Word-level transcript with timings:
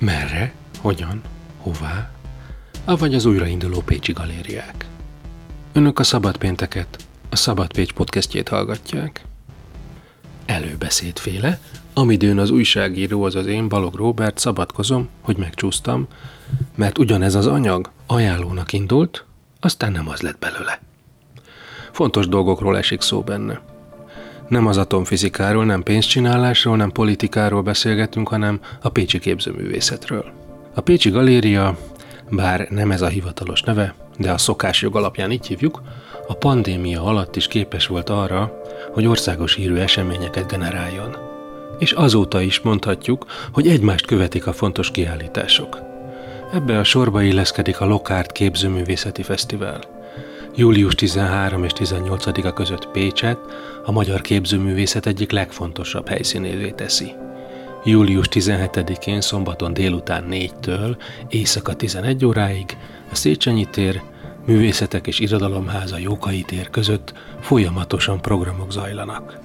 Merre? 0.00 0.52
Hogyan? 0.78 1.20
Hová? 1.58 2.10
Avagy 2.84 3.14
az 3.14 3.24
újrainduló 3.24 3.80
Pécsi 3.80 4.12
galériák. 4.12 4.86
Önök 5.72 5.98
a 5.98 6.02
Szabad 6.02 6.36
Pénteket, 6.36 7.06
a 7.30 7.36
Szabad 7.36 7.72
Pécs 7.72 7.92
podcastjét 7.92 8.48
hallgatják. 8.48 9.24
Előbeszédféle, 10.46 11.60
amidőn 11.92 12.38
az 12.38 12.50
újságíró, 12.50 13.22
az 13.22 13.34
az 13.34 13.46
én 13.46 13.68
Balog 13.68 13.94
Robert 13.94 14.38
szabadkozom, 14.38 15.08
hogy 15.20 15.36
megcsúsztam, 15.36 16.06
mert 16.74 16.98
ugyanez 16.98 17.34
az 17.34 17.46
anyag 17.46 17.90
ajánlónak 18.06 18.72
indult, 18.72 19.24
aztán 19.60 19.92
nem 19.92 20.08
az 20.08 20.20
lett 20.20 20.38
belőle. 20.38 20.80
Fontos 21.92 22.28
dolgokról 22.28 22.76
esik 22.76 23.00
szó 23.00 23.20
benne. 23.20 23.60
Nem 24.50 24.66
az 24.66 24.76
atomfizikáról, 24.76 25.64
nem 25.64 25.82
pénzcsinálásról, 25.82 26.76
nem 26.76 26.90
politikáról 26.90 27.62
beszélgetünk, 27.62 28.28
hanem 28.28 28.60
a 28.82 28.88
Pécsi 28.88 29.18
képzőművészetről. 29.18 30.24
A 30.74 30.80
Pécsi 30.80 31.10
Galéria, 31.10 31.78
bár 32.30 32.66
nem 32.70 32.90
ez 32.90 33.02
a 33.02 33.06
hivatalos 33.06 33.62
neve, 33.62 33.94
de 34.18 34.32
a 34.32 34.38
szokásjog 34.38 34.96
alapján 34.96 35.30
így 35.30 35.46
hívjuk, 35.46 35.82
a 36.28 36.34
pandémia 36.34 37.02
alatt 37.04 37.36
is 37.36 37.46
képes 37.46 37.86
volt 37.86 38.08
arra, 38.08 38.62
hogy 38.92 39.06
országos 39.06 39.54
hírű 39.54 39.76
eseményeket 39.76 40.50
generáljon. 40.50 41.16
És 41.78 41.92
azóta 41.92 42.40
is 42.40 42.60
mondhatjuk, 42.60 43.26
hogy 43.52 43.68
egymást 43.68 44.06
követik 44.06 44.46
a 44.46 44.52
fontos 44.52 44.90
kiállítások. 44.90 45.78
Ebbe 46.52 46.78
a 46.78 46.84
sorba 46.84 47.22
illeszkedik 47.22 47.80
a 47.80 47.86
Lokárt 47.86 48.32
Képzőművészeti 48.32 49.22
Fesztivál. 49.22 49.99
Július 50.56 50.94
13 50.94 51.64
és 51.64 51.72
18-a 51.74 52.52
között 52.52 52.88
Pécset 52.88 53.38
a 53.84 53.92
magyar 53.92 54.20
képzőművészet 54.20 55.06
egyik 55.06 55.30
legfontosabb 55.30 56.08
helyszínévé 56.08 56.70
teszi. 56.70 57.12
Július 57.84 58.26
17-én 58.30 59.20
szombaton 59.20 59.72
délután 59.72 60.26
4-től 60.30 60.96
éjszaka 61.28 61.74
11 61.74 62.24
óráig 62.24 62.76
a 63.10 63.14
Széchenyi 63.14 63.64
tér, 63.64 64.02
Művészetek 64.46 65.06
és 65.06 65.18
Irodalomháza 65.18 65.98
Jókai 65.98 66.42
tér 66.42 66.70
között 66.70 67.12
folyamatosan 67.40 68.20
programok 68.20 68.72
zajlanak. 68.72 69.38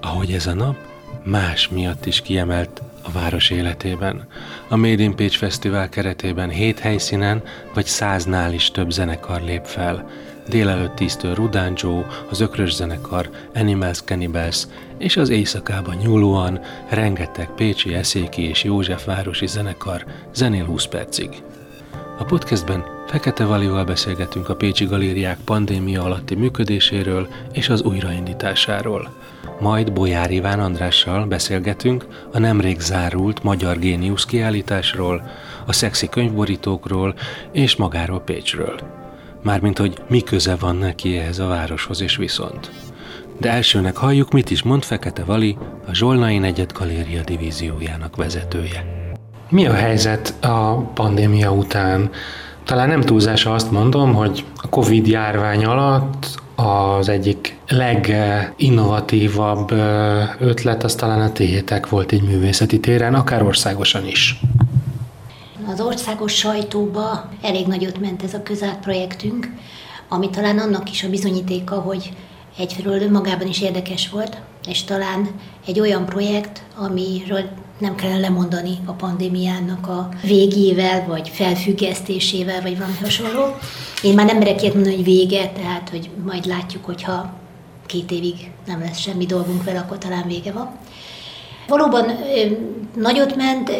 Ahogy 0.00 0.32
ez 0.32 0.46
a 0.46 0.54
nap, 0.54 0.76
más 1.24 1.68
miatt 1.68 2.06
is 2.06 2.20
kiemelt 2.20 2.82
a 3.08 3.18
város 3.18 3.50
életében. 3.50 4.26
A 4.68 4.76
Made 4.76 5.02
in 5.02 5.16
Page 5.16 5.36
Fesztivál 5.36 5.88
keretében 5.88 6.48
hét 6.48 6.78
helyszínen 6.78 7.42
vagy 7.74 7.86
száznál 7.86 8.52
is 8.52 8.70
több 8.70 8.90
zenekar 8.90 9.42
lép 9.42 9.64
fel. 9.64 10.10
Délelőtt 10.48 10.94
tíztől 10.94 11.34
Rudán 11.34 11.72
Joe, 11.76 12.06
az 12.30 12.40
Ökrös 12.40 12.74
zenekar, 12.74 13.30
Animals 13.54 14.00
Cannibals 14.00 14.66
és 14.98 15.16
az 15.16 15.28
éjszakában 15.28 15.96
nyúlóan 15.96 16.60
rengeteg 16.88 17.48
Pécsi, 17.56 17.94
Eszéki 17.94 18.48
és 18.48 18.64
Józsefvárosi 18.64 19.46
zenekar 19.46 20.04
zenél 20.34 20.64
20 20.64 20.86
percig. 20.86 21.28
A 22.18 22.24
podcastben 22.24 22.84
Fekete 23.06 23.44
Valival 23.44 23.84
beszélgetünk 23.84 24.48
a 24.48 24.56
Pécsi 24.56 24.84
Galériák 24.84 25.38
pandémia 25.44 26.02
alatti 26.02 26.34
működéséről 26.34 27.28
és 27.52 27.68
az 27.68 27.82
újraindításáról. 27.82 29.10
Majd 29.60 29.92
Bolyár 29.92 30.30
Iván 30.30 30.60
Andrással 30.60 31.26
beszélgetünk 31.26 32.06
a 32.32 32.38
nemrég 32.38 32.80
zárult 32.80 33.42
Magyar 33.42 33.78
Géniusz 33.78 34.24
kiállításról, 34.24 35.30
a 35.66 35.72
szexi 35.72 36.08
könyvborítókról 36.08 37.14
és 37.52 37.76
magáról 37.76 38.20
Pécsről. 38.20 38.80
Mármint, 39.42 39.78
hogy 39.78 40.02
mi 40.08 40.20
köze 40.20 40.56
van 40.56 40.76
neki 40.76 41.16
ehhez 41.16 41.38
a 41.38 41.46
városhoz 41.46 42.02
és 42.02 42.16
viszont. 42.16 42.70
De 43.40 43.50
elsőnek 43.50 43.96
halljuk, 43.96 44.32
mit 44.32 44.50
is 44.50 44.62
mond 44.62 44.82
Fekete 44.82 45.24
Vali, 45.24 45.56
a 45.88 45.94
Zsolnai 45.94 46.38
Negyed 46.38 46.72
Galéria 46.72 47.22
divíziójának 47.22 48.16
vezetője. 48.16 48.84
Mi 49.50 49.66
a 49.66 49.74
helyzet 49.74 50.44
a 50.44 50.74
pandémia 50.74 51.52
után? 51.52 52.10
Talán 52.64 52.88
nem 52.88 53.00
túlzása 53.00 53.52
azt 53.52 53.70
mondom, 53.70 54.14
hogy 54.14 54.44
a 54.56 54.68
Covid 54.68 55.06
járvány 55.06 55.64
alatt 55.64 56.40
az 56.60 57.08
egyik 57.08 57.58
leginnovatívabb 57.68 59.70
ötlet 60.38 60.84
az 60.84 60.94
talán 60.94 61.20
a 61.20 61.32
tiétek 61.32 61.88
volt 61.88 62.12
egy 62.12 62.22
művészeti 62.22 62.80
téren, 62.80 63.14
akár 63.14 63.42
országosan 63.42 64.06
is. 64.06 64.40
Az 65.72 65.80
országos 65.80 66.34
sajtóba 66.34 67.28
elég 67.42 67.66
nagyot 67.66 68.00
ment 68.00 68.22
ez 68.22 68.34
a 68.34 68.42
közárt 68.42 68.80
projektünk, 68.80 69.54
ami 70.08 70.30
talán 70.30 70.58
annak 70.58 70.90
is 70.90 71.04
a 71.04 71.10
bizonyítéka, 71.10 71.80
hogy 71.80 72.12
egyfelől 72.58 73.02
önmagában 73.02 73.48
is 73.48 73.60
érdekes 73.60 74.08
volt, 74.08 74.38
és 74.68 74.84
talán 74.84 75.28
egy 75.66 75.80
olyan 75.80 76.06
projekt, 76.06 76.62
amiről 76.76 77.48
nem 77.78 77.94
kellene 77.94 78.20
lemondani 78.20 78.78
a 78.84 78.92
pandémiának 78.92 79.88
a 79.88 80.08
végével, 80.22 81.06
vagy 81.06 81.28
felfüggesztésével, 81.28 82.62
vagy 82.62 82.78
valami 82.78 82.96
hasonló. 83.02 83.56
Én 84.02 84.14
már 84.14 84.26
nem 84.26 84.38
merek 84.38 84.62
ilyet 84.62 84.74
mondani, 84.74 84.94
hogy 84.94 85.04
vége, 85.04 85.48
tehát 85.48 85.88
hogy 85.88 86.10
majd 86.24 86.46
látjuk, 86.46 86.84
hogyha 86.84 87.32
két 87.86 88.10
évig 88.10 88.50
nem 88.66 88.80
lesz 88.80 88.98
semmi 88.98 89.26
dolgunk 89.26 89.64
vele, 89.64 89.78
akkor 89.78 89.98
talán 89.98 90.26
vége 90.26 90.52
van. 90.52 90.78
Valóban 91.68 92.06
nagyot 92.94 93.36
ment, 93.36 93.70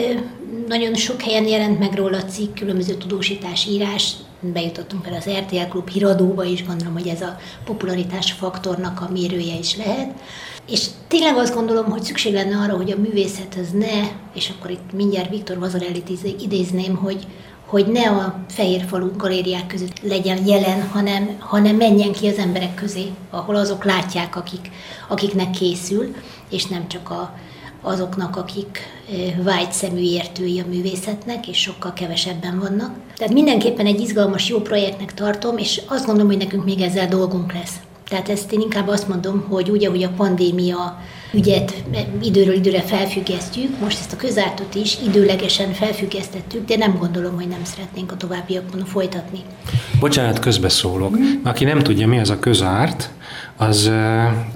nagyon 0.68 0.94
sok 0.94 1.22
helyen 1.22 1.46
jelent 1.46 1.78
meg 1.78 1.94
róla 1.94 2.24
cikk, 2.24 2.54
különböző 2.54 2.94
tudósítás, 2.94 3.66
írás, 3.66 4.12
bejutottunk 4.40 5.06
el 5.06 5.14
az 5.14 5.28
RTL 5.30 5.68
Klub 5.70 5.88
híradóba 5.88 6.44
is, 6.44 6.64
gondolom, 6.66 6.92
hogy 6.92 7.08
ez 7.08 7.20
a 7.20 7.36
popularitás 7.64 8.32
faktornak 8.32 9.00
a 9.00 9.12
mérője 9.12 9.58
is 9.58 9.76
lehet. 9.76 10.10
És 10.68 10.86
tényleg 11.08 11.36
azt 11.36 11.54
gondolom, 11.54 11.84
hogy 11.84 12.02
szükség 12.02 12.32
lenne 12.32 12.56
arra, 12.56 12.76
hogy 12.76 12.90
a 12.90 12.98
művészet 12.98 13.56
az 13.60 13.70
ne, 13.70 14.08
és 14.34 14.52
akkor 14.56 14.70
itt 14.70 14.92
mindjárt 14.92 15.30
Viktor 15.30 15.58
Vazarelit 15.58 16.10
idézném, 16.40 16.96
hogy, 16.96 17.26
hogy 17.66 17.86
ne 17.86 18.10
a 18.10 18.44
fehér 18.48 18.84
falu 18.88 19.16
galériák 19.16 19.66
között 19.66 20.00
legyen 20.02 20.46
jelen, 20.46 20.88
hanem, 20.88 21.36
hanem 21.38 21.76
menjen 21.76 22.12
ki 22.12 22.28
az 22.28 22.36
emberek 22.36 22.74
közé, 22.74 23.06
ahol 23.30 23.56
azok 23.56 23.84
látják, 23.84 24.36
akik, 24.36 24.70
akiknek 25.08 25.50
készül, 25.50 26.14
és 26.50 26.66
nem 26.66 26.88
csak 26.88 27.10
a, 27.10 27.34
azoknak, 27.82 28.36
akik 28.36 28.78
vágyszemű 29.42 30.00
értői 30.00 30.60
a 30.60 30.68
művészetnek, 30.68 31.48
és 31.48 31.58
sokkal 31.58 31.92
kevesebben 31.92 32.58
vannak. 32.58 32.94
Tehát 33.16 33.32
mindenképpen 33.32 33.86
egy 33.86 34.00
izgalmas, 34.00 34.48
jó 34.48 34.60
projektnek 34.60 35.14
tartom, 35.14 35.58
és 35.58 35.80
azt 35.86 36.06
gondolom, 36.06 36.30
hogy 36.30 36.40
nekünk 36.40 36.64
még 36.64 36.80
ezzel 36.80 37.08
dolgunk 37.08 37.52
lesz. 37.52 37.74
Tehát 38.08 38.28
ezt 38.28 38.52
én 38.52 38.60
inkább 38.60 38.88
azt 38.88 39.08
mondom, 39.08 39.44
hogy 39.48 39.70
úgy, 39.70 39.84
ahogy 39.84 40.02
a 40.02 40.10
pandémia 40.16 40.98
ügyet 41.32 41.74
időről 42.22 42.54
időre 42.54 42.82
felfüggesztjük, 42.82 43.80
most 43.80 43.98
ezt 43.98 44.12
a 44.12 44.16
közártot 44.16 44.74
is 44.74 44.98
időlegesen 45.06 45.72
felfüggesztettük, 45.72 46.66
de 46.66 46.76
nem 46.76 46.96
gondolom, 46.98 47.34
hogy 47.34 47.48
nem 47.48 47.64
szeretnénk 47.64 48.12
a 48.12 48.16
továbbiakban 48.16 48.84
folytatni. 48.84 49.40
Bocsánat, 50.00 50.38
közbeszólok. 50.38 51.18
Mm. 51.18 51.24
Aki 51.44 51.64
nem 51.64 51.78
tudja, 51.78 52.08
mi 52.08 52.18
az 52.18 52.30
a 52.30 52.38
közárt, 52.38 53.10
az 53.58 53.92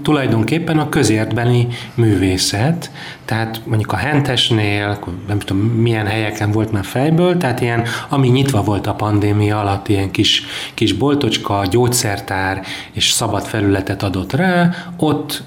tulajdonképpen 0.03 0.79
a 0.79 0.89
közértbeni 0.89 1.69
művészet, 1.95 2.91
tehát 3.25 3.61
mondjuk 3.65 3.93
a 3.93 3.97
Hentesnél, 3.97 4.99
nem 5.29 5.39
tudom 5.39 5.63
milyen 5.63 6.07
helyeken 6.07 6.51
volt 6.51 6.73
már 6.73 6.85
fejből, 6.85 7.37
tehát 7.37 7.61
ilyen, 7.61 7.85
ami 8.09 8.29
nyitva 8.29 8.63
volt 8.63 8.87
a 8.87 8.95
pandémia 8.95 9.61
alatt, 9.61 9.89
ilyen 9.89 10.11
kis, 10.11 10.45
kis 10.75 10.93
boltocska, 10.93 11.65
gyógyszertár 11.71 12.63
és 12.93 13.11
szabad 13.11 13.43
felületet 13.45 14.03
adott 14.03 14.33
rá, 14.33 14.71
ott 14.97 15.43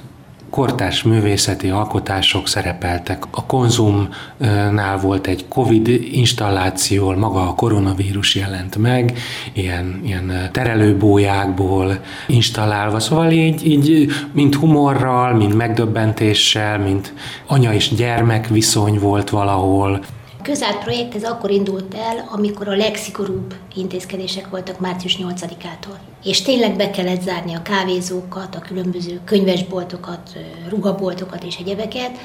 kortárs 0.56 1.04
művészeti 1.04 1.70
alkotások 1.70 2.48
szerepeltek. 2.48 3.24
A 3.32 3.46
konzumnál 3.46 4.98
volt 5.02 5.28
egy 5.28 5.46
Covid 5.48 5.88
installáció, 6.12 7.12
maga 7.12 7.48
a 7.48 7.56
koronavírus 7.56 8.36
jelent 8.36 8.78
meg, 8.78 9.18
ilyen, 9.54 10.02
ilyen 10.06 10.50
terelőbójákból 10.52 12.00
installálva, 12.28 13.00
szóval 13.00 13.32
így, 13.32 13.68
így 13.68 14.08
mint 14.32 14.56
humorral, 14.56 15.34
mint 15.34 15.56
megdöbbentéssel, 15.56 16.80
mint 16.80 17.14
anya 17.48 17.74
és 17.74 17.96
gyermek 17.96 18.48
viszony 18.48 19.00
volt 19.00 19.30
valahol 19.30 20.04
közárt 20.46 20.84
projekt 20.84 21.16
ez 21.16 21.24
akkor 21.24 21.52
indult 21.52 21.94
el, 21.94 22.30
amikor 22.32 22.68
a 22.68 22.76
legszigorúbb 22.76 23.54
intézkedések 23.76 24.50
voltak 24.50 24.80
március 24.80 25.18
8-ától. 25.22 25.98
És 26.24 26.42
tényleg 26.42 26.76
be 26.76 26.90
kellett 26.90 27.22
zárni 27.22 27.54
a 27.54 27.62
kávézókat, 27.62 28.56
a 28.56 28.60
különböző 28.60 29.22
könyvesboltokat, 29.26 30.30
rugaboltokat 30.70 31.44
és 31.44 31.56
egyebeket, 31.58 32.18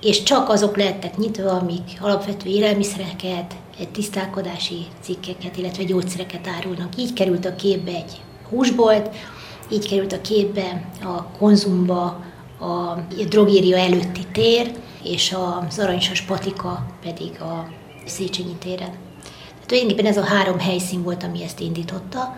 és 0.00 0.22
csak 0.22 0.48
azok 0.48 0.76
lehettek 0.76 1.16
nyitva, 1.16 1.50
amik 1.50 1.98
alapvető 2.00 2.48
élelmiszereket, 2.48 3.54
tisztálkodási 3.92 4.86
cikkeket, 5.00 5.56
illetve 5.56 5.84
gyógyszereket 5.84 6.48
árulnak. 6.56 6.96
Így 6.96 7.12
került 7.12 7.44
a 7.44 7.54
képbe 7.54 7.90
egy 7.90 8.20
húsbolt, 8.48 9.10
így 9.70 9.88
került 9.88 10.12
a 10.12 10.20
képbe 10.20 10.90
a 11.02 11.22
konzumba 11.38 12.04
a 12.60 12.98
drogéria 13.28 13.76
előtti 13.76 14.26
tér, 14.32 14.72
és 15.04 15.36
az 15.68 15.78
aranysas 15.78 16.20
patika 16.20 16.86
pedig 17.02 17.40
a 17.40 17.68
Széchenyi 18.04 18.54
téren. 18.58 18.90
Tehát 19.18 19.66
tulajdonképpen 19.66 20.10
ez 20.10 20.16
a 20.16 20.24
három 20.24 20.58
helyszín 20.58 21.02
volt, 21.02 21.22
ami 21.22 21.42
ezt 21.42 21.60
indította. 21.60 22.36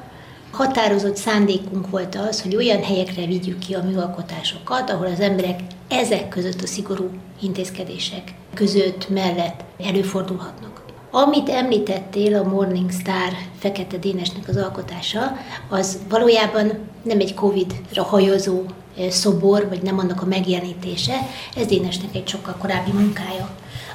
határozott 0.51 1.17
szándékunk 1.17 1.91
volt 1.91 2.15
az, 2.15 2.43
hogy 2.43 2.57
olyan 2.57 2.83
helyekre 2.83 3.27
vigyük 3.27 3.59
ki 3.59 3.75
a 3.75 3.83
műalkotásokat, 3.83 4.91
ahol 4.91 5.07
az 5.07 5.21
emberek 5.21 5.61
ezek 5.89 6.29
között 6.29 6.61
a 6.61 6.67
szigorú 6.67 7.11
intézkedések 7.41 8.35
között 8.55 9.09
mellett 9.09 9.65
előfordulhatnak. 9.79 10.85
Amit 11.11 11.49
említettél, 11.49 12.37
a 12.37 12.43
Morning 12.43 12.91
Star 12.91 13.33
Fekete 13.59 13.97
Dénesnek 13.97 14.49
az 14.49 14.57
alkotása, 14.57 15.33
az 15.69 15.99
valójában 16.09 16.73
nem 17.03 17.21
egy 17.21 17.35
Covid-ra 17.35 18.03
hajozó 18.03 18.63
szobor, 19.11 19.69
vagy 19.69 19.83
nem 19.83 19.99
annak 19.99 20.23
a 20.23 20.27
megjelenítése, 20.27 21.15
ez 21.57 21.67
Dénesnek 21.67 22.15
egy 22.15 22.29
sokkal 22.29 22.57
korábbi 22.59 22.91
munkája. 22.93 23.49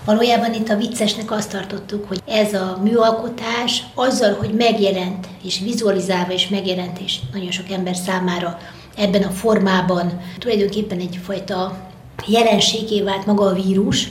Valójában 0.05 0.53
itt 0.53 0.69
a 0.69 0.75
viccesnek 0.75 1.31
azt 1.31 1.51
tartottuk, 1.51 2.07
hogy 2.07 2.21
ez 2.27 2.53
a 2.53 2.79
műalkotás 2.83 3.83
azzal, 3.93 4.33
hogy 4.33 4.53
megjelent, 4.53 5.27
és 5.43 5.59
vizualizálva 5.59 6.31
és 6.31 6.47
megjelent, 6.47 6.99
és 6.99 7.19
nagyon 7.33 7.51
sok 7.51 7.69
ember 7.69 7.95
számára 7.95 8.59
ebben 8.97 9.23
a 9.23 9.29
formában 9.29 10.21
tulajdonképpen 10.39 10.99
egyfajta 10.99 11.77
jelenségé 12.27 13.01
vált 13.01 13.25
maga 13.25 13.45
a 13.45 13.53
vírus, 13.53 14.07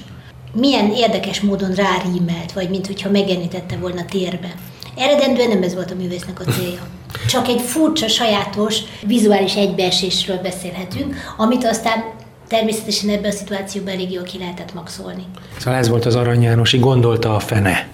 milyen 0.52 0.92
érdekes 0.92 1.40
módon 1.40 1.72
rárímelt, 1.72 2.52
vagy 2.52 2.70
mint 2.70 2.86
hogyha 2.86 3.10
megjelenítette 3.10 3.76
volna 3.76 4.04
térbe. 4.04 4.54
Eredendően 4.96 5.48
nem 5.48 5.62
ez 5.62 5.74
volt 5.74 5.90
a 5.90 5.94
művésznek 5.94 6.40
a 6.40 6.44
célja. 6.44 6.99
Csak 7.28 7.48
egy 7.48 7.60
furcsa, 7.60 8.08
sajátos, 8.08 8.78
vizuális 9.06 9.54
egybeesésről 9.54 10.38
beszélhetünk, 10.38 11.16
amit 11.36 11.64
aztán 11.64 12.04
természetesen 12.48 13.08
ebben 13.08 13.30
a 13.30 13.34
szituációban 13.34 13.92
elég 13.92 14.12
jól 14.12 14.22
ki 14.22 14.38
lehetett 14.38 14.74
maxolni. 14.74 15.24
Szóval 15.58 15.78
ez 15.78 15.88
volt 15.88 16.06
az 16.06 16.14
Arany 16.14 16.42
Jánosi, 16.42 16.78
gondolta 16.78 17.34
a 17.34 17.40
fene. 17.40 17.88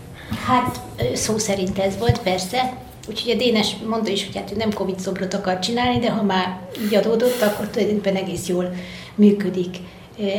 Hát 0.47 0.81
szó 1.15 1.39
szerint 1.39 1.79
ez 1.79 1.99
volt, 1.99 2.19
persze. 2.19 2.73
Úgyhogy 3.09 3.33
a 3.33 3.37
Dénes 3.37 3.77
mondta 3.89 4.11
is, 4.11 4.25
hogy 4.25 4.37
hát 4.37 4.53
ő 4.53 4.57
nem 4.57 4.73
Covid 4.73 5.01
szobrot 5.01 5.35
akar 5.35 5.59
csinálni, 5.59 5.99
de 5.99 6.11
ha 6.11 6.23
már 6.23 6.59
így 6.85 6.95
adódott, 6.95 7.43
akkor 7.43 7.69
tulajdonképpen 7.69 8.23
egész 8.23 8.47
jól 8.47 8.75
működik 9.15 9.77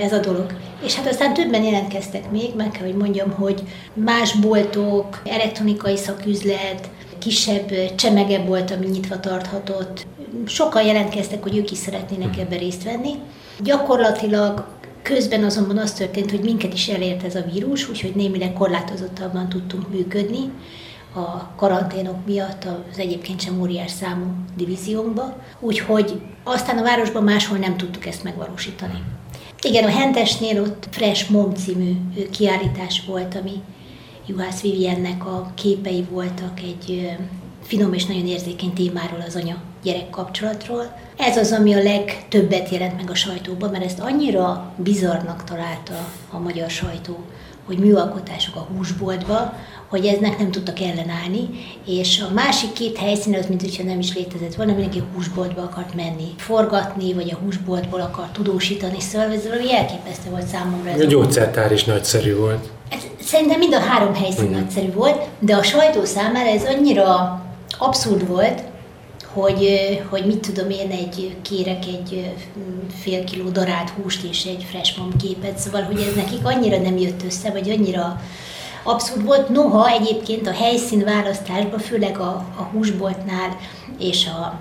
ez 0.02 0.14
a 0.14 0.20
dolog. 0.20 0.46
És 0.84 0.96
hát 0.96 1.08
aztán 1.08 1.34
többen 1.34 1.64
jelentkeztek 1.64 2.32
még, 2.32 2.56
meg 2.56 2.72
kell, 2.72 2.86
hogy 2.86 2.96
mondjam, 2.96 3.32
hogy 3.32 3.62
más 3.94 4.34
boltok, 4.34 5.22
elektronikai 5.26 5.98
szaküzlet, 5.98 6.90
kisebb 7.18 7.96
csemege 7.96 8.40
volt, 8.40 8.72
ami 8.72 8.86
nyitva 8.86 9.20
tarthatott. 9.20 10.06
Sokan 10.46 10.86
jelentkeztek, 10.86 11.44
hogy 11.44 11.58
ők 11.58 11.72
is 11.72 11.78
szeretnének 11.78 12.34
hmm. 12.34 12.44
ebbe 12.44 12.58
részt 12.58 12.84
venni. 12.84 13.14
Gyakorlatilag 13.60 14.68
közben 15.02 15.44
azonban 15.44 15.78
az 15.78 15.94
történt, 15.94 16.32
hogy 16.32 16.42
minket 16.42 16.74
is 16.74 16.88
elért 16.88 17.24
ez 17.24 17.36
a 17.36 17.46
vírus, 17.52 17.90
úgyhogy 17.90 18.16
némileg 18.16 18.54
korlátozottabban 18.54 19.50
tudtunk 19.50 19.90
működni 19.90 20.52
a 21.18 21.56
karanténok 21.56 22.26
miatt 22.26 22.68
az 22.92 22.98
egyébként 22.98 23.42
sem 23.42 23.62
óriás 23.62 23.92
számú 23.92 24.26
divíziónkba, 24.58 25.38
úgyhogy 25.60 26.22
aztán 26.44 26.78
a 26.78 26.84
városban 26.84 27.24
máshol 27.24 27.58
nem 27.58 27.78
tudtuk 27.78 28.06
ezt 28.06 28.24
megvalósítani. 28.24 29.04
Igen, 29.62 29.84
a 29.84 29.90
Hentesnél 29.90 30.62
ott 30.62 30.88
Fresh 30.92 31.32
Mom 31.32 31.54
című 31.54 31.94
kiállítás 32.32 33.04
volt, 33.08 33.36
ami 33.36 33.62
Juhász 34.30 34.62
Viviennek 34.62 35.26
a 35.26 35.52
képei 35.54 36.06
voltak 36.10 36.60
egy 36.60 37.18
finom 37.64 37.94
és 37.94 38.06
nagyon 38.06 38.28
érzékeny 38.28 38.74
témáról, 38.74 39.24
az 39.28 39.36
anya-gyerek 39.36 40.10
kapcsolatról. 40.10 40.96
Ez 41.18 41.38
az, 41.38 41.52
ami 41.52 41.74
a 41.74 41.84
legtöbbet 41.84 42.70
jelent 42.70 42.96
meg 42.96 43.10
a 43.10 43.16
sajtóban, 43.16 43.70
mert 43.70 43.84
ezt 43.84 44.00
annyira 44.00 44.74
bizarnak 44.78 45.44
találta 45.44 46.10
a 46.32 46.40
magyar 46.40 46.70
sajtó, 46.70 47.20
hogy 47.66 47.78
műalkotások 47.78 48.56
a 48.56 48.68
húsboltba, 48.76 49.54
hogy 49.90 50.06
eznek 50.06 50.38
nem 50.38 50.52
tudtak 50.52 50.80
ellenállni, 50.80 51.50
és 51.86 52.24
a 52.30 52.34
másik 52.34 52.74
két 52.74 52.98
helyszín 52.98 53.36
az, 53.36 53.46
mint 53.48 53.62
hogyha 53.62 53.84
nem 53.84 54.00
is 54.00 54.14
létezett 54.16 54.56
volna, 54.56 54.72
mindenki 54.72 55.04
húsboltba 55.16 55.62
akart 55.62 55.96
menni, 55.96 56.34
forgatni, 56.38 57.14
vagy 57.14 57.32
a 57.32 57.38
húsboltból 57.44 58.02
akart 58.02 58.34
tudósítani, 58.34 59.00
szóval 59.00 59.32
ez 59.32 59.48
valami 59.48 59.74
elképesztő 59.74 60.30
volt 60.30 60.48
számomra. 60.48 60.90
Ez 60.90 61.00
a 61.00 61.06
gyógyszertár 61.06 61.72
is 61.72 61.84
nagyszerű 61.84 62.36
volt. 62.36 62.70
Ez, 62.90 63.02
szerintem 63.22 63.60
mind 63.60 63.74
a 63.74 63.80
három 63.80 64.14
helyszín 64.14 64.46
Igen. 64.46 64.60
nagyszerű 64.60 64.92
volt, 64.92 65.28
de 65.40 65.56
a 65.56 65.64
sajtó 65.64 66.06
számára 66.06 66.50
ez 66.50 66.64
annyira 66.64 67.42
abszurd 67.78 68.28
volt, 68.28 68.64
hogy, 69.34 69.70
hogy 70.10 70.26
mit 70.26 70.40
tudom 70.40 70.70
én, 70.70 70.92
egy 70.92 71.36
kérek 71.42 71.86
egy 71.86 72.32
fél 73.02 73.24
kiló 73.24 73.50
darált 73.50 73.90
húst 73.90 74.24
és 74.24 74.46
egy 74.46 74.66
fresh 74.70 74.98
mom 74.98 75.18
képet, 75.18 75.58
szóval, 75.58 75.82
hogy 75.82 76.00
ez 76.00 76.16
nekik 76.16 76.46
annyira 76.46 76.78
nem 76.78 76.98
jött 76.98 77.24
össze, 77.26 77.52
vagy 77.52 77.70
annyira 77.70 78.22
abszurd 78.88 79.26
volt. 79.26 79.50
Noha 79.50 79.90
egyébként 79.90 80.48
a 80.48 80.52
helyszín 80.52 81.04
választásban, 81.04 81.80
főleg 81.80 82.20
a, 82.20 82.46
a 82.58 82.62
húsboltnál 82.62 83.58
és 84.00 84.28
a 84.28 84.60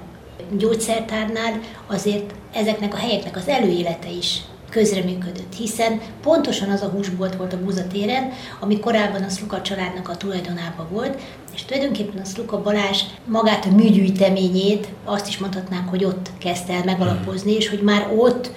gyógyszertárnál 0.51 1.61
azért 1.87 2.35
ezeknek 2.53 2.95
a 2.95 2.97
helyeknek 2.97 3.37
az 3.37 3.49
előélete 3.49 4.11
is 4.11 4.41
közreműködött, 4.77 5.55
hiszen 5.57 6.01
pontosan 6.23 6.71
az 6.71 6.83
a 6.83 6.89
húsbolt 6.89 7.37
volt 7.37 7.53
a 7.53 7.61
Búzatéren, 7.65 8.33
ami 8.61 8.81
korábban 8.81 9.23
a 9.23 9.29
Szluka 9.29 9.63
családnak 9.63 10.09
a 10.09 10.17
tulajdonában 10.17 10.87
volt, 10.91 11.19
és 11.55 11.65
tulajdonképpen 11.65 12.23
a 12.23 12.25
Szluka 12.25 12.63
Balázs 12.63 13.03
magát 13.27 13.65
a 13.65 13.75
műgyűjteményét, 13.75 14.89
azt 15.05 15.29
is 15.29 15.39
mondhatnánk, 15.39 15.89
hogy 15.89 16.05
ott 16.05 16.31
kezdte 16.39 16.73
el 16.73 16.85
megalapozni, 16.85 17.53
és 17.53 17.69
hogy 17.69 17.83
már 17.83 18.13
ott 18.17 18.51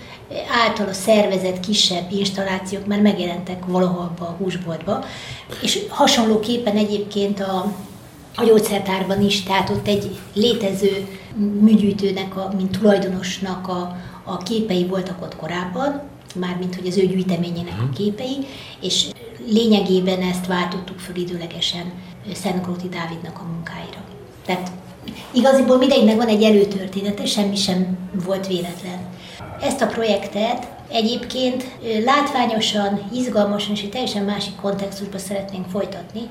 általa 0.65 0.93
szervezett 0.93 1.59
kisebb 1.59 2.11
installációk 2.11 2.85
már 2.85 3.01
megjelentek 3.01 3.65
valahol 3.65 4.01
abba 4.01 4.27
a 4.27 4.35
húsboltba, 4.37 5.05
és 5.61 5.79
hasonlóképpen 5.89 6.75
egyébként 6.75 7.39
a, 7.39 7.73
a 8.35 8.43
gyógyszertárban 8.43 9.21
is, 9.21 9.43
tehát 9.43 9.69
ott 9.69 9.87
egy 9.87 10.19
létező 10.33 11.07
műgyűjtőnek, 11.61 12.37
a, 12.37 12.53
mint 12.57 12.77
tulajdonosnak 12.77 13.67
a, 13.67 13.97
a 14.23 14.37
képei 14.37 14.85
voltak 14.85 15.21
ott 15.21 15.35
korábban, 15.35 16.08
mármint 16.35 16.75
hogy 16.75 16.87
az 16.87 16.97
ő 16.97 17.05
gyűjteményének 17.05 17.79
a 17.79 17.83
mhm. 17.83 17.93
képei, 17.93 18.37
és 18.81 19.05
lényegében 19.47 20.21
ezt 20.21 20.45
váltottuk 20.45 20.99
föl 20.99 21.15
időlegesen 21.15 21.91
Szentgróti 22.33 22.89
Dávidnak 22.89 23.39
a 23.39 23.51
munkáira. 23.53 24.03
Tehát 24.45 24.71
igaziból 25.31 25.77
mindegynek 25.77 26.15
van 26.15 26.27
egy 26.27 26.43
előtörténete, 26.43 27.25
semmi 27.25 27.55
sem 27.55 27.97
volt 28.25 28.47
véletlen. 28.47 29.07
Ezt 29.61 29.81
a 29.81 29.87
projektet 29.87 30.67
egyébként 30.91 31.65
látványosan, 32.05 33.09
izgalmasan 33.13 33.71
és 33.71 33.81
egy 33.81 33.89
teljesen 33.89 34.23
másik 34.23 34.55
kontextusban 34.55 35.19
szeretnénk 35.19 35.69
folytatni, 35.69 36.21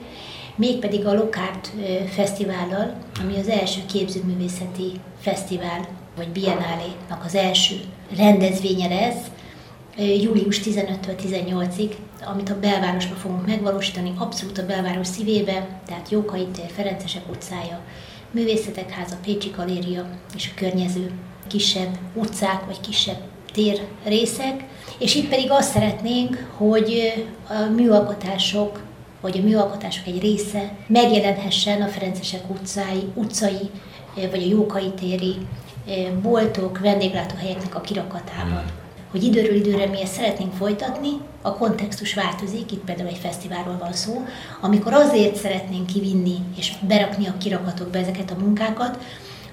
mégpedig 0.56 1.06
a 1.06 1.14
Lokárt 1.14 1.72
Fesztivállal, 2.10 2.94
ami 3.20 3.38
az 3.38 3.48
első 3.48 3.80
képzőművészeti 3.92 4.92
fesztivál, 5.20 5.88
vagy 6.16 6.28
Biennálénak 6.28 7.24
az 7.24 7.34
első 7.34 7.74
rendezvénye 8.16 8.88
lesz, 8.88 9.22
július 10.04 10.60
15-től 10.64 11.14
18-ig, 11.22 11.90
amit 12.24 12.50
a 12.50 12.58
belvárosban 12.58 13.16
fogunk 13.16 13.46
megvalósítani, 13.46 14.12
abszolút 14.18 14.58
a 14.58 14.66
belváros 14.66 15.06
szívébe, 15.06 15.80
tehát 15.86 16.08
Jókai 16.10 16.46
tér, 16.46 16.70
Ferencesek 16.74 17.28
utcája, 17.30 17.80
Művészetek 18.30 18.90
Háza, 18.90 19.16
Pécsi 19.24 19.50
Galéria 19.56 20.08
és 20.34 20.50
a 20.52 20.58
környező 20.58 21.12
kisebb 21.46 21.98
utcák 22.14 22.66
vagy 22.66 22.80
kisebb 22.80 23.20
tér 23.52 23.80
részek, 24.04 24.64
és 24.98 25.14
itt 25.14 25.28
pedig 25.28 25.50
azt 25.50 25.72
szeretnénk, 25.72 26.46
hogy 26.56 27.12
a 27.48 27.70
műalkotások, 27.74 28.82
vagy 29.20 29.38
a 29.38 29.42
műalkotások 29.42 30.06
egy 30.06 30.20
része 30.20 30.72
megjelenhessen 30.86 31.82
a 31.82 31.86
Ferencesek 31.86 32.50
utcái, 32.50 33.02
utcai, 33.14 33.70
vagy 34.14 34.42
a 34.42 34.46
Jókai 34.46 34.90
téri 34.90 35.34
boltok, 36.22 36.78
vendéglátóhelyeknek 36.78 37.74
a 37.74 37.80
kirakatában. 37.80 38.64
Hogy 39.10 39.22
időről 39.22 39.54
időre 39.54 39.86
mi 39.86 40.02
ezt 40.02 40.12
szeretnénk 40.12 40.52
folytatni, 40.52 41.08
a 41.42 41.54
kontextus 41.54 42.14
változik, 42.14 42.72
itt 42.72 42.84
például 42.84 43.08
egy 43.08 43.18
fesztiválról 43.18 43.76
van 43.78 43.92
szó, 43.92 44.24
amikor 44.60 44.92
azért 44.92 45.36
szeretnénk 45.36 45.86
kivinni 45.86 46.36
és 46.56 46.72
berakni 46.80 47.26
a 47.26 47.36
kirakatokba 47.38 47.98
ezeket 47.98 48.30
a 48.30 48.40
munkákat, 48.40 48.98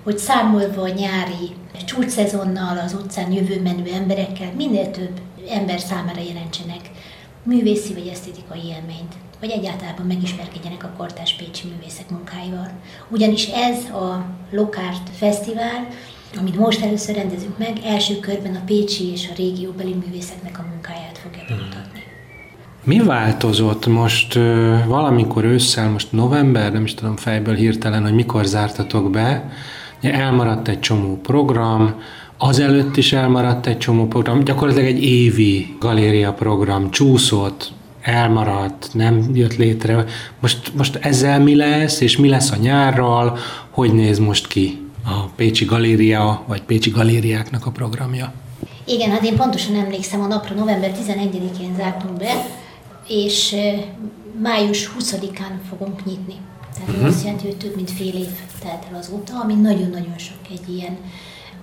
hogy 0.04 0.18
számolva 0.18 0.82
a 0.82 0.88
nyári 0.88 1.56
csúcsszezonnal, 1.86 2.78
az 2.78 2.94
utcán 2.94 3.32
jövő 3.32 3.62
menő 3.62 3.92
emberekkel 3.94 4.52
minél 4.56 4.92
több 4.92 5.20
ember 5.50 5.80
számára 5.80 6.22
jelentsenek 6.22 6.92
művészi 7.44 7.94
vagy 7.94 8.08
esztétikai 8.08 8.60
élményt, 8.60 9.14
vagy 9.40 9.50
egyáltalán 9.50 10.06
megismerkedjenek 10.08 10.84
a 10.84 10.94
kortás 10.98 11.36
pécsi 11.36 11.68
művészek 11.68 12.10
munkáival. 12.10 12.72
Ugyanis 13.10 13.48
ez 13.48 13.84
a 13.84 14.26
Lokárt 14.52 15.10
Fesztivál, 15.18 15.88
amit 16.40 16.58
most 16.58 16.82
először 16.82 17.16
rendezünk 17.16 17.58
meg, 17.58 17.78
első 17.84 18.20
körben 18.20 18.56
a 18.56 18.64
pécsi 18.66 19.12
és 19.12 19.30
a 19.32 19.36
régióbeli 19.38 19.96
művészeknek 20.06 20.60
a 20.60 20.66
munkáját 20.72 21.18
fogja 21.18 21.44
hmm. 21.48 21.58
bemutatni. 21.58 22.04
Mi 22.84 23.00
változott 23.00 23.88
most 23.88 24.34
valamikor 24.88 25.44
ősszel, 25.44 25.90
most 25.90 26.12
november, 26.12 26.72
nem 26.72 26.84
is 26.84 26.94
tudom 26.94 27.16
fejből 27.16 27.56
hirtelen, 27.56 28.04
hogy 28.04 28.14
mikor 28.14 28.46
zártatok 28.46 29.12
be, 29.12 29.52
elmaradt 30.02 30.68
egy 30.68 30.80
csomó 30.80 31.20
program, 31.22 31.96
azelőtt 32.38 32.98
is 32.98 33.14
elmaradt 33.14 33.66
egy 33.66 33.78
csomó 33.78 34.08
program, 34.08 34.44
gyakorlatilag 34.44 34.90
egy 34.90 35.04
évi 35.04 35.76
galéria 35.80 36.34
program 36.34 36.92
csúszott, 36.92 37.72
elmaradt, 38.02 38.90
nem 38.94 39.30
jött 39.34 39.56
létre. 39.56 40.06
Most, 40.40 40.72
most 40.78 40.96
ezzel 40.96 41.40
mi 41.40 41.56
lesz, 41.56 42.02
és 42.02 42.18
mi 42.18 42.30
lesz 42.30 42.52
a 42.52 42.56
nyárral, 42.56 43.38
hogy 43.70 43.94
néz 43.94 44.20
most 44.20 44.48
ki? 44.48 44.85
A 45.06 45.26
Pécsi 45.36 45.66
Galéria, 45.66 46.44
vagy 46.48 46.62
Pécsi 46.62 46.90
Galériáknak 46.90 47.66
a 47.66 47.72
programja. 47.72 48.34
Igen, 48.86 49.10
hát 49.10 49.24
én 49.24 49.36
pontosan 49.36 49.76
emlékszem, 49.76 50.22
a 50.22 50.28
napra 50.28 50.56
november 50.56 50.92
11-én 51.04 51.76
zártunk 51.76 52.18
be, 52.18 52.46
és 53.08 53.56
május 54.42 54.92
20-án 55.00 55.54
fogunk 55.70 56.06
nyitni. 56.06 56.36
Tehát 56.74 56.90
uh-huh. 56.90 57.06
azt 57.06 57.24
jelenti, 57.24 57.46
hogy 57.46 57.58
több 57.58 57.76
mint 57.76 57.92
fél 57.92 58.14
év 58.14 58.28
telt 58.60 58.84
el 58.92 59.00
azóta, 59.00 59.40
ami 59.40 59.54
nagyon-nagyon 59.54 60.18
sok 60.18 60.38
egy 60.52 60.76
ilyen, 60.76 60.98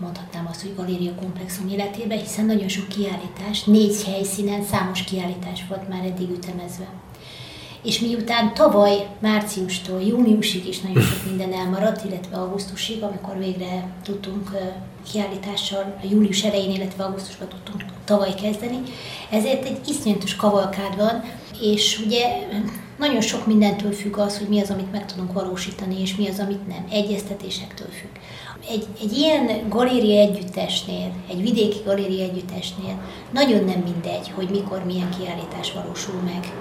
mondhatnám 0.00 0.46
azt, 0.50 0.60
hogy 0.60 0.74
galéria 0.76 1.14
komplexum 1.14 1.68
életében, 1.68 2.18
hiszen 2.18 2.46
nagyon 2.46 2.68
sok 2.68 2.88
kiállítás, 2.88 3.64
négy 3.64 4.04
helyszínen 4.04 4.64
számos 4.64 5.02
kiállítás 5.02 5.64
volt 5.68 5.88
már 5.88 6.04
eddig 6.04 6.30
ütemezve 6.30 6.88
és 7.82 7.98
miután 8.00 8.54
tavaly 8.54 9.08
márciustól 9.18 10.00
júniusig 10.02 10.66
is 10.66 10.80
nagyon 10.80 11.02
sok 11.02 11.24
minden 11.26 11.52
elmaradt, 11.52 12.04
illetve 12.04 12.36
augusztusig, 12.36 13.02
amikor 13.02 13.38
végre 13.38 13.92
tudtunk 14.04 14.50
kiállítással 15.12 15.98
a 16.02 16.06
július 16.10 16.42
elején, 16.42 16.70
illetve 16.70 17.04
augusztusban 17.04 17.48
tudtunk 17.48 17.84
tavaly 18.04 18.34
kezdeni, 18.34 18.82
ezért 19.30 19.64
egy 19.64 19.78
iszonyatos 19.88 20.36
kavalkád 20.36 20.96
van, 20.96 21.24
és 21.60 22.02
ugye 22.06 22.26
nagyon 22.98 23.20
sok 23.20 23.46
mindentől 23.46 23.92
függ 23.92 24.16
az, 24.16 24.38
hogy 24.38 24.48
mi 24.48 24.60
az, 24.60 24.70
amit 24.70 24.92
meg 24.92 25.06
tudunk 25.06 25.32
valósítani, 25.32 26.00
és 26.00 26.16
mi 26.16 26.28
az, 26.28 26.38
amit 26.38 26.68
nem. 26.68 26.86
Egyeztetésektől 26.90 27.88
függ. 27.88 28.22
Egy, 28.68 28.86
egy 29.00 29.12
ilyen 29.12 29.68
galéria 29.68 30.20
együttesnél, 30.20 31.12
egy 31.30 31.42
vidéki 31.42 31.78
galéria 31.84 32.24
együttesnél 32.24 33.00
nagyon 33.32 33.64
nem 33.64 33.80
mindegy, 33.80 34.32
hogy 34.34 34.50
mikor 34.50 34.84
milyen 34.84 35.10
kiállítás 35.18 35.72
valósul 35.72 36.20
meg 36.24 36.52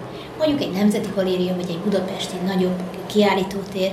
mondjuk 0.46 0.70
egy 0.70 0.78
nemzeti 0.78 1.10
galéria, 1.16 1.56
vagy 1.56 1.70
egy 1.70 1.80
budapesti 1.80 2.36
nagyobb 2.46 2.82
kiállítótér, 3.06 3.92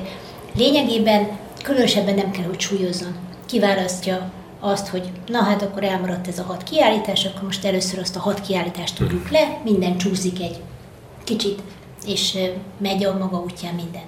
lényegében 0.55 1.39
különösebben 1.63 2.15
nem 2.15 2.31
kell, 2.31 2.45
hogy 2.45 2.61
súlyozzon. 2.61 3.17
Kiválasztja 3.47 4.31
azt, 4.61 4.89
hogy 4.89 5.11
na 5.27 5.43
hát 5.43 5.63
akkor 5.63 5.85
elmaradt 5.85 6.29
ez 6.29 6.39
a 6.39 6.43
hat 6.43 6.63
kiállítás, 6.63 7.25
akkor 7.25 7.43
most 7.43 7.65
először 7.65 7.99
azt 7.99 8.17
a 8.17 8.21
hat 8.21 8.41
kiállítást 8.41 8.97
tudjuk 8.97 9.31
le, 9.31 9.61
minden 9.65 9.97
csúszik 9.97 10.41
egy 10.41 10.57
kicsit, 11.25 11.63
és 12.07 12.39
megy 12.79 13.05
a 13.05 13.17
maga 13.19 13.39
útján 13.39 13.75
minden. 13.75 14.03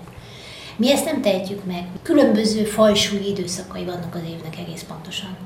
Mi 0.77 0.93
ezt 0.93 1.05
nem 1.05 1.21
tehetjük 1.21 1.65
meg. 1.65 1.87
Különböző 2.03 2.65
fajsúlyi 2.65 3.29
időszakai 3.29 3.85
vannak 3.85 4.15
az 4.15 4.21
évnek 4.31 4.59
egész 4.59 4.85
pontosan. 4.89 5.37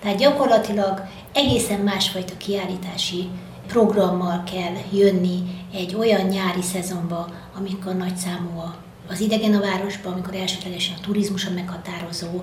Tehát 0.00 0.18
gyakorlatilag 0.18 1.02
egészen 1.32 1.80
másfajta 1.80 2.36
kiállítási 2.36 3.28
programmal 3.66 4.42
kell 4.52 4.74
jönni 4.92 5.38
egy 5.72 5.94
olyan 5.94 6.26
nyári 6.26 6.62
szezonba, 6.62 7.28
amikor 7.58 7.94
nagy 7.96 8.16
számú 8.16 8.62
az 9.08 9.20
idegen 9.20 9.54
a 9.54 9.60
városba, 9.60 10.10
amikor 10.10 10.34
elsődlegesen 10.34 10.94
a 10.98 11.00
turizmus 11.00 11.46
a 11.46 11.50
meghatározó, 11.54 12.42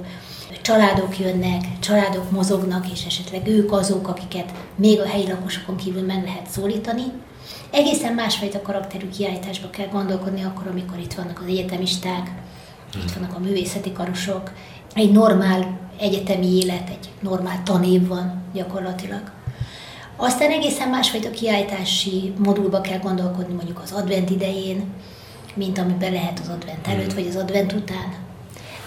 családok 0.61 1.19
jönnek, 1.19 1.79
családok 1.79 2.31
mozognak, 2.31 2.91
és 2.91 3.05
esetleg 3.05 3.47
ők 3.47 3.71
azok, 3.71 4.07
akiket 4.07 4.53
még 4.75 4.99
a 4.99 5.07
helyi 5.07 5.27
lakosokon 5.27 5.75
kívül 5.75 6.05
meg 6.05 6.23
lehet 6.23 6.49
szólítani. 6.49 7.03
Egészen 7.71 8.13
másfajta 8.13 8.61
karakterű 8.61 9.09
kiállításba 9.09 9.69
kell 9.69 9.87
gondolkodni 9.87 10.43
akkor, 10.43 10.67
amikor 10.67 10.99
itt 10.99 11.13
vannak 11.13 11.41
az 11.41 11.47
egyetemisták, 11.47 12.31
itt 13.03 13.11
vannak 13.11 13.35
a 13.35 13.39
művészeti 13.39 13.91
karosok, 13.91 14.51
egy 14.93 15.11
normál 15.11 15.79
egyetemi 15.99 16.57
élet, 16.57 16.89
egy 16.89 17.09
normál 17.19 17.63
tanév 17.63 18.07
van 18.07 18.43
gyakorlatilag. 18.53 19.31
Aztán 20.23 20.51
egészen 20.51 20.89
másfajta 20.89 21.29
kiállítási 21.29 22.33
modulba 22.37 22.81
kell 22.81 22.99
gondolkodni 22.99 23.53
mondjuk 23.53 23.79
az 23.83 23.91
advent 23.91 24.29
idején, 24.29 24.83
mint 25.53 25.77
amiben 25.77 26.11
lehet 26.11 26.39
az 26.39 26.47
advent 26.49 26.87
előtt 26.87 27.13
vagy 27.13 27.27
az 27.27 27.35
advent 27.35 27.73
után. 27.73 28.13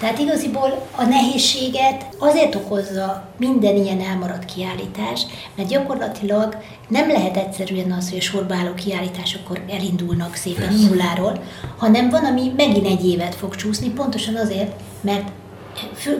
Tehát 0.01 0.19
igaziból 0.19 0.87
a 0.97 1.05
nehézséget 1.05 2.07
azért 2.19 2.55
okozza 2.55 3.29
minden 3.39 3.77
ilyen 3.77 4.01
elmaradt 4.01 4.45
kiállítás, 4.45 5.27
mert 5.57 5.69
gyakorlatilag 5.69 6.57
nem 6.89 7.09
lehet 7.09 7.37
egyszerűen 7.37 7.93
az, 7.93 8.09
hogy 8.09 8.19
a 8.19 8.23
sorba 8.23 8.55
álló 8.55 8.75
kiállításokkor 8.75 9.65
elindulnak 9.71 10.35
szépen 10.35 10.73
yes. 10.73 10.81
nulláról, 10.81 11.43
hanem 11.77 12.11
van, 12.11 12.25
ami 12.25 12.53
megint 12.57 12.87
egy 12.87 13.07
évet 13.07 13.35
fog 13.35 13.55
csúszni, 13.55 13.91
pontosan 13.91 14.35
azért, 14.37 14.73
mert 15.01 15.29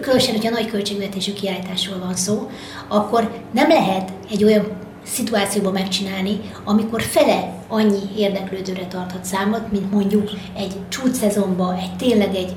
különösen, 0.01 0.35
hogyha 0.35 0.51
nagy 0.51 0.67
költségvetésű 0.67 1.33
kiállításról 1.33 1.99
van 1.99 2.15
szó, 2.15 2.51
akkor 2.89 3.43
nem 3.53 3.69
lehet 3.69 4.13
egy 4.31 4.45
olyan 4.45 4.83
szituációban 5.05 5.73
megcsinálni, 5.73 6.41
amikor 6.65 7.03
fele 7.03 7.65
annyi 7.69 8.01
érdeklődőre 8.17 8.87
tarthat 8.87 9.25
számot, 9.25 9.73
mint 9.73 9.93
mondjuk 9.93 10.31
egy 10.57 10.75
csúcsszezonban, 10.89 11.75
egy 11.75 11.97
tényleg 11.97 12.35
egy, 12.35 12.57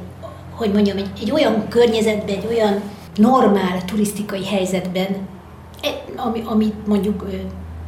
hogy 0.55 0.71
mondjam, 0.71 0.97
egy, 0.97 1.09
egy 1.21 1.31
olyan 1.31 1.67
környezetben, 1.69 2.35
egy 2.35 2.47
olyan 2.49 2.81
normál 3.15 3.85
turisztikai 3.85 4.45
helyzetben, 4.45 5.17
e, 5.81 5.87
ami, 6.15 6.41
amit 6.45 6.87
mondjuk 6.87 7.27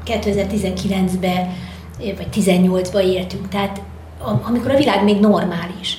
2019-ben 0.06 1.54
vagy 1.98 2.28
18-ban 2.34 3.04
értünk, 3.04 3.48
tehát 3.48 3.82
amikor 4.48 4.72
a 4.72 4.78
világ 4.78 5.04
még 5.04 5.20
normális 5.20 5.98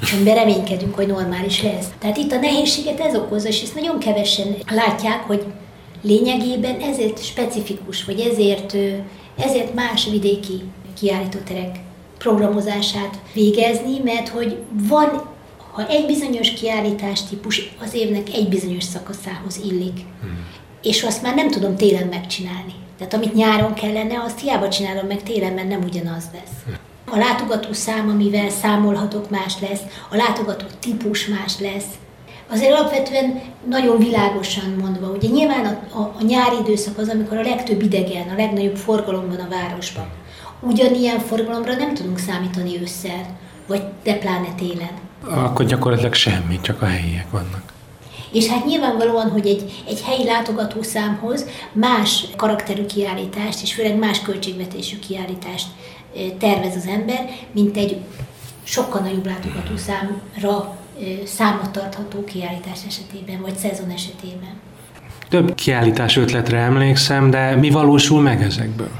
és 0.00 0.12
amiben 0.12 0.34
reménykedünk, 0.34 0.94
hogy 0.94 1.06
normális 1.06 1.62
lesz. 1.62 1.86
Tehát 1.98 2.16
itt 2.16 2.32
a 2.32 2.38
nehézséget 2.38 3.00
ez 3.00 3.16
okozza, 3.16 3.48
és 3.48 3.62
ezt 3.62 3.74
nagyon 3.74 3.98
kevesen 3.98 4.56
látják, 4.70 5.22
hogy 5.26 5.44
lényegében 6.02 6.80
ezért 6.80 7.24
specifikus, 7.24 8.04
vagy 8.04 8.20
ezért, 8.20 8.76
ezért 9.36 9.74
más 9.74 10.08
vidéki 10.10 10.62
kiállítóterek 10.98 11.78
programozását 12.18 13.18
végezni, 13.34 13.98
mert 14.04 14.28
hogy 14.28 14.56
van, 14.88 15.28
ha 15.72 15.86
egy 15.88 16.06
bizonyos 16.06 16.52
kiállítás 16.52 17.24
típus 17.24 17.74
az 17.82 17.94
évnek 17.94 18.28
egy 18.28 18.48
bizonyos 18.48 18.84
szakaszához 18.84 19.60
illik, 19.64 20.00
hmm. 20.20 20.46
és 20.82 21.02
azt 21.02 21.22
már 21.22 21.34
nem 21.34 21.50
tudom 21.50 21.76
télen 21.76 22.06
megcsinálni. 22.06 22.74
Tehát 22.98 23.14
amit 23.14 23.34
nyáron 23.34 23.74
kellene, 23.74 24.22
azt 24.22 24.40
hiába 24.40 24.68
csinálom 24.68 25.06
meg 25.06 25.22
télen, 25.22 25.52
mert 25.52 25.68
nem 25.68 25.82
ugyanaz 25.82 26.24
lesz. 26.32 26.76
A 27.10 27.16
látogató 27.18 27.72
szám, 27.72 28.08
amivel 28.08 28.50
számolhatok, 28.50 29.30
más 29.30 29.60
lesz, 29.60 29.80
a 30.10 30.16
látogató 30.16 30.64
típus 30.80 31.26
más 31.26 31.58
lesz, 31.58 31.86
azért 32.50 32.72
alapvetően 32.72 33.40
nagyon 33.68 33.98
világosan 33.98 34.70
mondva, 34.80 35.06
ugye 35.06 35.28
nyilván 35.28 35.64
a, 35.64 35.98
a, 35.98 36.14
a 36.18 36.22
nyári 36.22 36.56
időszak 36.60 36.98
az, 36.98 37.08
amikor 37.08 37.36
a 37.36 37.42
legtöbb 37.42 37.82
idegen, 37.82 38.28
a 38.28 38.36
legnagyobb 38.36 38.76
forgalom 38.76 39.28
van 39.28 39.40
a 39.40 39.48
városban. 39.48 40.08
Ugyanilyen 40.60 41.18
forgalomra 41.18 41.74
nem 41.74 41.94
tudunk 41.94 42.18
számítani 42.18 42.80
ősszel, 42.80 43.38
vagy 43.66 43.82
de 44.02 44.14
pláne 44.14 44.54
télen. 44.56 44.90
Akkor 45.44 45.64
gyakorlatilag 45.64 46.14
semmi, 46.14 46.60
csak 46.60 46.82
a 46.82 46.86
helyiek 46.86 47.30
vannak. 47.30 47.62
És 48.32 48.46
hát 48.46 48.64
nyilvánvalóan, 48.64 49.30
hogy 49.30 49.46
egy, 49.46 49.82
egy 49.88 50.02
helyi 50.02 50.24
látogatószámhoz 50.24 51.46
más 51.72 52.26
karakterű 52.36 52.86
kiállítást, 52.86 53.62
és 53.62 53.74
főleg 53.74 53.98
más 53.98 54.20
költségvetésű 54.20 54.98
kiállítást 54.98 55.66
tervez 56.38 56.76
az 56.76 56.86
ember, 56.86 57.30
mint 57.52 57.76
egy 57.76 57.96
sokkal 58.62 59.00
nagyobb 59.00 59.26
látogatószámra 59.26 60.78
számot 61.24 61.70
tartható 61.70 62.24
kiállítás 62.24 62.78
esetében, 62.86 63.40
vagy 63.40 63.56
szezon 63.56 63.90
esetében. 63.90 64.60
Több 65.28 65.54
kiállítás 65.54 66.16
ötletre 66.16 66.58
emlékszem, 66.58 67.30
de 67.30 67.56
mi 67.56 67.70
valósul 67.70 68.20
meg 68.20 68.42
ezekből? 68.42 68.90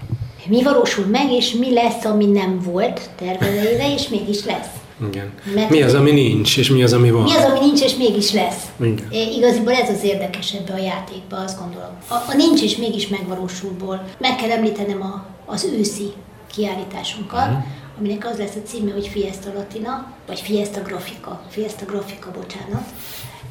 Mi 0.47 0.63
valósul 0.63 1.07
meg, 1.07 1.33
és 1.33 1.53
mi 1.53 1.73
lesz, 1.73 2.05
ami 2.05 2.27
nem 2.27 2.61
volt 2.65 3.11
tervezőre, 3.17 3.93
és 3.95 4.09
mégis 4.09 4.45
lesz. 4.45 4.69
Igen. 5.09 5.33
Mert 5.55 5.71
mi 5.71 5.83
az, 5.83 5.95
ami 5.95 6.11
nincs, 6.11 6.59
és 6.59 6.71
mi 6.71 6.83
az, 6.83 6.93
ami 6.93 7.11
van? 7.11 7.23
Mi 7.23 7.35
az, 7.35 7.45
ami 7.45 7.59
nincs, 7.59 7.81
és 7.81 7.97
mégis 7.97 8.33
lesz. 8.33 8.65
Igen. 8.81 9.07
É, 9.11 9.37
igaziból 9.37 9.73
ez 9.73 9.89
az 9.89 10.05
érdekes 10.05 10.53
ebbe 10.53 10.73
a 10.73 10.79
játékba, 10.79 11.37
azt 11.37 11.59
gondolom. 11.59 11.91
A, 12.09 12.15
a 12.15 12.35
nincs, 12.37 12.63
és 12.63 12.77
mégis 12.77 13.09
megvalósulból. 13.09 14.05
Meg 14.19 14.37
kell 14.37 14.51
említenem 14.51 15.03
a, 15.03 15.27
az 15.47 15.71
őszi 15.79 16.13
kiállításunkat, 16.55 17.47
uh-huh 17.47 17.65
aminek 18.01 18.27
az 18.27 18.39
lesz 18.39 18.55
a 18.55 18.63
címe, 18.63 18.93
hogy 18.93 19.07
Fiesta 19.07 19.53
Latina, 19.53 20.13
vagy 20.27 20.41
Fiesta 20.41 20.83
Grafika, 20.83 21.43
Fiesta 21.49 21.85
Grafika, 21.85 22.31
bocsánat. 22.31 22.85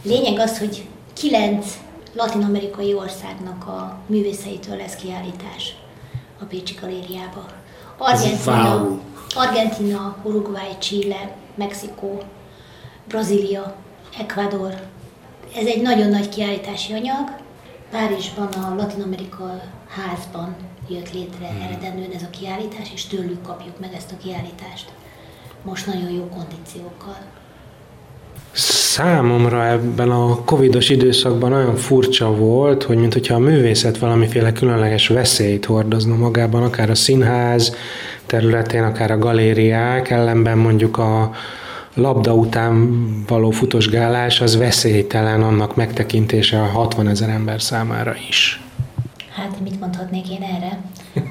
Lényeg 0.04 0.40
az, 0.40 0.60
hogy 0.60 0.88
kilenc 1.14 1.78
latin-amerikai 2.14 2.94
országnak 2.94 3.68
a 3.68 3.98
művészeitől 4.06 4.76
lesz 4.78 4.96
kiállítás 4.96 5.76
a 6.42 6.44
Pécsi 6.44 6.76
Galériába. 6.82 7.46
Argentina. 7.98 9.00
Argentina, 9.36 10.18
Uruguay, 10.24 10.78
Chile, 10.80 11.36
Mexikó, 11.56 12.22
Brazília, 13.08 13.76
Ecuador. 14.20 14.74
Ez 15.56 15.66
egy 15.66 15.82
nagyon 15.82 16.10
nagy 16.10 16.30
kiállítási 16.30 16.94
anyag. 16.94 17.36
Párizsban 17.92 18.48
a 18.48 18.76
Latin 18.76 19.02
Amerika 19.02 19.62
házban 19.88 20.56
jött 20.90 21.14
létre 21.14 21.48
hmm. 21.48 21.62
eredendően 21.62 22.12
ez 22.12 22.22
a 22.22 22.30
kiállítás, 22.30 22.92
és 22.94 23.06
tőlük 23.06 23.42
kapjuk 23.42 23.80
meg 23.80 23.94
ezt 23.96 24.12
a 24.12 24.18
kiállítást. 24.24 24.92
Most 25.64 25.86
nagyon 25.86 26.12
jó 26.12 26.24
kondíciókkal. 26.28 27.18
Számomra 28.52 29.68
ebben 29.68 30.10
a 30.12 30.44
covidos 30.46 30.90
időszakban 30.90 31.50
nagyon 31.50 31.76
furcsa 31.76 32.36
volt, 32.36 32.84
hogy 32.84 32.98
mintha 32.98 33.36
a 33.36 33.40
művészet 33.40 33.98
valamiféle 33.98 34.52
különleges 34.52 35.08
veszélyt 35.08 35.66
hordozna 35.66 36.16
magában, 36.16 36.64
akár 36.64 36.90
a 36.90 36.96
színház 36.96 37.76
területén, 38.26 38.84
akár 38.84 39.12
a 39.12 39.18
galériák, 39.18 40.10
ellenben 40.10 40.58
mondjuk 40.58 40.98
a 40.98 41.32
labda 41.94 42.34
után 42.34 43.06
való 43.28 43.52
futosgálás 43.52 44.42
az 44.42 44.58
veszélytelen 44.58 45.44
annak 45.44 45.76
megtekintése 45.76 46.62
a 46.62 46.66
60 46.66 47.08
ezer 47.08 47.30
ember 47.30 47.62
számára 47.62 48.16
is. 48.30 48.62
Hát 49.34 49.60
mit 49.60 49.80
mondhatnék 49.80 50.30
én 50.30 50.42
erre? 50.42 50.80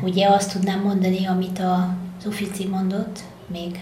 Ugye 0.02 0.28
azt 0.28 0.52
tudnám 0.52 0.81
mondani, 0.81 1.26
amit 1.26 1.59
az 1.59 2.26
Ufici 2.26 2.67
mondott, 2.67 3.21
még 3.47 3.81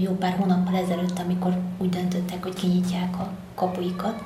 jó 0.00 0.12
pár 0.12 0.36
hónappal 0.38 0.76
ezelőtt, 0.76 1.18
amikor 1.18 1.58
úgy 1.78 1.88
döntöttek, 1.88 2.42
hogy 2.42 2.54
kinyitják 2.54 3.18
a 3.18 3.30
kapuikat, 3.54 4.22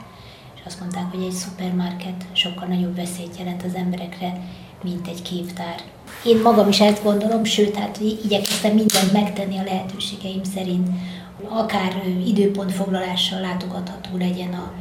és 0.54 0.60
azt 0.66 0.80
mondták, 0.80 1.10
hogy 1.10 1.22
egy 1.22 1.32
szupermarket 1.32 2.24
sokkal 2.32 2.66
nagyobb 2.66 2.96
veszélyt 2.96 3.38
jelent 3.38 3.62
az 3.62 3.74
emberekre, 3.74 4.40
mint 4.82 5.08
egy 5.08 5.22
képtár. 5.22 5.82
Én 6.24 6.40
magam 6.40 6.68
is 6.68 6.80
ezt 6.80 7.02
gondolom, 7.02 7.44
sőt, 7.44 7.76
hát 7.76 8.00
igyekeztem 8.24 8.74
mindent 8.74 9.12
megtenni 9.12 9.58
a 9.58 9.64
lehetőségeim 9.64 10.44
szerint, 10.44 10.88
akár 11.48 12.02
időpontfoglalással 12.26 13.40
látogatható 13.40 14.16
legyen 14.16 14.52
a, 14.52 14.72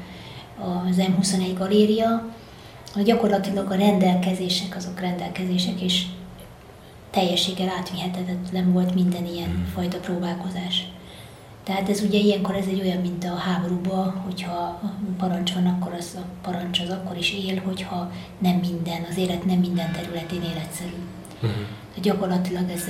az 0.90 0.96
M21 0.98 1.54
galéria, 1.58 2.26
hogy 2.94 3.04
gyakorlatilag 3.04 3.72
a 3.72 3.76
rendelkezések 3.76 4.76
azok 4.76 5.00
rendelkezések, 5.00 5.82
és 5.82 6.06
teljességgel 7.10 7.70
átvihetetlen 7.78 8.72
volt 8.72 8.94
minden 8.94 9.26
ilyen 9.26 9.50
hmm. 9.50 9.66
fajta 9.74 9.98
próbálkozás. 9.98 10.88
Tehát 11.64 11.90
ez 11.90 12.02
ugye 12.02 12.18
ilyenkor 12.18 12.56
ez 12.56 12.66
egy 12.66 12.82
olyan, 12.82 13.02
mint 13.02 13.24
a 13.24 13.36
háborúban, 13.36 14.22
hogyha 14.26 14.82
parancs 15.18 15.54
van, 15.54 15.66
akkor 15.66 15.94
az 15.94 16.18
a 16.18 16.26
parancs 16.42 16.80
az 16.80 16.90
akkor 16.90 17.18
is 17.18 17.34
él, 17.34 17.62
hogyha 17.66 18.12
nem 18.38 18.56
minden, 18.56 19.06
az 19.10 19.18
élet 19.18 19.46
nem 19.46 19.60
minden 19.60 19.92
területén 19.92 20.42
életszerű. 20.42 20.96
Uh-huh. 21.36 21.52
Gyakorlatilag 22.02 22.70
ez 22.70 22.84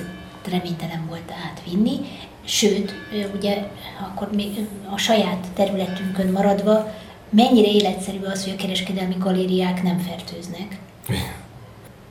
reménytelen 0.50 1.06
volt 1.08 1.32
átvinni, 1.50 1.96
sőt, 2.44 2.94
ugye 3.36 3.68
akkor 4.00 4.30
még 4.34 4.66
a 4.90 4.96
saját 4.96 5.46
területünkön 5.54 6.30
maradva, 6.30 6.94
mennyire 7.32 7.70
életszerű 7.70 8.18
az, 8.32 8.44
hogy 8.44 8.52
a 8.52 8.60
kereskedelmi 8.62 9.16
galériák 9.18 9.82
nem 9.82 9.98
fertőznek. 9.98 10.78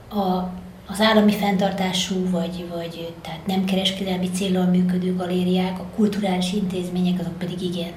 A 0.09 0.59
az 0.91 1.01
állami 1.01 1.31
fenntartású, 1.31 2.29
vagy, 2.29 2.65
vagy 2.75 3.13
tehát 3.21 3.45
nem 3.45 3.65
kereskedelmi 3.65 4.29
célral 4.33 4.65
működő 4.65 5.15
galériák, 5.15 5.79
a 5.79 5.85
kulturális 5.95 6.53
intézmények, 6.53 7.19
azok 7.19 7.37
pedig 7.37 7.61
igen. 7.61 7.91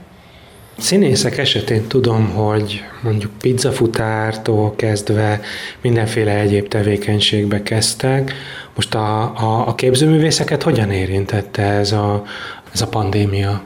Színészek 0.78 1.38
esetén 1.38 1.86
tudom, 1.86 2.30
hogy 2.30 2.82
mondjuk 3.02 3.32
pizzafutártól 3.40 4.76
kezdve 4.76 5.40
mindenféle 5.80 6.38
egyéb 6.38 6.68
tevékenységbe 6.68 7.62
kezdtek. 7.62 8.32
Most 8.74 8.94
a, 8.94 9.22
a, 9.22 9.68
a 9.68 9.74
képzőművészeket 9.74 10.62
hogyan 10.62 10.90
érintette 10.90 11.62
ez 11.62 11.92
a, 11.92 12.22
ez 12.72 12.80
a 12.80 12.86
pandémia? 12.86 13.62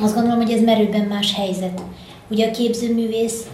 Azt 0.00 0.14
gondolom, 0.14 0.40
hogy 0.40 0.52
ez 0.52 0.60
merőben 0.60 1.04
más 1.04 1.34
helyzet. 1.34 1.82
Ugye 2.34 2.48
a 2.48 2.50
képzőművész 2.50 3.46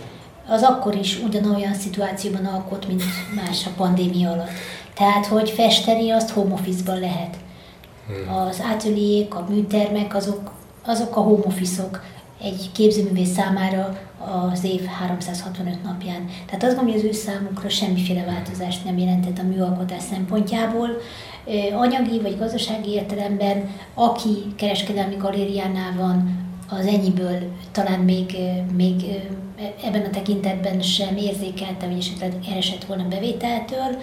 az 0.48 0.62
akkor 0.62 0.94
is 0.94 1.18
ugyanolyan 1.22 1.74
szituációban 1.74 2.44
alkot, 2.44 2.86
mint 2.86 3.02
más 3.34 3.66
a 3.66 3.70
pandémia 3.76 4.30
alatt. 4.30 4.50
Tehát, 4.94 5.26
hogy 5.26 5.50
festeni 5.50 6.10
azt 6.10 6.30
home 6.30 6.52
office-ban 6.52 7.00
lehet. 7.00 7.36
Hmm. 8.06 8.36
Az 8.36 8.62
áteliék, 8.70 9.34
a 9.34 9.46
műtermek, 9.48 10.14
azok, 10.14 10.52
azok 10.84 11.16
a 11.16 11.20
home 11.20 11.44
office-ok 11.46 12.02
egy 12.42 12.70
képzőművész 12.72 13.32
számára 13.32 13.98
az 14.52 14.64
év 14.64 14.84
365 14.84 15.82
napján. 15.82 16.28
Tehát 16.46 16.62
azt 16.62 16.76
gondolom, 16.76 16.86
hogy 16.86 16.94
az 16.94 17.04
ő 17.04 17.12
számukra 17.12 17.68
semmiféle 17.68 18.24
változást 18.24 18.84
nem 18.84 18.98
jelentett 18.98 19.38
a 19.38 19.42
műalkotás 19.42 20.02
szempontjából. 20.02 20.88
Anyagi 21.74 22.20
vagy 22.20 22.38
gazdasági 22.38 22.90
értelemben, 22.90 23.70
aki 23.94 24.54
kereskedelmi 24.56 25.16
galériánál 25.16 25.92
van, 25.96 26.39
az 26.70 26.86
ennyiből 26.86 27.38
talán 27.72 28.00
még, 28.00 28.36
még 28.76 29.04
ebben 29.84 30.02
a 30.02 30.10
tekintetben 30.10 30.80
sem 30.80 31.16
érzékelte, 31.16 31.86
hogy 31.86 31.98
esetleg 31.98 32.32
eresett 32.50 32.84
volna 32.84 33.08
bevételtől. 33.08 33.98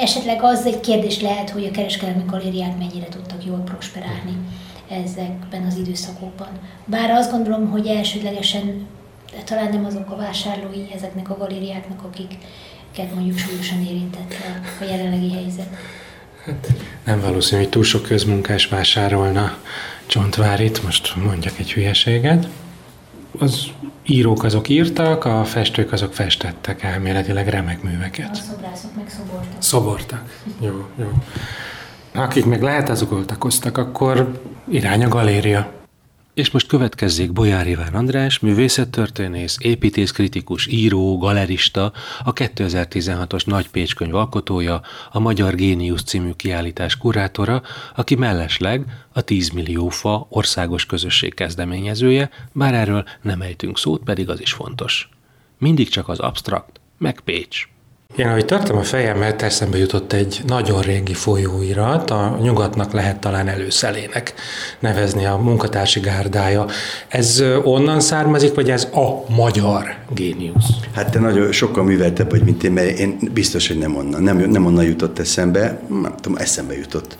Esetleg 0.00 0.42
az 0.42 0.66
egy 0.66 0.80
kérdés 0.80 1.20
lehet, 1.20 1.50
hogy 1.50 1.64
a 1.64 1.70
kereskedelmi 1.70 2.22
galériák 2.26 2.78
mennyire 2.78 3.06
tudtak 3.08 3.44
jól 3.44 3.58
prosperálni 3.58 4.36
ezekben 4.88 5.66
az 5.66 5.76
időszakokban. 5.76 6.48
Bár 6.84 7.10
azt 7.10 7.30
gondolom, 7.30 7.70
hogy 7.70 7.86
elsődlegesen 7.86 8.86
talán 9.44 9.68
nem 9.72 9.84
azok 9.84 10.10
a 10.10 10.16
vásárlói 10.16 10.84
ezeknek 10.94 11.30
a 11.30 11.36
galériáknak, 11.36 12.02
akiket 12.02 13.14
mondjuk 13.14 13.38
súlyosan 13.38 13.86
érintett 13.86 14.34
a 14.80 14.84
jelenlegi 14.84 15.32
helyzet. 15.32 15.68
Hát 16.44 16.72
nem 17.04 17.20
valószínű, 17.20 17.60
hogy 17.60 17.70
túl 17.70 17.84
sok 17.84 18.02
közmunkás 18.02 18.66
vásárolna 18.66 19.58
Csontvárit, 20.06 20.82
most 20.82 21.16
mondjak 21.16 21.58
egy 21.58 21.72
hülyeséget. 21.72 22.48
Az 23.38 23.66
írók 24.06 24.44
azok 24.44 24.68
írtak, 24.68 25.24
a 25.24 25.44
festők 25.44 25.92
azok 25.92 26.14
festettek 26.14 26.82
elméletileg 26.82 27.48
remek 27.48 27.82
műveket. 27.82 28.30
A 28.30 28.34
szobrászok 28.34 28.94
meg 28.96 29.08
szobortak. 29.08 29.62
Szobortak. 29.62 30.40
Jó, 30.60 30.86
jó. 30.96 31.10
Akik 32.14 32.44
meg 32.44 32.62
lehet 32.62 32.88
azok 32.88 33.12
akkor 33.78 34.42
irány 34.68 35.04
a 35.04 35.08
galéria. 35.08 35.81
És 36.34 36.50
most 36.50 36.66
következzék 36.66 37.32
Bolyár 37.32 37.66
Iván 37.66 37.94
András, 37.94 38.38
művészettörténész, 38.38 39.56
építészkritikus, 39.60 40.66
író, 40.66 41.18
galerista, 41.18 41.92
a 42.24 42.32
2016-os 42.32 43.46
Nagy 43.46 43.70
Pécs 43.70 43.94
könyv 43.94 44.14
alkotója, 44.14 44.80
a 45.10 45.18
Magyar 45.18 45.54
Géniusz 45.54 46.02
című 46.02 46.30
kiállítás 46.30 46.96
kurátora, 46.96 47.62
aki 47.94 48.14
mellesleg 48.14 48.84
a 49.12 49.20
10 49.20 49.48
millió 49.48 49.88
fa 49.88 50.26
országos 50.30 50.86
közösség 50.86 51.34
kezdeményezője, 51.34 52.30
bár 52.52 52.74
erről 52.74 53.04
nem 53.22 53.42
ejtünk 53.42 53.78
szót, 53.78 54.02
pedig 54.02 54.28
az 54.28 54.40
is 54.40 54.52
fontos. 54.52 55.08
Mindig 55.58 55.88
csak 55.88 56.08
az 56.08 56.18
abstrakt, 56.18 56.80
meg 56.98 57.20
Pécs. 57.20 57.68
Én, 58.16 58.26
ahogy 58.26 58.44
tartom 58.44 58.76
a 58.76 58.82
fejemet, 58.82 59.42
eszembe 59.42 59.78
jutott 59.78 60.12
egy 60.12 60.40
nagyon 60.46 60.80
régi 60.80 61.14
folyóirat, 61.14 62.10
a 62.10 62.38
nyugatnak 62.42 62.92
lehet 62.92 63.20
talán 63.20 63.48
előszelének 63.48 64.34
nevezni 64.78 65.26
a 65.26 65.36
munkatársi 65.36 66.00
gárdája. 66.00 66.66
Ez 67.08 67.42
onnan 67.62 68.00
származik, 68.00 68.54
vagy 68.54 68.70
ez 68.70 68.84
a 68.84 69.32
magyar 69.34 69.94
géniusz? 70.14 70.70
Hát 70.94 71.10
te 71.10 71.18
nagyon 71.18 71.52
sokkal 71.52 71.84
műveltebb 71.84 72.30
vagy, 72.30 72.42
mint 72.42 72.64
én, 72.64 72.72
mert 72.72 72.98
én 72.98 73.18
biztos, 73.32 73.68
hogy 73.68 73.78
nem 73.78 73.96
onnan. 73.96 74.22
Nem, 74.22 74.38
nem 74.38 74.66
onnan 74.66 74.84
jutott 74.84 75.18
eszembe, 75.18 75.80
nem 76.02 76.14
tudom, 76.20 76.38
eszembe 76.38 76.76
jutott. 76.76 77.16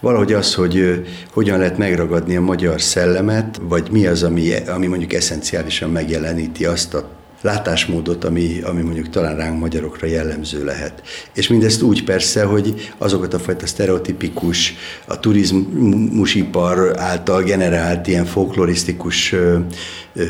Valahogy 0.00 0.32
az, 0.32 0.54
hogy 0.54 1.04
hogyan 1.32 1.58
lehet 1.58 1.78
megragadni 1.78 2.36
a 2.36 2.40
magyar 2.40 2.80
szellemet, 2.80 3.60
vagy 3.62 3.88
mi 3.90 4.06
az, 4.06 4.22
ami, 4.22 4.52
ami 4.66 4.86
mondjuk 4.86 5.12
eszenciálisan 5.12 5.90
megjeleníti 5.90 6.64
azt 6.64 6.94
a 6.94 7.15
látásmódot, 7.40 8.24
ami, 8.24 8.60
ami 8.60 8.82
mondjuk 8.82 9.08
talán 9.08 9.36
ránk 9.36 9.58
magyarokra 9.58 10.06
jellemző 10.06 10.64
lehet. 10.64 11.02
És 11.34 11.48
mindezt 11.48 11.82
úgy 11.82 12.04
persze, 12.04 12.44
hogy 12.44 12.92
azokat 12.98 13.34
a 13.34 13.38
fajta 13.38 13.66
sztereotipikus, 13.66 14.74
a 15.04 15.20
turizmusipar 15.20 16.98
által 16.98 17.42
generált 17.42 18.06
ilyen 18.06 18.24
folklorisztikus, 18.24 19.34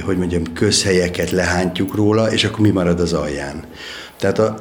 hogy 0.05 0.17
mondjam, 0.17 0.53
közhelyeket 0.53 1.31
lehántjuk 1.31 1.95
róla, 1.95 2.33
és 2.33 2.45
akkor 2.45 2.61
mi 2.61 2.71
marad 2.71 3.01
az 3.01 3.13
alján. 3.13 3.65
Tehát 4.19 4.39
a, 4.39 4.61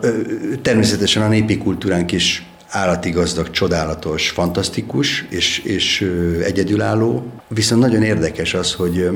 természetesen 0.61 1.23
a 1.23 1.27
népi 1.27 1.57
kultúránk 1.57 2.11
is 2.11 2.45
állati 2.67 3.09
gazdag, 3.09 3.49
csodálatos, 3.49 4.29
fantasztikus 4.29 5.25
és, 5.29 5.59
és 5.59 6.11
egyedülálló. 6.43 7.25
Viszont 7.47 7.81
nagyon 7.81 8.03
érdekes 8.03 8.53
az, 8.53 8.73
hogy 8.73 9.09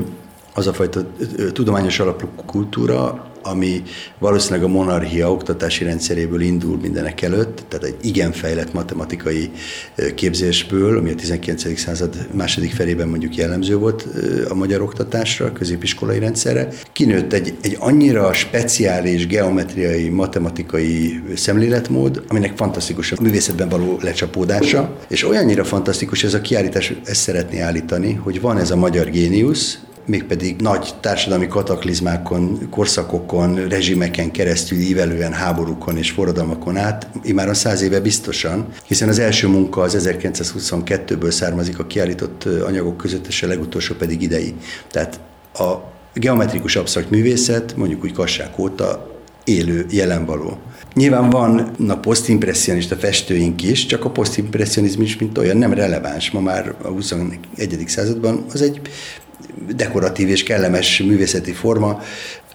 az 0.54 0.66
a 0.66 0.72
fajta 0.72 1.06
tudományos 1.52 2.00
alapú 2.00 2.26
kultúra, 2.46 3.30
ami 3.42 3.82
valószínűleg 4.18 4.64
a 4.64 4.68
monarchia 4.68 5.32
oktatási 5.32 5.84
rendszeréből 5.84 6.40
indul 6.40 6.78
mindenek 6.78 7.22
előtt, 7.22 7.64
tehát 7.68 7.84
egy 7.84 7.96
igen 8.02 8.32
fejlett 8.32 8.72
matematikai 8.72 9.50
képzésből, 10.14 10.98
ami 10.98 11.10
a 11.10 11.14
19. 11.14 11.78
század 11.78 12.26
második 12.32 12.72
felében 12.72 13.08
mondjuk 13.08 13.36
jellemző 13.36 13.76
volt 13.76 14.08
a 14.48 14.54
magyar 14.54 14.80
oktatásra, 14.80 15.46
a 15.46 15.52
középiskolai 15.52 16.18
rendszerre. 16.18 16.68
Kinőtt 16.92 17.32
egy, 17.32 17.54
egy 17.60 17.76
annyira 17.78 18.32
speciális 18.32 19.26
geometriai, 19.26 20.08
matematikai 20.08 21.22
szemléletmód, 21.34 22.24
aminek 22.28 22.56
fantasztikus 22.56 23.12
a 23.12 23.16
művészetben 23.22 23.68
való 23.68 23.98
lecsapódása, 24.02 24.96
és 25.08 25.28
olyannyira 25.28 25.64
fantasztikus 25.64 26.24
ez 26.24 26.34
a 26.34 26.40
kiállítás, 26.40 26.92
ezt 27.04 27.20
szeretné 27.20 27.60
állítani, 27.60 28.12
hogy 28.12 28.40
van 28.40 28.58
ez 28.58 28.70
a 28.70 28.76
magyar 28.76 29.10
géniusz, 29.10 29.78
mégpedig 30.06 30.60
nagy 30.60 30.94
társadalmi 31.00 31.46
kataklizmákon, 31.46 32.68
korszakokon, 32.70 33.68
rezsimeken 33.68 34.30
keresztül 34.30 34.78
ívelően 34.78 35.32
háborúkon 35.32 35.96
és 35.96 36.10
forradalmakon 36.10 36.76
át, 36.76 37.08
már 37.34 37.48
a 37.48 37.54
száz 37.54 37.82
éve 37.82 38.00
biztosan, 38.00 38.66
hiszen 38.86 39.08
az 39.08 39.18
első 39.18 39.48
munka 39.48 39.80
az 39.80 40.08
1922-ből 40.08 41.30
származik 41.30 41.78
a 41.78 41.86
kiállított 41.86 42.44
anyagok 42.44 42.96
között, 42.96 43.26
és 43.26 43.42
a 43.42 43.46
legutolsó 43.46 43.94
pedig 43.94 44.22
idei. 44.22 44.54
Tehát 44.90 45.20
a 45.54 45.74
geometrikus 46.14 46.76
absztrakt 46.76 47.10
művészet, 47.10 47.76
mondjuk 47.76 48.04
úgy 48.04 48.12
kassák 48.12 48.58
óta 48.58 49.10
élő, 49.44 49.86
jelenvaló. 49.90 50.58
Nyilván 50.94 51.30
vannak 51.30 52.00
posztimpressionista 52.00 52.96
festőink 52.96 53.62
is, 53.62 53.86
csak 53.86 54.04
a 54.04 54.10
posztimpressionizmus 54.10 55.18
mint 55.18 55.38
olyan 55.38 55.56
nem 55.56 55.72
releváns. 55.72 56.30
Ma 56.30 56.40
már 56.40 56.74
a 56.82 56.88
21. 56.88 57.84
században 57.86 58.44
az 58.52 58.62
egy 58.62 58.80
dekoratív 59.76 60.28
és 60.28 60.42
kellemes 60.42 61.02
művészeti 61.02 61.52
forma, 61.52 62.02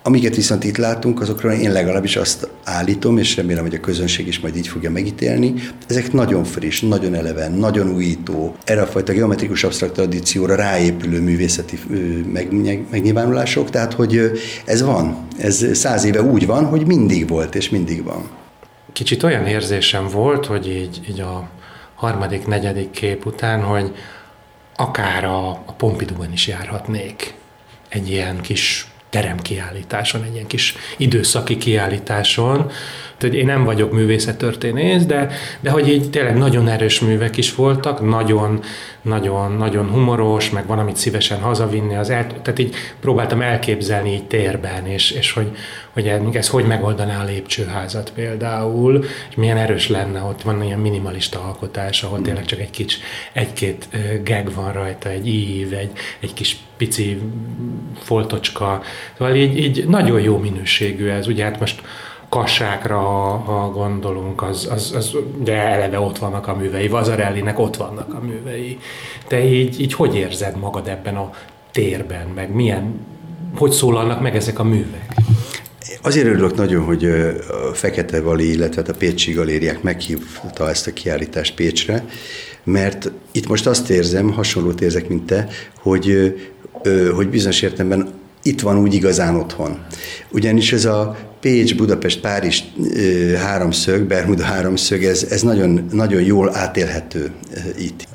Amiket 0.08 0.36
viszont 0.36 0.64
itt 0.64 0.78
látunk, 0.78 1.22
azokról 1.22 1.52
én 1.52 1.72
legalábbis 1.72 2.16
azt 2.16 2.48
állítom, 2.64 3.18
és 3.18 3.36
remélem, 3.36 3.64
hogy 3.64 3.76
a 3.76 3.80
közönség 3.80 4.28
is 4.28 4.40
majd 4.40 4.56
így 4.56 4.68
fogja 4.68 4.92
megítélni, 4.92 5.54
ezek 5.88 6.12
nagyon 6.12 6.44
friss, 6.44 6.82
nagyon 6.82 7.14
eleven, 7.14 7.52
nagyon 7.52 7.90
újító, 7.90 8.56
erre 8.64 8.82
a 8.82 8.86
fajta 8.86 9.14
geometrikus 9.14 9.64
absztrakt 9.64 9.94
tradícióra 9.94 10.56
ráépülő 10.56 11.22
művészeti 11.22 11.80
megnyilvánulások, 12.92 13.70
tehát 13.70 13.94
hogy 13.94 14.32
ez 14.66 14.82
van, 14.82 15.28
ez 15.38 15.66
száz 15.74 16.04
éve 16.04 16.22
úgy 16.22 16.46
van, 16.46 16.66
hogy 16.66 16.88
mindig 16.88 17.28
volt, 17.28 17.56
és 17.56 17.70
mindig 17.70 18.04
van. 18.04 18.30
Kicsit 18.94 19.24
olyan 19.24 19.46
érzésem 19.46 20.08
volt, 20.08 20.46
hogy 20.46 20.68
így, 20.68 21.02
így 21.10 21.20
a 21.20 21.50
harmadik, 21.96 22.48
negyedik 22.48 22.92
kép 22.92 23.26
után, 23.26 23.62
hogy 23.62 23.92
akár 24.76 25.24
a, 25.24 25.50
a 25.50 25.74
Pompidouban 25.78 26.32
is 26.32 26.48
járhatnék 26.48 27.34
egy 27.90 28.10
ilyen 28.10 28.42
kis 28.42 28.88
teremkiállításon, 29.10 30.24
egy 30.24 30.34
ilyen 30.34 30.48
kis 30.48 30.76
időszaki 30.98 31.58
kiállításon. 31.58 32.72
Tehát 33.18 33.36
én 33.36 33.46
nem 33.46 33.64
vagyok 33.64 33.92
művészettörténész, 33.92 35.06
de, 35.06 35.32
de 35.60 35.70
hogy 35.70 35.88
így 35.88 36.10
tényleg 36.10 36.38
nagyon 36.38 36.68
erős 36.68 37.00
művek 37.00 37.38
is 37.38 37.56
voltak, 37.56 38.10
nagyon, 38.10 38.60
nagyon, 39.02 39.52
nagyon 39.52 39.90
humoros, 39.90 40.50
meg 40.50 40.68
van, 40.68 40.80
amit 40.80 40.96
szívesen 40.96 41.40
hazavinni, 41.40 41.96
az 41.96 42.10
el, 42.10 42.28
tehát 42.28 42.60
így 42.60 42.76
próbáltam 43.00 43.42
elképzelni 43.42 44.12
így 44.12 44.28
térben, 44.28 44.86
és, 44.86 45.12
és 45.12 45.32
hogy, 45.32 45.52
hogy 45.94 46.08
ez 46.34 46.50
hogy 46.50 46.66
megoldaná 46.66 47.22
a 47.22 47.26
lépcsőházat 47.26 48.12
például, 48.16 49.04
és 49.30 49.36
milyen 49.36 49.58
erős 49.58 49.90
lenne, 49.90 50.22
ott 50.22 50.42
van 50.42 50.64
ilyen 50.64 50.80
minimalista 50.80 51.44
alkotás, 51.44 52.04
ahol 52.04 52.22
tényleg 52.22 52.46
csak 52.46 52.60
egy 52.60 52.70
kicsi, 52.70 52.98
egy-két 53.34 53.88
gag 54.24 54.54
van 54.54 54.72
rajta, 54.72 55.10
egy 55.10 55.28
ív, 55.28 55.74
egy, 55.74 55.92
egy 56.20 56.34
kis 56.34 56.58
pici 56.78 57.22
foltocska, 58.00 58.82
szóval 59.18 59.36
így, 59.36 59.58
így 59.58 59.88
nagyon 59.88 60.22
jó 60.22 60.38
minőségű 60.38 61.08
ez, 61.08 61.28
ugye 61.28 61.44
hát 61.44 61.60
most 61.60 61.82
kassákra, 62.36 63.00
ha 63.46 63.70
gondolunk, 63.70 64.42
az, 64.42 64.68
az, 64.72 64.94
az 64.96 65.16
de 65.44 65.54
eleve 65.54 66.00
ott 66.00 66.18
vannak 66.18 66.48
a 66.48 66.56
művei, 66.56 66.88
Vazarellinek 66.88 67.60
ott 67.60 67.76
vannak 67.76 68.14
a 68.14 68.20
művei. 68.26 68.80
Te 69.28 69.46
így, 69.46 69.82
így 69.82 69.94
hogy 69.94 70.16
érzed 70.16 70.58
magad 70.58 70.88
ebben 70.88 71.16
a 71.16 71.30
térben, 71.72 72.28
meg 72.36 72.54
milyen, 72.54 73.00
hogy 73.58 73.72
szólalnak 73.72 74.22
meg 74.22 74.36
ezek 74.36 74.60
a 74.60 74.64
művek? 74.64 75.14
Azért 76.02 76.26
örülök 76.28 76.56
nagyon, 76.56 76.84
hogy 76.84 77.06
a 77.06 77.74
Fekete 77.74 78.22
Vali, 78.22 78.52
illetve 78.52 78.82
hát 78.82 78.90
a 78.90 78.98
Pécsi 78.98 79.32
Galériák 79.32 79.82
meghívta 79.82 80.70
ezt 80.70 80.88
a 80.88 80.94
kiállítást 80.94 81.56
Pécsre, 81.56 82.06
mert 82.64 83.12
itt 83.32 83.48
most 83.48 83.68
azt 83.68 83.90
érzem, 83.90 84.32
hasonlót 84.32 84.82
érzek, 84.82 85.08
mint 85.08 85.26
te, 85.26 85.48
hogy, 85.78 86.36
hogy 87.16 87.30
bizonyos 87.30 87.62
értelemben 87.62 88.14
itt 88.44 88.62
van 88.62 88.78
úgy 88.78 88.94
igazán 88.94 89.36
otthon. 89.36 89.86
Ugyanis 90.32 90.74
ez 90.74 90.86
a 90.86 91.16
Pécs, 91.46 91.76
Budapest, 91.76 92.20
Párizs 92.20 92.64
háromszög, 93.38 94.08
Bermuda 94.08 94.44
háromszög, 94.44 95.04
ez, 95.04 95.24
ez 95.30 95.42
nagyon, 95.42 95.88
nagyon 95.92 96.22
jól 96.22 96.56
átélhető 96.56 97.32
itt. 97.78 98.08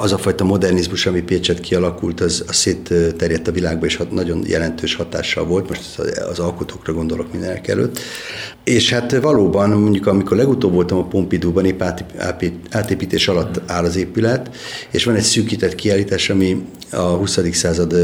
Az 0.00 0.12
a 0.12 0.18
fajta 0.18 0.44
modernizmus, 0.44 1.06
ami 1.06 1.20
Pécset 1.20 1.60
kialakult, 1.60 2.20
az, 2.20 2.44
az 2.48 2.54
szétterjedt 2.54 3.48
a 3.48 3.52
világba, 3.52 3.86
és 3.86 3.96
hat, 3.96 4.10
nagyon 4.10 4.42
jelentős 4.46 4.94
hatással 4.94 5.44
volt, 5.44 5.68
most 5.68 5.98
az 6.30 6.38
alkotókra 6.38 6.92
gondolok 6.92 7.32
mindenek 7.32 7.68
előtt. 7.68 7.98
És 8.64 8.90
hát 8.90 9.20
valóban, 9.20 9.70
mondjuk 9.70 10.06
amikor 10.06 10.36
legutóbb 10.36 10.72
voltam 10.72 10.98
a 10.98 11.06
Pompidouban, 11.06 11.64
épp 11.64 11.82
átépítés 12.70 13.28
alatt 13.28 13.60
áll 13.66 13.84
az 13.84 13.96
épület, 13.96 14.56
és 14.90 15.04
van 15.04 15.14
egy 15.14 15.22
szűkített 15.22 15.74
kiállítás, 15.74 16.30
ami 16.30 16.64
a 16.90 17.00
20. 17.00 17.38
század 17.52 17.94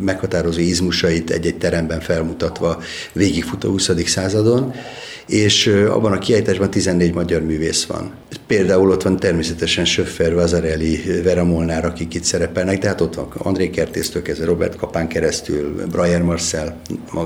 meghatározó 0.00 0.60
izmusait 0.60 1.30
egy-egy 1.30 1.58
teremben 1.58 2.00
felmutatva 2.00 2.82
végigfut 3.12 3.64
a 3.64 3.68
20 3.68 3.90
századon, 4.06 4.74
és 5.26 5.66
abban 5.66 6.12
a 6.12 6.18
kiállításban 6.18 6.70
14 6.70 7.14
magyar 7.14 7.42
művész 7.42 7.84
van. 7.84 8.12
Például 8.46 8.90
ott 8.90 9.02
van 9.02 9.16
természetesen 9.16 9.84
Söffer, 9.84 10.34
Vazarelli, 10.34 11.22
Vera 11.22 11.44
Molnár, 11.44 11.84
akik 11.84 12.14
itt 12.14 12.24
szerepelnek, 12.24 12.78
de 12.78 12.88
hát 12.88 13.00
ott 13.00 13.14
van 13.14 13.28
André 13.38 13.70
Kertésztől 13.70 14.22
kezdve, 14.22 14.44
Robert 14.44 14.76
Kapán 14.76 15.08
keresztül, 15.08 15.86
Brian 15.90 16.22
Marcel, 16.22 16.80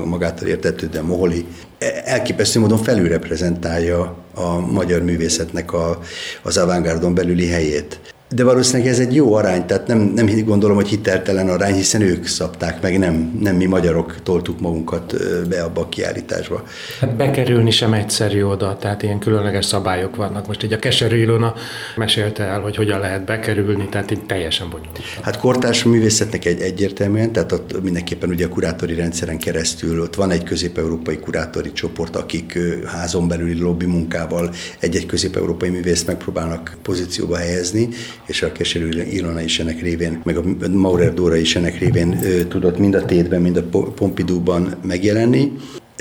magától 0.05 0.47
értetődően 0.47 1.05
Moholi. 1.05 1.45
E, 1.77 2.01
elképesztő 2.05 2.59
módon 2.59 2.77
felülreprezentálja 2.77 4.17
a 4.33 4.59
magyar 4.59 5.01
művészetnek 5.01 5.73
a, 5.73 5.99
az 6.43 6.57
avantgárdon 6.57 7.13
belüli 7.13 7.47
helyét. 7.47 7.99
De 8.31 8.43
valószínűleg 8.43 8.91
ez 8.91 8.99
egy 8.99 9.15
jó 9.15 9.33
arány, 9.33 9.65
tehát 9.65 9.87
nem, 9.87 9.99
nem 9.99 10.43
gondolom, 10.45 10.75
hogy 10.75 10.87
hiteltelen 10.87 11.49
arány, 11.49 11.73
hiszen 11.73 12.01
ők 12.01 12.25
szabták 12.25 12.81
meg, 12.81 12.99
nem, 12.99 13.39
nem 13.41 13.55
mi 13.55 13.65
magyarok 13.65 14.15
toltuk 14.23 14.59
magunkat 14.59 15.13
be 15.47 15.63
abba 15.63 15.81
a 15.81 15.89
kiállításba. 15.89 16.63
Hát 16.99 17.15
bekerülni 17.15 17.71
sem 17.71 17.93
egyszerű 17.93 18.43
oda, 18.43 18.77
tehát 18.77 19.03
ilyen 19.03 19.19
különleges 19.19 19.65
szabályok 19.65 20.15
vannak. 20.15 20.47
Most 20.47 20.63
egy 20.63 20.73
a 20.73 20.79
Keserű 20.79 21.17
Ilona 21.17 21.53
mesélte 21.95 22.43
el, 22.43 22.59
hogy 22.59 22.75
hogyan 22.75 22.99
lehet 22.99 23.25
bekerülni, 23.25 23.87
tehát 23.89 24.11
így 24.11 24.25
teljesen 24.25 24.69
bonyolult. 24.69 24.99
Hát 25.21 25.37
kortárs 25.37 25.83
művészetnek 25.83 26.45
egy 26.45 26.61
egyértelműen, 26.61 27.31
tehát 27.31 27.51
ott 27.51 27.83
mindenképpen 27.83 28.29
ugye 28.29 28.45
a 28.45 28.49
kurátori 28.49 28.95
rendszeren 28.95 29.37
keresztül, 29.37 30.01
ott 30.01 30.15
van 30.15 30.31
egy 30.31 30.43
közép-európai 30.43 31.17
kurátori 31.19 31.71
csoport, 31.71 32.15
akik 32.15 32.57
házon 32.85 33.27
belüli 33.27 33.59
lobby 33.59 33.85
munkával 33.85 34.49
egy-egy 34.79 35.05
közép-európai 35.05 35.69
művészt 35.69 36.07
megpróbálnak 36.07 36.77
pozícióba 36.81 37.37
helyezni, 37.37 37.89
és 38.29 38.41
a 38.41 38.51
Keserű 38.51 38.89
Ilona 38.89 39.41
is 39.41 39.59
ennek 39.59 39.81
révén, 39.81 40.21
meg 40.23 40.37
a 40.37 40.43
Maurer 40.71 41.13
Dóra 41.13 41.35
is 41.35 41.55
ennek 41.55 41.79
révén 41.79 42.19
tudott 42.47 42.77
mind 42.77 42.95
a 42.95 43.05
tétben, 43.05 43.41
mind 43.41 43.57
a 43.57 43.77
Pompidouban 43.79 44.75
megjelenni. 44.83 45.51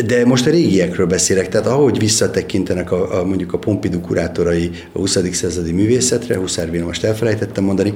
De 0.07 0.27
most 0.27 0.47
a 0.47 0.51
régiekről 0.51 1.07
beszélek, 1.07 1.49
tehát 1.49 1.67
ahogy 1.67 1.99
visszatekintenek 1.99 2.93
a, 2.93 3.19
a 3.19 3.25
mondjuk 3.25 3.53
a 3.53 3.59
Pompidou 3.59 4.01
kurátorai 4.01 4.71
a 4.93 4.99
20. 4.99 5.19
századi 5.33 5.73
művészetre, 5.73 6.37
Huszár 6.37 6.71
most 6.71 7.05
elfelejtettem 7.05 7.65
mondani, 7.65 7.93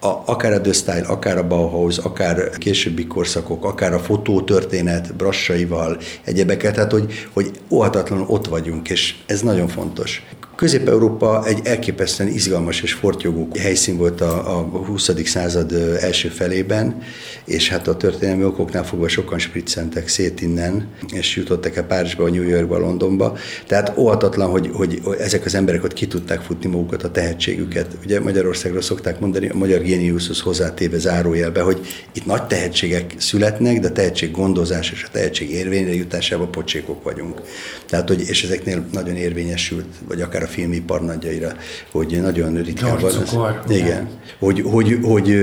a, 0.00 0.22
akár 0.24 0.52
a 0.52 0.60
The 0.60 0.72
Style, 0.72 1.04
akár 1.06 1.38
a 1.38 1.46
Bauhaus, 1.46 1.98
akár 1.98 2.50
későbbi 2.58 3.06
korszakok, 3.06 3.64
akár 3.64 3.92
a 3.92 3.98
fotótörténet 3.98 5.16
brassaival, 5.16 5.98
egyebeket, 6.24 6.74
tehát 6.74 6.92
hogy, 6.92 7.26
hogy 7.32 7.50
óhatatlanul 7.70 8.26
ott 8.28 8.46
vagyunk, 8.46 8.90
és 8.90 9.14
ez 9.26 9.40
nagyon 9.40 9.68
fontos. 9.68 10.22
Közép-Európa 10.56 11.46
egy 11.46 11.60
elképesztően 11.64 12.30
izgalmas 12.30 12.82
és 12.82 12.92
fortyogó 12.92 13.48
helyszín 13.58 13.96
volt 13.96 14.20
a, 14.20 14.58
a 14.58 14.62
20. 14.62 15.10
század 15.24 15.72
első 16.00 16.28
felében, 16.28 17.02
és 17.44 17.68
hát 17.68 17.88
a 17.88 17.96
történelmi 17.96 18.44
okoknál 18.44 18.84
fogva 18.84 19.08
sokan 19.08 19.38
spriccentek 19.38 20.08
szét 20.08 20.40
innen, 20.40 20.88
és 21.12 21.36
jutottak 21.36 21.76
el 21.76 21.84
Párizsba, 21.84 22.28
New 22.28 22.48
Yorkba, 22.48 22.78
Londonba. 22.78 23.36
Tehát 23.66 23.92
óhatatlan, 23.96 24.50
hogy, 24.50 24.70
hogy 24.72 25.00
ezek 25.18 25.44
az 25.44 25.54
emberek 25.54 25.84
ott 25.84 25.92
ki 25.92 26.06
tudták 26.06 26.40
futni 26.40 26.70
magukat, 26.70 27.02
a 27.02 27.10
tehetségüket. 27.10 27.86
Ugye 28.04 28.20
Magyarországról 28.20 28.82
szokták 28.82 29.20
mondani, 29.20 29.48
a 29.48 29.56
magyar 29.56 29.82
géniuszhoz 29.82 30.40
hozzátéve 30.40 30.98
zárójelbe, 30.98 31.60
hogy 31.60 31.86
itt 32.12 32.26
nagy 32.26 32.46
tehetségek 32.46 33.14
születnek, 33.18 33.80
de 33.80 33.88
a 33.88 33.92
tehetség 33.92 34.30
gondozás 34.30 34.90
és 34.90 35.04
a 35.04 35.10
tehetség 35.12 35.50
érvényre 35.50 35.94
jutásában 35.94 36.50
pocsékok 36.50 37.02
vagyunk. 37.02 37.40
Tehát, 37.86 38.08
hogy, 38.08 38.28
és 38.28 38.44
ezeknél 38.44 38.86
nagyon 38.92 39.16
érvényesült, 39.16 39.86
vagy 40.08 40.20
akár 40.20 40.44
a 40.46 40.48
filmipar 40.52 41.02
nagyjaira, 41.02 41.52
hogy 41.90 42.18
nagyon 42.22 42.62
ritkán 42.62 42.98
van. 42.98 43.12
Ez, 43.68 43.76
igen. 43.76 44.08
Hogy, 44.38 44.60
hogy, 44.60 44.98
hogy 45.02 45.36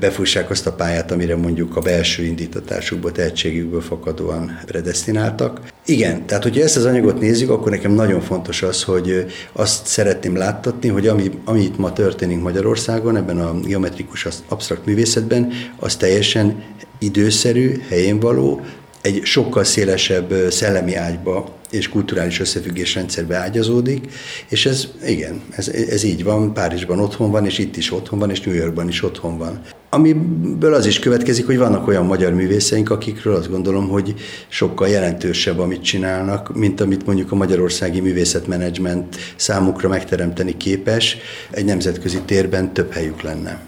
befussák 0.00 0.50
azt 0.50 0.66
a 0.66 0.72
pályát, 0.72 1.10
amire 1.10 1.36
mondjuk 1.36 1.76
a 1.76 1.80
belső 1.80 2.24
indítatásukból, 2.24 3.12
tehetségükből 3.12 3.80
fakadóan 3.80 4.60
predestináltak. 4.66 5.60
Igen, 5.86 6.26
tehát 6.26 6.42
hogyha 6.42 6.62
ezt 6.62 6.76
az 6.76 6.84
anyagot 6.84 7.20
nézzük, 7.20 7.50
akkor 7.50 7.70
nekem 7.70 7.92
nagyon 7.92 8.20
fontos 8.20 8.62
az, 8.62 8.82
hogy 8.82 9.26
azt 9.52 9.86
szeretném 9.86 10.36
láttatni, 10.36 10.88
hogy 10.88 11.06
ami, 11.06 11.30
ami 11.44 11.60
itt 11.60 11.78
ma 11.78 11.92
történik 11.92 12.40
Magyarországon, 12.40 13.16
ebben 13.16 13.38
a 13.38 13.60
geometrikus 13.60 14.26
absztrakt 14.48 14.86
művészetben, 14.86 15.52
az 15.76 15.96
teljesen 15.96 16.62
időszerű, 16.98 17.80
helyén 17.88 18.20
való, 18.20 18.60
egy 19.00 19.20
sokkal 19.24 19.64
szélesebb 19.64 20.34
szellemi 20.50 20.94
ágyba 20.94 21.55
és 21.70 21.88
kulturális 21.88 22.40
összefüggésrendszerbe 22.40 23.36
ágyazódik, 23.36 24.12
és 24.48 24.66
ez 24.66 24.88
igen, 25.06 25.42
ez, 25.50 25.68
ez 25.68 26.02
így 26.02 26.24
van, 26.24 26.52
Párizsban 26.52 26.98
otthon 26.98 27.30
van, 27.30 27.44
és 27.44 27.58
itt 27.58 27.76
is 27.76 27.92
otthon 27.92 28.18
van, 28.18 28.30
és 28.30 28.40
New 28.40 28.54
Yorkban 28.54 28.88
is 28.88 29.02
otthon 29.02 29.38
van. 29.38 29.60
Amiből 29.90 30.74
az 30.74 30.86
is 30.86 30.98
következik, 30.98 31.46
hogy 31.46 31.58
vannak 31.58 31.88
olyan 31.88 32.06
magyar 32.06 32.32
művészeink, 32.32 32.90
akikről 32.90 33.34
azt 33.34 33.50
gondolom, 33.50 33.88
hogy 33.88 34.14
sokkal 34.48 34.88
jelentősebb, 34.88 35.58
amit 35.58 35.82
csinálnak, 35.82 36.56
mint 36.56 36.80
amit 36.80 37.06
mondjuk 37.06 37.32
a 37.32 37.34
magyarországi 37.34 38.00
művészetmenedzsment 38.00 39.16
számukra 39.36 39.88
megteremteni 39.88 40.56
képes, 40.56 41.16
egy 41.50 41.64
nemzetközi 41.64 42.20
térben 42.24 42.72
több 42.72 42.92
helyük 42.92 43.22
lenne. 43.22 43.60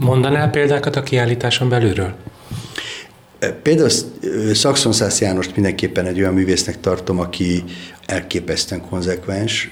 Mondanál 0.00 0.50
példákat 0.50 0.96
a 0.96 1.02
kiállításon 1.02 1.68
belülről? 1.68 2.14
Például 3.62 3.90
Szakszonszász 4.52 5.20
Jánost 5.20 5.54
mindenképpen 5.54 6.06
egy 6.06 6.20
olyan 6.20 6.34
művésznek 6.34 6.80
tartom, 6.80 7.18
aki 7.18 7.64
elképesztően 8.06 8.80
konzekvens, 8.88 9.70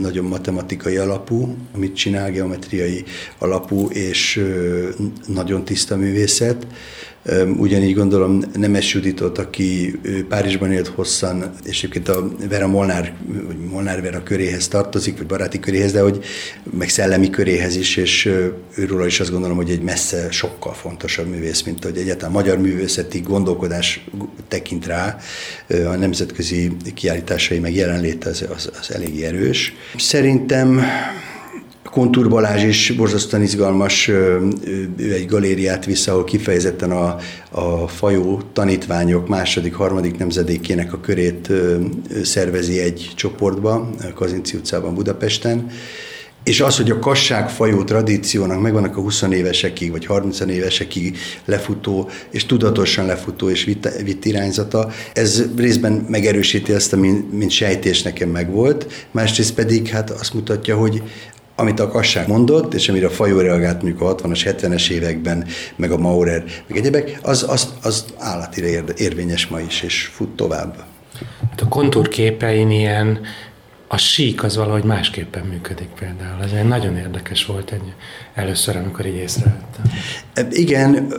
nagyon 0.00 0.24
matematikai 0.24 0.96
alapú, 0.96 1.56
amit 1.74 1.96
csinál, 1.96 2.30
geometriai 2.30 3.04
alapú, 3.38 3.88
és 3.88 4.44
nagyon 5.26 5.64
tiszta 5.64 5.96
művészet. 5.96 6.66
Ugyanígy 7.56 7.94
gondolom 7.94 8.42
Nemes 8.54 8.94
Juditot, 8.94 9.38
aki 9.38 10.00
Párizsban 10.28 10.72
élt 10.72 10.86
hosszan, 10.86 11.52
és 11.64 11.78
egyébként 11.78 12.08
a 12.08 12.28
Vera 12.48 12.66
Molnár, 12.66 13.14
vagy 13.46 13.58
Molnár 13.58 14.02
Vera 14.02 14.22
köréhez 14.22 14.68
tartozik, 14.68 15.16
vagy 15.16 15.26
baráti 15.26 15.60
köréhez, 15.60 15.92
de 15.92 16.00
hogy 16.00 16.24
meg 16.78 16.88
szellemi 16.88 17.30
köréhez 17.30 17.76
is, 17.76 17.96
és 17.96 18.30
őről 18.74 19.06
is 19.06 19.20
azt 19.20 19.30
gondolom, 19.30 19.56
hogy 19.56 19.70
egy 19.70 19.82
messze 19.82 20.30
sokkal 20.30 20.72
fontosabb 20.72 21.26
művész, 21.26 21.62
mint 21.62 21.84
hogy 21.84 21.96
egyáltalán 21.96 22.32
magyar 22.32 22.58
művészeti 22.58 23.20
gondolkodás 23.20 24.04
tekint 24.48 24.86
rá, 24.86 25.16
a 25.68 25.96
nemzetközi 25.96 26.76
kiállításai 26.94 27.58
meg 27.58 27.74
jelenléte 27.74 28.28
az, 28.28 28.44
az, 28.54 28.70
az 28.80 28.94
elég 28.94 29.22
erős. 29.22 29.74
Szerintem 29.96 30.80
Kontúr 31.94 32.28
Balázs 32.28 32.64
is 32.64 32.92
borzasztóan 32.96 33.42
izgalmas, 33.42 34.08
ő 34.08 35.12
egy 35.12 35.26
galériát 35.26 35.84
visz, 35.84 36.06
ahol 36.06 36.24
kifejezetten 36.24 36.90
a, 36.90 37.16
a 37.50 37.88
fajó 37.88 38.42
tanítványok 38.52 39.28
második, 39.28 39.74
harmadik 39.74 40.18
nemzedékének 40.18 40.92
a 40.92 41.00
körét 41.00 41.52
szervezi 42.22 42.80
egy 42.80 43.12
csoportba, 43.14 43.90
Kazinci 44.14 44.56
utcában 44.56 44.94
Budapesten, 44.94 45.70
és 46.44 46.60
az, 46.60 46.76
hogy 46.76 46.90
a 46.90 46.98
kasságfajó 46.98 47.84
tradíciónak 47.84 48.60
megvannak 48.60 48.96
a 48.96 49.00
20 49.00 49.22
évesekig, 49.22 49.90
vagy 49.90 50.06
30 50.06 50.40
évesekig 50.40 51.18
lefutó, 51.44 52.08
és 52.30 52.46
tudatosan 52.46 53.06
lefutó 53.06 53.50
és 53.50 53.64
vitt, 53.64 53.88
vitt 54.04 54.24
irányzata, 54.24 54.90
ez 55.12 55.42
részben 55.56 55.92
megerősíti 55.92 56.72
ezt, 56.72 56.96
mint, 56.96 57.32
mint 57.32 57.50
sejtés 57.50 58.02
nekem 58.02 58.28
megvolt, 58.28 59.06
másrészt 59.10 59.54
pedig 59.54 59.88
hát 59.88 60.10
azt 60.10 60.34
mutatja, 60.34 60.76
hogy 60.76 61.02
amit 61.56 61.80
a 61.80 61.88
kasság 61.88 62.28
mondott, 62.28 62.74
és 62.74 62.88
amire 62.88 63.06
a 63.06 63.10
fajó 63.10 63.38
reagált 63.38 63.82
mondjuk 63.82 64.00
a 64.00 64.14
60-as, 64.14 64.54
70-es 64.60 64.90
években, 64.90 65.46
meg 65.76 65.90
a 65.90 65.98
Maurer, 65.98 66.44
meg 66.66 66.78
egyebek, 66.78 67.18
az, 67.22 67.46
az, 67.48 67.74
az 67.82 68.04
állatira 68.18 68.66
érvényes 68.96 69.46
ma 69.46 69.60
is, 69.60 69.82
és 69.82 70.04
fut 70.04 70.28
tovább. 70.28 70.76
Hát 71.50 71.60
a 71.60 71.68
kontúrképein 71.68 72.70
ilyen 72.70 73.20
a 73.94 73.98
sík 73.98 74.42
az 74.42 74.56
valahogy 74.56 74.84
másképpen 74.84 75.46
működik 75.46 75.88
például. 75.98 76.42
Ez 76.42 76.50
egy 76.52 76.64
nagyon 76.64 76.96
érdekes 76.96 77.46
volt 77.46 77.70
egy, 77.70 77.92
először, 78.34 78.76
amikor 78.76 79.06
így 79.06 79.14
észrevettem. 79.14 79.84
E, 80.34 80.46
igen, 80.50 81.12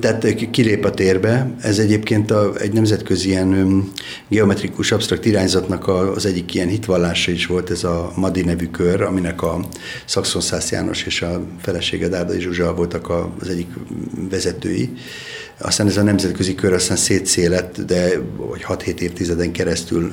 tehát 0.00 0.50
kilép 0.50 0.84
a 0.84 0.90
térbe. 0.90 1.54
Ez 1.60 1.78
egyébként 1.78 2.30
a, 2.30 2.52
egy 2.58 2.72
nemzetközi 2.72 3.28
ilyen 3.28 3.82
geometrikus 4.28 4.92
absztrakt 4.92 5.24
irányzatnak 5.24 5.88
az 5.88 6.26
egyik 6.26 6.54
ilyen 6.54 6.68
hitvallása 6.68 7.30
is 7.30 7.46
volt, 7.46 7.70
ez 7.70 7.84
a 7.84 8.12
Madi 8.16 8.42
nevű 8.42 8.66
kör, 8.66 9.02
aminek 9.02 9.42
a 9.42 9.60
Szakszon 10.04 10.60
János 10.70 11.02
és 11.02 11.22
a 11.22 11.42
felesége 11.60 12.08
Dárdai 12.08 12.40
Zsuzsa 12.40 12.74
voltak 12.74 13.10
az 13.40 13.48
egyik 13.48 13.68
vezetői. 14.30 14.90
Aztán 15.58 15.86
ez 15.86 15.96
a 15.96 16.02
nemzetközi 16.02 16.54
kör 16.54 16.72
aztán 16.72 16.96
szétszélett, 16.96 17.80
de 17.80 18.20
vagy 18.36 18.64
6-7 18.68 19.00
évtizeden 19.00 19.52
keresztül 19.52 20.12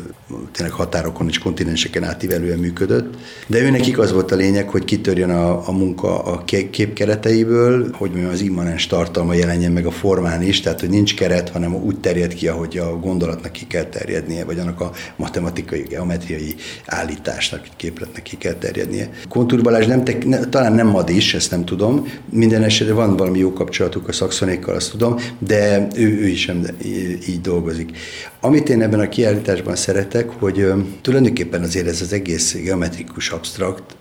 tényleg 0.51 0.75
határokon 0.75 1.27
és 1.27 1.37
kontinenseken 1.37 2.03
átívelően 2.03 2.59
működött. 2.59 3.13
De 3.47 3.61
ő 3.61 3.69
nekik 3.69 3.97
az 3.97 4.11
volt 4.11 4.31
a 4.31 4.35
lényeg, 4.35 4.69
hogy 4.69 4.85
kitörjön 4.85 5.29
a, 5.29 5.67
a 5.67 5.71
munka 5.71 6.23
a 6.23 6.43
kép 6.45 6.93
kereteiből, 6.93 7.91
hogy 7.91 8.09
mondjam, 8.09 8.31
az 8.31 8.41
immanens 8.41 8.87
tartalma 8.87 9.33
jelenjen 9.33 9.71
meg 9.71 9.85
a 9.85 9.91
formán 9.91 10.41
is, 10.41 10.61
tehát 10.61 10.79
hogy 10.79 10.89
nincs 10.89 11.15
keret, 11.15 11.49
hanem 11.49 11.75
úgy 11.75 11.99
terjed 11.99 12.33
ki, 12.33 12.47
ahogy 12.47 12.77
a 12.77 12.99
gondolatnak 12.99 13.51
ki 13.51 13.67
kell 13.67 13.83
terjednie, 13.83 14.45
vagy 14.45 14.59
annak 14.59 14.81
a 14.81 14.91
matematikai, 15.15 15.85
geometriai 15.89 16.55
állításnak, 16.85 17.67
képletnek 17.75 18.23
ki 18.23 18.37
kell 18.37 18.53
terjednie. 18.53 19.09
Kontúr 19.29 19.61
Balázs 19.61 19.85
nem, 19.85 20.03
te, 20.03 20.17
ne, 20.25 20.39
talán 20.39 20.73
nem 20.73 20.87
mad 20.87 21.09
is, 21.09 21.33
ezt 21.33 21.51
nem 21.51 21.65
tudom, 21.65 22.07
minden 22.29 22.63
esetre 22.63 22.93
van 22.93 23.15
valami 23.17 23.39
jó 23.39 23.53
kapcsolatuk 23.53 24.07
a 24.07 24.11
szakszonékkal, 24.11 24.75
azt 24.75 24.91
tudom, 24.91 25.17
de 25.39 25.87
ő, 25.95 26.19
ő 26.19 26.27
is 26.27 26.51
így 27.27 27.41
dolgozik. 27.41 27.97
Amit 28.39 28.69
én 28.69 28.81
ebben 28.81 28.99
a 28.99 29.09
kiállításban 29.09 29.75
szeretek, 29.75 30.29
hogy 30.29 30.67
tulajdonképpen 31.01 31.63
azért 31.63 31.87
ez 31.87 32.01
az 32.01 32.13
egész 32.13 32.55
geometrikus 32.55 33.29
abstrakt, 33.29 33.95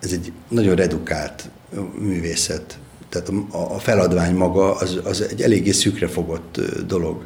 ez 0.00 0.12
egy 0.12 0.32
nagyon 0.48 0.74
redukált 0.74 1.50
művészet. 1.98 2.78
Tehát 3.08 3.32
a, 3.50 3.78
feladvány 3.78 4.34
maga 4.34 4.74
az, 4.74 5.00
az 5.04 5.26
egy 5.30 5.42
eléggé 5.42 5.70
szűkre 5.70 6.06
fogott 6.06 6.60
dolog. 6.86 7.24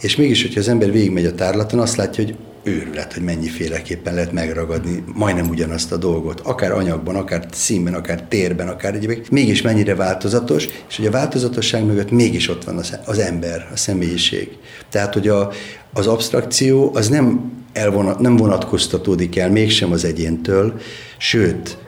És 0.00 0.16
mégis, 0.16 0.42
hogyha 0.42 0.60
az 0.60 0.68
ember 0.68 0.92
végigmegy 0.92 1.26
a 1.26 1.34
tárlaton, 1.34 1.78
azt 1.80 1.96
látja, 1.96 2.24
hogy 2.24 2.36
őrület, 2.68 3.12
hogy 3.12 3.22
mennyiféleképpen 3.22 4.14
lehet 4.14 4.32
megragadni 4.32 5.04
majdnem 5.14 5.48
ugyanazt 5.48 5.92
a 5.92 5.96
dolgot, 5.96 6.40
akár 6.40 6.72
anyagban, 6.72 7.16
akár 7.16 7.46
színben, 7.52 7.94
akár 7.94 8.22
térben, 8.22 8.68
akár 8.68 8.94
egyébként, 8.94 9.30
mégis 9.30 9.62
mennyire 9.62 9.94
változatos, 9.94 10.68
és 10.88 10.96
hogy 10.96 11.06
a 11.06 11.10
változatosság 11.10 11.84
mögött 11.84 12.10
mégis 12.10 12.48
ott 12.48 12.64
van 12.64 12.76
az, 13.04 13.18
ember, 13.18 13.68
a 13.72 13.76
személyiség. 13.76 14.48
Tehát, 14.90 15.14
hogy 15.14 15.28
a, 15.28 15.50
az 15.92 16.06
abstrakció 16.06 16.90
az 16.94 17.08
nem, 17.08 17.52
elvonat, 17.72 18.18
nem 18.18 18.36
vonatkoztatódik 18.36 19.36
el 19.36 19.50
mégsem 19.50 19.92
az 19.92 20.04
egyéntől, 20.04 20.80
sőt, 21.18 21.78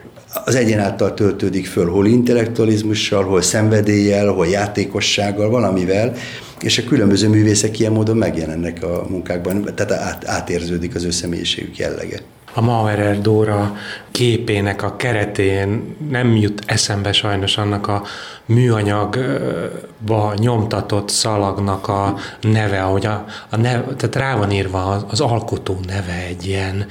az 0.45 0.55
egyén 0.55 0.79
által 0.79 1.13
töltődik 1.13 1.67
föl, 1.67 1.89
hol 1.89 2.07
intellektualizmussal, 2.07 3.23
hol 3.23 3.41
szenvedéllyel, 3.41 4.27
hol 4.27 4.47
játékossággal, 4.47 5.49
valamivel, 5.49 6.13
és 6.61 6.77
a 6.77 6.83
különböző 6.83 7.27
művészek 7.29 7.79
ilyen 7.79 7.91
módon 7.91 8.17
megjelennek 8.17 8.83
a 8.83 9.05
munkákban, 9.09 9.65
tehát 9.75 9.91
át, 9.91 10.27
átérződik 10.27 10.95
az 10.95 11.03
ő 11.03 11.11
személyiségük 11.11 11.77
jellege. 11.77 12.19
A 12.53 12.61
Mauerer 12.61 13.21
Dóra 13.21 13.75
képének 14.11 14.83
a 14.83 14.95
keretén 14.95 15.95
nem 16.09 16.35
jut 16.35 16.61
eszembe 16.65 17.11
sajnos 17.11 17.57
annak 17.57 17.87
a 17.87 18.03
műanyagba 18.45 20.33
nyomtatott 20.35 21.09
szalagnak 21.09 21.87
a 21.87 22.17
neve, 22.41 22.83
ahogy 22.83 23.05
a, 23.05 23.25
a 23.49 23.57
neve, 23.57 23.83
tehát 23.97 24.15
rá 24.15 24.35
van 24.35 24.51
írva 24.51 24.83
az, 24.83 25.05
az 25.09 25.19
alkotó 25.19 25.79
neve 25.87 26.25
egy 26.27 26.47
ilyen, 26.47 26.85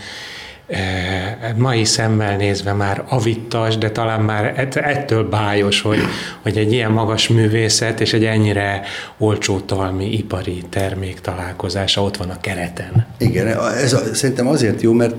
mai 1.56 1.84
szemmel 1.84 2.36
nézve 2.36 2.72
már 2.72 3.04
avittas, 3.08 3.78
de 3.78 3.90
talán 3.90 4.20
már 4.20 4.70
ettől 4.74 5.28
bájos, 5.28 5.80
hogy, 5.80 5.98
hogy 6.42 6.56
egy 6.56 6.72
ilyen 6.72 6.90
magas 6.90 7.28
művészet 7.28 8.00
és 8.00 8.12
egy 8.12 8.24
ennyire 8.24 8.82
olcsótalmi 9.18 10.12
ipari 10.12 10.64
termék 10.68 11.20
találkozása 11.20 12.02
ott 12.02 12.16
van 12.16 12.30
a 12.30 12.40
kereten. 12.40 13.06
Igen, 13.18 13.46
ez 13.82 13.92
a, 13.92 14.14
szerintem 14.14 14.46
azért 14.46 14.82
jó, 14.82 14.92
mert 14.92 15.14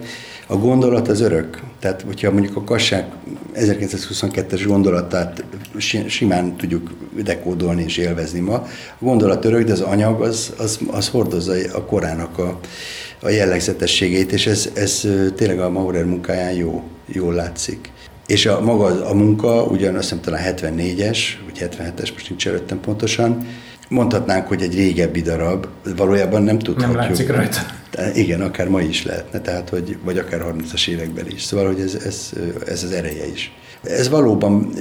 a 0.48 0.56
gondolat 0.56 1.08
az 1.08 1.22
örök. 1.22 1.60
Tehát, 1.80 2.02
hogyha 2.02 2.32
mondjuk 2.32 2.56
a 2.56 2.64
kasság 2.64 3.06
1922-es 3.56 4.64
gondolatát 4.68 5.44
simán 6.08 6.56
tudjuk 6.56 6.92
dekódolni 7.24 7.84
és 7.84 7.98
élvezni 7.98 8.40
ma, 8.40 8.54
a 8.54 8.68
gondolat 9.00 9.46
örök, 9.46 9.64
de 9.64 9.72
az 9.72 9.82
anyag 9.82 10.22
az, 10.22 10.54
az, 10.58 10.80
az 10.92 11.08
hordozza 11.08 11.54
a 11.74 11.86
korának 11.86 12.38
a, 12.38 12.60
a 13.22 13.30
jellegzetességét, 13.30 14.32
és 14.32 14.48
ez, 14.48 14.70
ez 14.74 15.08
tényleg 15.36 15.60
a 15.60 15.70
Maurer 15.70 16.06
munkáján 16.06 16.54
jó, 16.54 16.84
jól 17.06 17.34
látszik. 17.34 17.92
És 18.28 18.46
a 18.46 18.62
maga 18.62 19.06
a 19.10 19.14
munka, 19.14 19.64
ugyan 19.64 19.96
azt 19.96 20.04
hiszem 20.04 20.22
talán 20.22 20.56
74-es, 20.56 21.18
vagy 21.46 21.70
77-es, 21.78 22.14
most 22.14 22.30
nincs 22.30 22.48
előttem 22.48 22.80
pontosan, 22.80 23.48
mondhatnánk, 23.90 24.48
hogy 24.48 24.62
egy 24.62 24.76
régebbi 24.76 25.22
darab, 25.22 25.68
valójában 25.96 26.44
nem 26.44 26.60
tudhatjuk. 26.60 26.98
Nem 26.98 27.08
látszik 27.08 27.30
rajta. 27.30 27.60
Igen, 28.14 28.42
akár 28.42 28.68
ma 28.68 28.82
is 28.82 29.06
lehetne, 29.06 29.42
tehát, 29.42 29.70
hogy, 29.70 29.98
vagy 30.04 30.18
akár 30.18 30.42
30-as 30.42 30.88
években 30.88 31.28
is. 31.28 31.42
Szóval, 31.44 31.66
hogy 31.66 31.80
ez, 31.80 31.94
ez, 32.06 32.30
ez 32.66 32.84
az 32.84 32.92
ereje 32.92 33.28
is. 33.28 33.52
Ez 33.84 34.10
valóban 34.10 34.74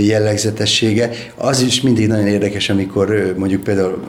jellegzetessége. 0.00 1.10
Az 1.36 1.60
is 1.60 1.80
mindig 1.80 2.06
nagyon 2.06 2.26
érdekes, 2.26 2.68
amikor 2.68 3.34
mondjuk 3.36 3.62
például 3.62 4.00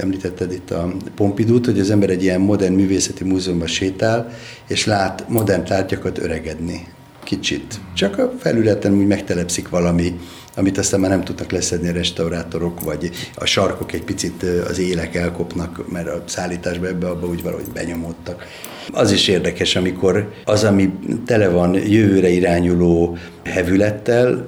említetted 0.00 0.52
itt 0.52 0.70
a 0.70 0.92
Pompidút, 1.14 1.64
hogy 1.64 1.80
az 1.80 1.90
ember 1.90 2.10
egy 2.10 2.22
ilyen 2.22 2.40
modern 2.40 2.74
művészeti 2.74 3.24
múzeumban 3.24 3.66
sétál, 3.66 4.30
és 4.68 4.86
lát 4.86 5.24
modern 5.28 5.64
tárgyakat 5.64 6.18
öregedni 6.18 6.86
kicsit. 7.24 7.80
Csak 7.94 8.18
a 8.18 8.32
felületen 8.38 8.94
úgy 8.94 9.06
megtelepszik 9.06 9.68
valami, 9.68 10.20
amit 10.56 10.78
aztán 10.78 11.00
már 11.00 11.10
nem 11.10 11.24
tudnak 11.24 11.50
leszedni 11.50 11.88
a 11.88 11.92
restaurátorok, 11.92 12.80
vagy 12.80 13.10
a 13.34 13.44
sarkok 13.44 13.92
egy 13.92 14.04
picit 14.04 14.42
az 14.42 14.78
élek 14.78 15.14
elkopnak, 15.14 15.90
mert 15.92 16.08
a 16.08 16.22
szállításba 16.26 16.86
ebbe 16.86 17.08
abba 17.08 17.26
úgy 17.26 17.42
valahogy 17.42 17.70
benyomódtak. 17.72 18.44
Az 18.92 19.12
is 19.12 19.28
érdekes, 19.28 19.76
amikor 19.76 20.32
az, 20.44 20.64
ami 20.64 20.92
tele 21.26 21.48
van 21.48 21.74
jövőre 21.74 22.28
irányuló 22.28 23.16
hevülettel, 23.44 24.46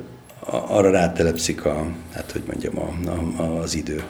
arra 0.68 0.90
rátelepszik 0.90 1.64
a, 1.64 1.86
hát 2.12 2.30
hogy 2.32 2.42
mondjam, 2.46 2.78
a, 2.78 3.42
a, 3.42 3.60
az 3.60 3.74
idő. 3.74 4.02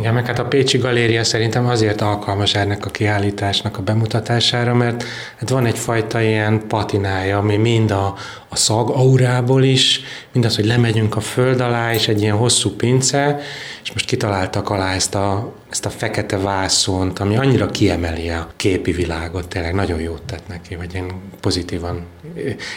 Igen, 0.00 0.14
meg 0.14 0.26
hát 0.26 0.38
a 0.38 0.44
Pécsi 0.44 0.78
Galéria 0.78 1.24
szerintem 1.24 1.66
azért 1.66 2.00
alkalmas 2.00 2.54
ennek 2.54 2.86
a 2.86 2.90
kiállításnak 2.90 3.78
a 3.78 3.82
bemutatására, 3.82 4.74
mert 4.74 5.04
hát 5.36 5.48
van 5.48 5.66
egyfajta 5.66 6.20
ilyen 6.20 6.66
patinája, 6.68 7.38
ami 7.38 7.56
mind 7.56 7.90
a, 7.90 8.14
a 8.48 8.56
szag 8.56 8.90
aurából 8.90 9.62
is, 9.62 10.00
mind 10.32 10.44
az, 10.44 10.56
hogy 10.56 10.66
lemegyünk 10.66 11.16
a 11.16 11.20
föld 11.20 11.60
alá, 11.60 11.94
és 11.94 12.08
egy 12.08 12.20
ilyen 12.20 12.36
hosszú 12.36 12.70
pince, 12.70 13.40
és 13.82 13.92
most 13.92 14.06
kitaláltak 14.06 14.70
alá 14.70 14.94
ezt 14.94 15.14
a 15.14 15.52
ezt 15.70 15.86
a 15.86 15.90
fekete 15.90 16.38
vászont, 16.38 17.18
ami 17.18 17.36
annyira 17.36 17.66
kiemeli 17.66 18.28
a 18.28 18.50
képi 18.56 18.92
világot, 18.92 19.48
tényleg 19.48 19.74
nagyon 19.74 20.00
jót 20.00 20.22
tett 20.22 20.48
neki, 20.48 20.74
vagy 20.74 20.94
én 20.94 21.12
pozitívan 21.40 22.04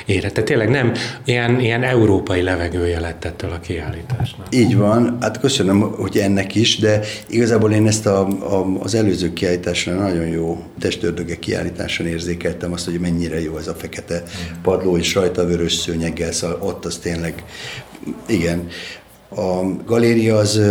érette. 0.06 0.44
Tényleg 0.44 0.70
nem 0.70 0.94
ilyen, 1.26 1.60
ilyen 1.60 1.84
európai 1.84 2.42
levegője 2.42 3.00
lett 3.00 3.26
ettől 3.26 3.52
a 3.52 3.60
kiállításnak. 3.60 4.48
Így 4.50 4.78
van, 4.78 5.18
hát 5.22 5.40
köszönöm, 5.40 5.82
hogy 5.82 6.18
ennek 6.18 6.56
is, 6.56 6.78
de 6.78 7.00
igazából 7.28 7.72
én 7.72 7.88
ezt 7.88 8.06
a, 8.06 8.28
a, 8.28 8.78
az 8.80 8.96
előző 8.96 9.34
kiállításra 9.34 9.94
nagyon 9.94 10.28
jó 10.28 10.64
testördöge 10.80 11.40
kiállításon 11.40 12.08
érzékeltem 12.08 12.74
azt, 12.74 12.86
hogy 12.86 13.00
mennyire 13.00 13.42
jó 13.42 13.58
ez 13.58 13.68
a 13.68 13.74
fekete 13.74 14.24
padló, 14.62 14.98
és 14.98 15.16
rajta 15.16 15.46
vörös 15.46 15.74
szőnyeggel, 15.74 16.32
szóval 16.32 16.58
ott 16.62 16.86
az 16.86 16.98
tényleg, 16.98 17.44
igen. 18.28 18.68
A 19.30 19.84
galéria 19.86 20.38
az 20.38 20.62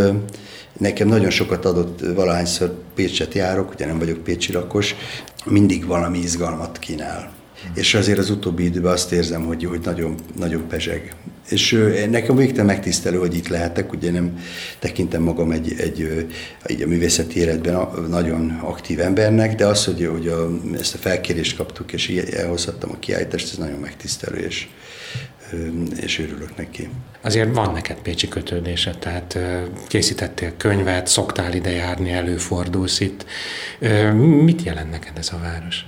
nekem 0.83 1.09
nagyon 1.09 1.31
sokat 1.31 1.65
adott, 1.65 2.01
valahányszor 2.15 2.75
Pécset 2.95 3.35
járok, 3.35 3.71
ugye 3.75 3.87
nem 3.87 3.99
vagyok 3.99 4.19
pécsi 4.19 4.53
lakos, 4.53 4.95
mindig 5.45 5.87
valami 5.87 6.19
izgalmat 6.19 6.79
kínál. 6.79 7.33
És 7.75 7.95
azért 7.95 8.19
az 8.19 8.31
utóbbi 8.31 8.65
időben 8.65 8.93
azt 8.93 9.13
érzem, 9.13 9.45
hogy, 9.45 9.65
hogy 9.65 9.81
nagyon, 9.85 10.15
nagyon 10.39 10.69
pezseg. 10.69 11.15
És 11.49 11.91
nekem 12.11 12.37
végtelen 12.37 12.67
megtisztelő, 12.67 13.19
hogy 13.19 13.37
itt 13.37 13.49
lehetek, 13.49 13.93
ugye 13.93 14.11
nem 14.11 14.39
tekintem 14.79 15.23
magam 15.23 15.51
egy, 15.51 15.75
egy, 15.79 16.27
egy 16.63 16.83
a 16.83 16.87
művészeti 16.87 17.41
életben 17.41 17.89
nagyon 18.09 18.59
aktív 18.63 19.01
embernek, 19.01 19.55
de 19.55 19.67
az, 19.67 19.85
hogy, 19.85 20.07
hogy 20.07 20.27
a, 20.27 20.51
ezt 20.79 20.95
a 20.95 20.99
felkérést 20.99 21.57
kaptuk, 21.57 21.93
és 21.93 22.09
elhozhattam 22.09 22.91
a 22.91 22.99
kiállítást, 22.99 23.53
ez 23.53 23.59
nagyon 23.59 23.79
megtisztelő, 23.79 24.39
és, 24.39 24.69
és 26.01 26.19
örülök 26.19 26.57
neki. 26.57 26.89
Azért 27.21 27.55
van 27.55 27.73
neked 27.73 27.97
pécsi 27.97 28.29
kötődése, 28.29 28.95
tehát 28.99 29.39
készítettél 29.89 30.53
könyvet, 30.57 31.07
szoktál 31.07 31.55
ide 31.55 31.71
járni, 31.71 32.13
előfordulsz 32.13 33.01
itt. 33.01 33.25
Mit 34.43 34.63
jelent 34.63 34.91
neked 34.91 35.19
ez 35.19 35.31
a 35.33 35.39
város? 35.43 35.85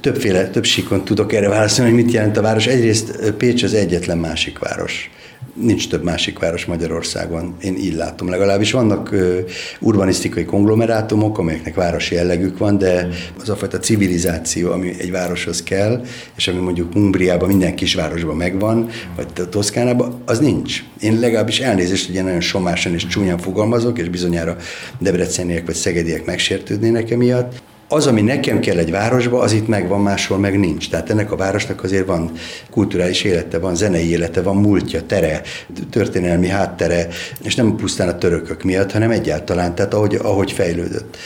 Többféle, 0.00 0.48
több 0.50 0.64
síkon 0.64 1.04
tudok 1.04 1.32
erre 1.32 1.48
válaszolni, 1.48 1.92
hogy 1.92 2.04
mit 2.04 2.12
jelent 2.12 2.36
a 2.36 2.42
város. 2.42 2.66
Egyrészt 2.66 3.30
Pécs 3.30 3.62
az 3.62 3.74
egyetlen 3.74 4.18
másik 4.18 4.58
város 4.58 5.10
nincs 5.60 5.88
több 5.88 6.02
másik 6.02 6.38
város 6.38 6.64
Magyarországon, 6.64 7.56
én 7.60 7.76
így 7.76 7.94
látom 7.94 8.28
legalábbis. 8.28 8.72
Vannak 8.72 9.12
uh, 9.12 9.38
urbanisztikai 9.80 10.44
konglomerátumok, 10.44 11.38
amelyeknek 11.38 11.74
városi 11.74 12.14
jellegük 12.14 12.58
van, 12.58 12.78
de 12.78 13.08
az 13.40 13.48
a 13.48 13.56
fajta 13.56 13.78
civilizáció, 13.78 14.72
ami 14.72 14.94
egy 14.98 15.10
városhoz 15.10 15.62
kell, 15.62 16.04
és 16.36 16.48
ami 16.48 16.58
mondjuk 16.58 16.94
Umbriában, 16.94 17.48
minden 17.48 17.74
kisvárosban 17.74 18.36
megvan, 18.36 18.88
vagy 19.16 19.48
Toszkánában, 19.48 20.22
az 20.24 20.38
nincs. 20.38 20.84
Én 21.00 21.18
legalábbis 21.18 21.60
elnézést, 21.60 22.06
hogy 22.06 22.14
én 22.14 22.24
nagyon 22.24 22.40
somásan 22.40 22.94
és 22.94 23.06
csúnyán 23.06 23.38
fogalmazok, 23.38 23.98
és 23.98 24.08
bizonyára 24.08 24.56
debreceniek 24.98 25.66
vagy 25.66 25.74
szegediek 25.74 26.24
megsértődnének 26.24 27.10
emiatt 27.10 27.62
az, 27.88 28.06
ami 28.06 28.20
nekem 28.20 28.60
kell 28.60 28.76
egy 28.76 28.90
városba, 28.90 29.40
az 29.40 29.52
itt 29.52 29.68
megvan, 29.68 30.00
máshol 30.00 30.38
meg 30.38 30.58
nincs. 30.58 30.90
Tehát 30.90 31.10
ennek 31.10 31.32
a 31.32 31.36
városnak 31.36 31.82
azért 31.82 32.06
van 32.06 32.30
kulturális 32.70 33.22
élete, 33.22 33.58
van 33.58 33.74
zenei 33.74 34.10
élete, 34.10 34.42
van 34.42 34.56
múltja, 34.56 35.06
tere, 35.06 35.42
történelmi 35.90 36.48
háttere, 36.48 37.08
és 37.42 37.54
nem 37.54 37.76
pusztán 37.76 38.08
a 38.08 38.18
törökök 38.18 38.62
miatt, 38.62 38.92
hanem 38.92 39.10
egyáltalán, 39.10 39.74
tehát 39.74 39.94
ahogy, 39.94 40.14
ahogy 40.14 40.52
fejlődött. 40.52 41.16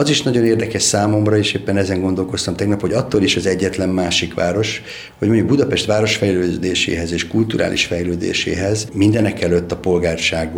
Az 0.00 0.08
is 0.08 0.22
nagyon 0.22 0.44
érdekes 0.44 0.82
számomra, 0.82 1.36
és 1.36 1.52
éppen 1.52 1.76
ezen 1.76 2.00
gondolkoztam 2.00 2.56
tegnap, 2.56 2.80
hogy 2.80 2.92
attól 2.92 3.22
is 3.22 3.36
az 3.36 3.46
egyetlen 3.46 3.88
másik 3.88 4.34
város, 4.34 4.82
hogy 5.18 5.28
mondjuk 5.28 5.48
Budapest 5.48 5.86
város 5.86 6.16
fejlődéséhez 6.16 7.12
és 7.12 7.28
kulturális 7.28 7.84
fejlődéséhez 7.84 8.88
mindenek 8.92 9.42
előtt 9.42 9.72
a 9.72 9.76
polgárság 9.76 10.50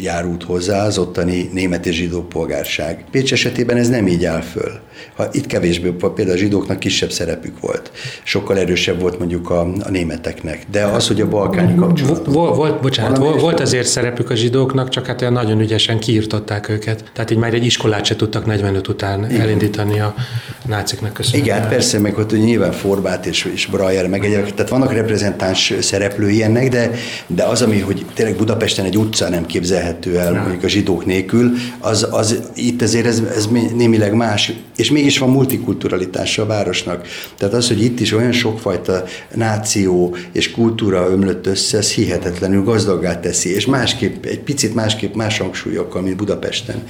járult 0.00 0.42
hozzá, 0.42 0.86
az 0.86 0.98
ottani 0.98 1.50
német 1.52 1.86
és 1.86 1.94
zsidó 1.94 2.22
polgárság. 2.22 3.04
Pécs 3.10 3.32
esetében 3.32 3.76
ez 3.76 3.88
nem 3.88 4.06
így 4.06 4.24
áll 4.24 4.40
föl. 4.40 4.80
Ha 5.16 5.28
itt 5.32 5.46
kevésbé, 5.46 5.88
például 5.88 6.30
a 6.30 6.36
zsidóknak 6.36 6.78
kisebb 6.78 7.10
szerepük 7.10 7.60
volt. 7.60 7.90
Sokkal 8.22 8.58
erősebb 8.58 9.00
volt 9.00 9.18
mondjuk 9.18 9.50
a, 9.50 9.60
a 9.60 9.90
németeknek. 9.90 10.66
De 10.70 10.84
az, 10.84 11.06
hogy 11.06 11.20
a 11.20 11.28
balkáni 11.28 11.74
kapcsolat. 11.74 12.26
Volt, 12.26 12.56
volt, 12.56 12.80
bocsánat, 12.80 13.18
volt, 13.18 13.40
volt 13.40 13.60
azért 13.60 13.86
szerepük 13.86 14.30
a 14.30 14.34
zsidóknak, 14.34 14.88
csak 14.88 15.06
hát 15.06 15.20
olyan 15.20 15.32
nagyon 15.32 15.60
ügyesen 15.60 15.98
kiirtották 15.98 16.68
őket. 16.68 17.04
Tehát 17.12 17.30
így 17.30 17.38
már 17.38 17.54
egy 17.54 17.64
iskolát 17.64 18.04
se 18.04 18.16
tudtak 18.16 18.46
45 18.68 18.88
után 18.88 19.30
Igen. 19.30 19.40
elindítani 19.40 20.00
a 20.00 20.14
náciknak 20.66 21.12
köszönhetően. 21.12 21.46
Igen, 21.46 21.60
hát 21.60 21.68
persze, 21.68 21.98
meg 21.98 22.18
ott 22.18 22.32
nyilván 22.32 22.72
Forbát 22.72 23.26
és, 23.26 23.44
és 23.54 23.66
Brajer, 23.66 24.08
meg 24.08 24.24
egyébként, 24.24 24.54
tehát 24.54 24.70
vannak 24.70 24.92
reprezentáns 24.92 25.72
szereplői 25.80 26.42
ennek, 26.42 26.68
de, 26.68 26.90
de 27.26 27.44
az, 27.44 27.62
ami, 27.62 27.80
hogy 27.80 28.06
tényleg 28.14 28.36
Budapesten 28.36 28.84
egy 28.84 28.96
utca 28.96 29.28
nem 29.28 29.46
képzelhető 29.46 30.18
el, 30.18 30.32
mondjuk 30.32 30.62
a 30.62 30.68
zsidók 30.68 31.06
nélkül, 31.06 31.52
az, 31.78 32.06
az 32.10 32.42
itt 32.54 32.82
azért 32.82 33.06
ez, 33.06 33.22
ez 33.36 33.48
némileg 33.74 34.14
más, 34.14 34.52
és 34.76 34.90
mégis 34.90 35.18
van 35.18 35.30
multikulturalitása 35.30 36.42
a 36.42 36.46
városnak. 36.46 37.06
Tehát 37.38 37.54
az, 37.54 37.68
hogy 37.68 37.82
itt 37.82 38.00
is 38.00 38.12
olyan 38.12 38.32
sokfajta 38.32 39.04
náció 39.34 40.16
és 40.32 40.50
kultúra 40.50 41.08
ömlött 41.10 41.46
össze, 41.46 41.78
ez 41.78 41.92
hihetetlenül 41.92 42.64
gazdaggá 42.64 43.20
teszi, 43.20 43.54
és 43.54 43.66
másképp, 43.66 44.24
egy 44.24 44.40
picit 44.40 44.74
másképp 44.74 45.14
más 45.14 45.38
hangsúlyokkal, 45.38 46.02
mint 46.02 46.16
Budapesten. 46.16 46.82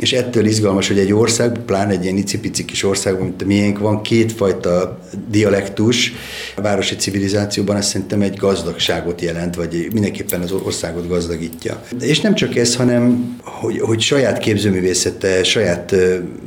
És 0.00 0.12
ettől 0.12 0.44
izgalmas, 0.44 0.88
hogy 0.88 0.98
egy 0.98 1.12
ország, 1.12 1.58
pláne 1.66 1.92
egy 1.92 2.04
ilyen 2.04 2.16
icipici 2.16 2.64
kis 2.64 2.84
országban, 2.84 3.26
mint 3.26 3.42
a 3.42 3.46
miénk 3.46 3.78
van, 3.78 4.02
kétfajta 4.02 4.98
dialektus 5.30 6.12
a 6.56 6.60
városi 6.60 6.96
civilizációban, 6.96 7.76
azt 7.76 7.88
szerintem 7.88 8.22
egy 8.22 8.36
gazdagságot 8.36 9.20
jelent, 9.20 9.54
vagy 9.54 9.88
mindenképpen 9.92 10.40
az 10.40 10.52
országot 10.52 11.08
gazdagítja. 11.08 11.82
És 12.00 12.20
nem 12.20 12.34
csak 12.34 12.56
ez, 12.56 12.76
hanem 12.76 13.36
hogy, 13.42 13.80
hogy 13.80 14.00
saját 14.00 14.38
képzőművészete, 14.38 15.44
saját 15.44 15.94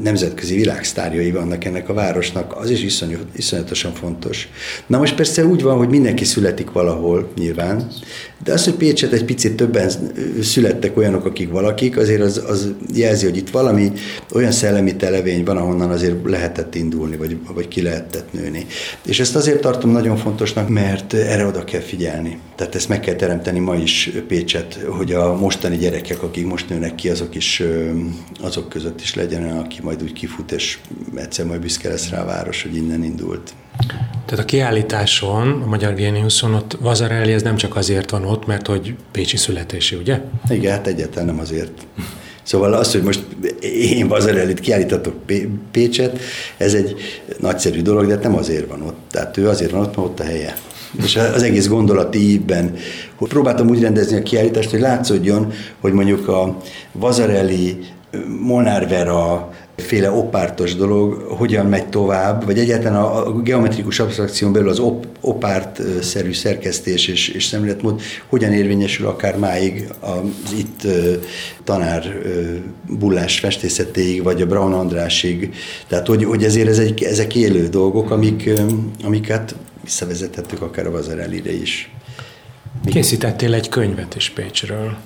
nemzetközi 0.04 0.56
világsztárjai 0.56 1.32
vannak 1.32 1.66
ennek 1.66 1.90
a 1.90 1.94
városnak, 1.94 2.56
az 2.58 2.70
is 2.70 2.84
iszonyú, 2.84 3.18
iszonyatosan 3.36 3.94
fontos. 3.94 4.48
Na 4.88 4.98
most 4.98 5.16
persze 5.16 5.46
úgy 5.46 5.62
van, 5.62 5.78
hogy 5.78 5.90
mindenki 5.90 6.26
születik 6.26 6.72
valahol 6.72 7.32
nyilván, 7.38 7.88
de 8.44 8.54
az, 8.54 8.64
hogy 8.64 8.74
Pécset 8.74 9.14
egy 9.14 9.26
picit 9.26 9.56
többen 9.56 9.92
születtek 10.42 10.98
olyanok, 10.98 11.26
akik 11.26 11.50
valakik, 11.50 11.98
azért 11.98 12.22
az, 12.22 12.44
az 12.48 12.72
jelzi, 12.94 13.26
hogy 13.26 13.38
itt 13.44 13.50
valami 13.50 13.92
olyan 14.34 14.52
szellemi 14.52 14.96
televény 14.96 15.44
van, 15.44 15.58
ahonnan 15.58 15.90
azért 15.90 16.30
lehetett 16.30 16.76
indulni, 16.76 17.16
vagy, 17.16 17.38
vagy 17.54 17.68
ki 17.68 17.82
lehetett 17.82 18.34
nőni. 18.34 18.66
És 19.06 19.20
ezt 19.20 19.36
azért 19.36 19.62
tartom 19.62 19.92
nagyon 19.92 20.18
fontosnak, 20.18 20.70
mert 20.70 21.14
erre 21.14 21.46
oda 21.46 21.64
kell 21.64 21.82
figyelni. 21.82 22.40
Tehát 22.56 22.76
ezt 22.76 22.90
meg 22.90 23.00
kell 23.00 23.16
teremteni 23.16 23.60
ma 23.60 23.76
is 23.76 24.12
Pécset, 24.28 24.80
hogy 24.90 25.12
a 25.12 25.36
mostani 25.36 25.78
gyerekek, 25.78 26.24
akik 26.24 26.46
most 26.46 26.70
nőnek 26.70 26.96
ki, 26.96 27.10
azok 27.10 27.36
is 27.36 27.64
azok 28.42 28.70
között 28.70 29.02
is 29.02 29.16
legyen 29.16 29.58
aki 29.58 29.80
majd 29.82 30.04
úgy 30.04 30.14
kifut, 30.14 30.52
és 30.52 30.80
egyszer 31.16 31.46
majd 31.46 31.62
büszke 31.62 31.90
lesz 31.90 32.10
rá 32.10 32.22
a 32.22 32.26
város, 32.26 32.62
hogy 32.64 32.76
innen 32.76 33.04
indult. 33.04 33.54
Tehát 34.26 34.44
a 34.44 34.48
kiállításon, 34.48 35.62
a 35.62 35.66
Magyar 35.66 35.94
Géniuszon 35.94 36.54
ott 36.54 36.78
Vazarelli 36.80 37.32
ez 37.32 37.42
nem 37.42 37.56
csak 37.56 37.76
azért 37.76 38.10
van 38.10 38.26
ott, 38.26 38.46
mert 38.46 38.68
hogy 38.68 38.96
Pécsi 39.12 39.38
születési, 39.38 39.96
ugye? 39.96 40.22
Igen, 40.50 40.72
hát 40.72 40.88
egyáltalán 40.88 41.26
nem 41.26 41.40
azért. 41.40 41.88
Szóval 42.44 42.74
az, 42.74 42.92
hogy 42.92 43.02
most 43.02 43.24
én 43.62 44.08
Vazarellit 44.08 44.60
kiállítatok 44.60 45.16
Pécset, 45.72 46.20
ez 46.58 46.74
egy 46.74 46.96
nagyszerű 47.40 47.82
dolog, 47.82 48.06
de 48.06 48.14
hát 48.14 48.24
nem 48.24 48.36
azért 48.36 48.70
van 48.70 48.82
ott. 48.82 48.98
Tehát 49.12 49.38
ő 49.38 49.48
azért 49.48 49.72
van 49.72 49.82
ott, 49.82 49.96
mert 49.96 50.08
ott 50.08 50.20
a 50.20 50.24
helye. 50.24 50.56
És 51.04 51.16
az 51.16 51.44
egész 51.44 51.68
gondolati 51.68 52.32
ívben, 52.32 52.76
hogy 53.16 53.28
próbáltam 53.28 53.70
úgy 53.70 53.82
rendezni 53.82 54.18
a 54.18 54.24
kiállítást, 54.24 54.70
hogy 54.70 54.80
látszódjon, 54.80 55.54
hogy 55.80 55.94
mondjuk 55.94 56.28
a 56.28 56.58
Vazarelli, 56.92 57.78
Molnár 58.40 58.88
Vera, 58.88 59.54
féle 59.76 60.12
opártos 60.12 60.76
dolog 60.76 61.14
hogyan 61.14 61.66
megy 61.66 61.88
tovább, 61.88 62.46
vagy 62.46 62.60
egyáltalán 62.60 63.04
a, 63.04 63.42
geometrikus 63.42 64.00
abstrakción 64.00 64.54
belül 64.54 64.70
az 64.70 64.80
op, 64.80 65.08
opárt-szerű 65.22 66.34
szerkesztés 66.34 67.08
és, 67.08 67.28
és 67.28 67.46
szemléletmód 67.46 68.02
hogyan 68.28 68.54
érvényesül 68.54 69.08
akár 69.08 69.38
máig 69.38 69.90
az 70.00 70.54
itt 70.58 70.88
tanár 71.64 72.22
bullás 73.00 73.40
festészetéig, 73.40 74.24
vagy 74.24 74.42
a 74.42 74.46
Braun 74.46 74.74
Andrásig. 74.74 75.54
Tehát, 75.88 76.08
hogy, 76.08 76.24
hogy 76.24 76.44
ezért 76.44 76.68
ez 76.68 76.80
egy, 76.80 77.04
ezek 77.04 77.36
élő 77.36 77.68
dolgok, 77.68 78.12
amik, 78.12 78.50
amiket 79.04 79.56
visszavezethetők 79.84 80.62
akár 80.62 80.88
a 80.88 80.92
Vazarelire 80.92 81.54
is. 81.54 81.92
Készítettél 82.86 83.54
egy 83.54 83.70
könyvet 83.70 84.16
is 84.16 84.30
Pécsről 84.30 84.98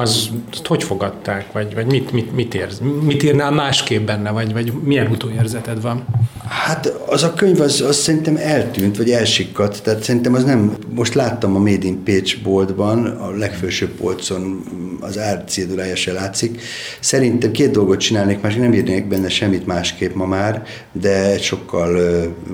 az 0.00 0.30
hogy 0.64 0.82
fogadták, 0.82 1.52
vagy, 1.52 1.74
vagy 1.74 1.86
mit, 1.86 2.12
mit, 2.12 2.34
mit, 2.34 2.54
érz, 2.54 2.80
mit 3.02 3.22
írnál 3.22 3.50
másképp 3.50 4.06
benne, 4.06 4.30
vagy, 4.30 4.52
vagy 4.52 4.72
milyen 4.84 5.06
utóérzeted 5.06 5.80
van? 5.80 6.04
Hát 6.48 6.86
az 7.06 7.22
a 7.22 7.34
könyv 7.34 7.60
az, 7.60 7.80
az 7.80 7.96
szerintem 7.96 8.36
eltűnt, 8.36 8.96
vagy 8.96 9.10
elsikkadt, 9.10 9.82
tehát 9.82 10.02
szerintem 10.02 10.34
az 10.34 10.44
nem, 10.44 10.76
most 10.94 11.14
láttam 11.14 11.56
a 11.56 11.58
Made 11.58 11.86
in 11.86 12.02
Pécs 12.02 12.42
boltban, 12.42 13.06
a 13.06 13.30
legfősőbb 13.30 13.90
polcon 13.90 14.62
az 15.00 15.18
árcédulája 15.18 15.96
se 15.96 16.12
látszik. 16.12 16.60
Szerintem 17.00 17.50
két 17.50 17.70
dolgot 17.70 17.98
csinálnék, 17.98 18.40
másik 18.40 18.60
nem 18.60 18.72
írnék 18.72 19.08
benne 19.08 19.28
semmit 19.28 19.66
másképp 19.66 20.14
ma 20.14 20.26
már, 20.26 20.62
de 20.92 21.30
egy 21.30 21.42
sokkal 21.42 21.98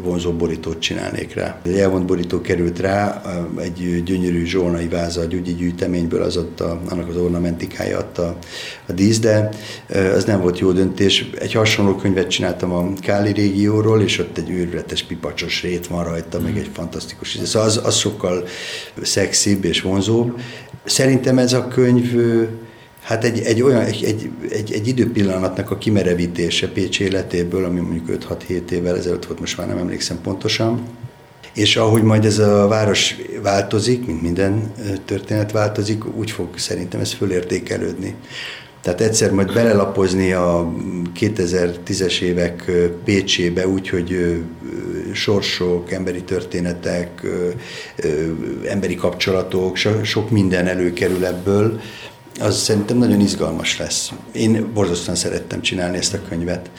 vonzó 0.03 0.33
borítót 0.33 0.79
csinálnék 0.79 1.35
rá. 1.35 1.61
Egy 1.63 1.79
elvont 1.79 2.07
borító 2.07 2.41
került 2.41 2.81
rá, 2.81 3.23
egy 3.59 4.03
gyönyörű 4.05 4.45
zsolnai 4.45 4.89
váza, 4.89 5.21
egy 5.21 5.35
ügyi 5.35 5.55
gyűjteményből 5.55 6.23
az 6.23 6.37
ott 6.37 6.61
a, 6.61 6.81
annak 6.89 7.09
az 7.09 7.17
ornamentikája 7.37 7.99
adta 7.99 8.39
a 8.87 8.93
dísz, 8.93 9.19
de 9.19 9.49
az 10.15 10.25
nem 10.25 10.41
volt 10.41 10.59
jó 10.59 10.73
döntés. 10.73 11.31
Egy 11.39 11.53
hasonló 11.53 11.95
könyvet 11.95 12.31
csináltam 12.31 12.73
a 12.73 12.93
Káli 13.01 13.33
régióról, 13.33 14.03
és 14.03 14.19
ott 14.19 14.39
egy 14.39 14.51
őrületes 14.51 15.03
pipacsos 15.03 15.63
rét 15.63 15.87
van 15.87 16.05
rajta, 16.05 16.41
meg 16.41 16.59
egy 16.59 16.71
fantasztikus. 16.73 17.39
Szóval 17.45 17.69
az, 17.69 17.81
az 17.85 17.97
sokkal 17.97 18.47
szexibb 19.03 19.65
és 19.65 19.81
vonzóbb. 19.81 20.41
Szerintem 20.85 21.39
ez 21.39 21.53
a 21.53 21.69
könyv 21.69 22.15
hát 23.03 23.25
egy, 23.25 23.39
egy 23.41 23.63
olyan, 23.63 23.81
egy, 23.81 24.05
egy, 24.05 24.31
egy, 24.51 24.73
egy 24.73 24.87
időpillanatnak 24.87 25.71
a 25.71 25.79
kimerevítése 25.79 26.69
Pécs 26.69 27.01
életéből, 27.01 27.65
ami 27.65 27.81
mondjuk 27.81 28.25
5-6-7 28.49 28.71
évvel 28.71 28.97
ezelőtt 28.97 29.27
volt, 29.27 29.41
most 29.41 29.57
már 29.57 29.67
nem 29.67 29.79
emlékszem 29.79 30.21
pontosan. 30.23 30.81
És 31.57 31.77
ahogy 31.77 32.03
majd 32.03 32.25
ez 32.25 32.39
a 32.39 32.69
város 32.69 33.17
változik, 33.43 34.07
mint 34.07 34.23
minden 34.23 34.73
történet 35.05 35.53
változik, 35.53 36.17
úgy 36.17 36.31
fog 36.31 36.59
szerintem 36.59 37.01
ez 37.01 37.13
fölértékelődni. 37.13 38.15
Tehát 38.83 39.01
egyszer 39.01 39.31
majd 39.31 39.53
belelapozni 39.53 40.33
a 40.33 40.73
2010-es 41.21 42.21
évek 42.21 42.71
Pécsébe 43.05 43.69
úgy, 43.69 43.89
hogy 43.89 44.43
sorsok, 45.13 45.93
emberi 45.93 46.23
történetek, 46.23 47.27
emberi 48.69 48.95
kapcsolatok, 48.95 49.77
sok 50.03 50.31
minden 50.31 50.67
előkerül 50.67 51.25
ebből, 51.25 51.81
az 52.41 52.57
szerintem 52.57 52.97
nagyon 52.97 53.21
izgalmas 53.21 53.79
lesz. 53.79 54.13
Én 54.33 54.71
borzasztóan 54.75 55.17
szerettem 55.17 55.61
csinálni 55.61 55.97
ezt 55.97 56.15
a 56.15 56.23
könyvet. 56.29 56.71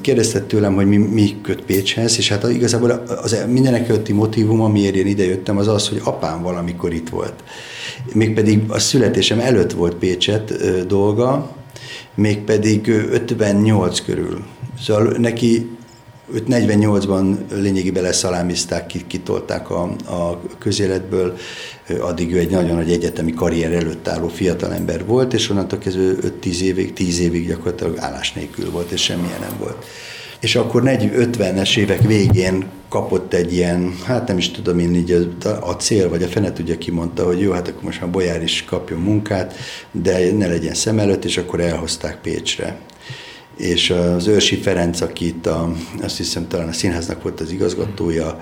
Kérdezted 0.00 0.42
tőlem, 0.42 0.74
hogy 0.74 0.86
mi, 0.86 0.96
mi 0.96 1.40
köt 1.42 1.62
Pécshez, 1.62 2.18
és 2.18 2.28
hát 2.28 2.48
igazából 2.48 2.90
az 2.90 3.44
mindenek 3.48 3.88
előtti 3.88 4.12
motivum, 4.12 4.60
amiért 4.60 4.94
én 4.94 5.06
idejöttem, 5.06 5.56
az 5.56 5.68
az, 5.68 5.88
hogy 5.88 6.00
apám 6.04 6.42
valamikor 6.42 6.92
itt 6.92 7.08
volt. 7.08 7.34
Mégpedig 8.12 8.62
a 8.68 8.78
születésem 8.78 9.40
előtt 9.40 9.72
volt 9.72 9.94
Pécset 9.94 10.52
dolga, 10.86 11.56
mégpedig 12.14 12.88
58 12.88 14.00
körül. 14.00 14.44
Szóval 14.80 15.14
neki 15.18 15.76
őt 16.30 16.44
48-ban 16.48 17.36
lényegében 17.50 18.02
leszalámizták, 18.02 18.86
kitolták 19.06 19.70
a, 19.70 19.82
a 20.06 20.40
közéletből, 20.58 21.36
addig 22.00 22.34
ő 22.34 22.38
egy 22.38 22.50
nagyon 22.50 22.76
nagy 22.76 22.92
egyetemi 22.92 23.34
karrier 23.34 23.72
előtt 23.72 24.08
álló 24.08 24.28
fiatalember 24.28 25.06
volt, 25.06 25.32
és 25.32 25.50
onnantól 25.50 25.78
kezdve 25.78 26.30
5-10 26.42 26.60
évig, 26.60 26.92
10 26.92 27.20
évig 27.20 27.46
gyakorlatilag 27.46 27.98
állás 27.98 28.32
nélkül 28.32 28.70
volt, 28.70 28.90
és 28.90 29.02
semmilyen 29.02 29.40
nem 29.40 29.56
volt. 29.58 29.84
És 30.40 30.56
akkor 30.56 30.82
50-es 30.84 31.76
évek 31.76 32.00
végén 32.00 32.66
kapott 32.88 33.34
egy 33.34 33.52
ilyen, 33.52 33.94
hát 34.04 34.28
nem 34.28 34.38
is 34.38 34.50
tudom 34.50 34.78
én 34.78 34.94
így 34.94 35.28
a, 35.44 35.68
a 35.68 35.76
cél, 35.76 36.08
vagy 36.08 36.22
a 36.22 36.28
fene 36.28 36.52
tudja 36.52 36.78
ki 36.78 36.90
mondta, 36.90 37.24
hogy 37.24 37.40
jó, 37.40 37.52
hát 37.52 37.68
akkor 37.68 37.82
most 37.82 38.00
már 38.00 38.10
Bolyár 38.10 38.42
is 38.42 38.64
kapjon 38.64 39.00
munkát, 39.00 39.54
de 39.90 40.32
ne 40.32 40.46
legyen 40.46 40.74
szem 40.74 40.98
előtt, 40.98 41.24
és 41.24 41.36
akkor 41.36 41.60
elhozták 41.60 42.20
Pécsre 42.20 42.80
és 43.56 43.90
az 43.90 44.26
Őrsi 44.26 44.56
Ferenc, 44.56 45.00
aki 45.00 45.26
itt 45.26 45.46
a, 45.46 45.72
azt 46.02 46.16
hiszem 46.16 46.48
talán 46.48 46.68
a 46.68 46.72
színháznak 46.72 47.22
volt 47.22 47.40
az 47.40 47.50
igazgatója, 47.50 48.40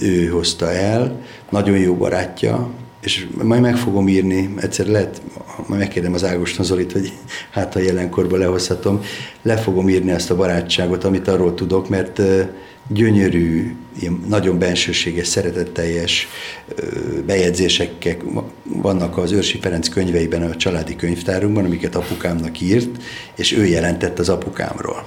ő 0.00 0.26
hozta 0.26 0.72
el, 0.72 1.20
nagyon 1.50 1.78
jó 1.78 1.94
barátja, 1.94 2.70
és 3.00 3.26
majd 3.42 3.60
meg 3.60 3.76
fogom 3.76 4.08
írni, 4.08 4.54
egyszer 4.56 4.86
lehet, 4.86 5.22
majd 5.66 5.80
megkérdem 5.80 6.14
az 6.14 6.24
Ágoston 6.24 6.64
Zolit, 6.64 6.92
hogy 6.92 7.12
hát 7.50 7.76
a 7.76 7.78
jelenkorban 7.78 8.38
lehozhatom, 8.38 9.02
le 9.42 9.56
fogom 9.56 9.88
írni 9.88 10.10
ezt 10.10 10.30
a 10.30 10.36
barátságot, 10.36 11.04
amit 11.04 11.28
arról 11.28 11.54
tudok, 11.54 11.88
mert 11.88 12.22
gyönyörű, 12.92 13.74
ilyen 14.00 14.24
nagyon 14.28 14.58
bensőséges, 14.58 15.26
szeretetteljes 15.26 16.28
bejegyzések 17.26 18.16
vannak 18.64 19.18
az 19.18 19.32
Őrsi 19.32 19.58
Ferenc 19.58 19.88
könyveiben, 19.88 20.42
a 20.42 20.56
családi 20.56 20.96
könyvtárunkban, 20.96 21.64
amiket 21.64 21.94
apukámnak 21.94 22.60
írt, 22.60 22.88
és 23.36 23.52
ő 23.52 23.66
jelentett 23.66 24.18
az 24.18 24.28
apukámról. 24.28 25.06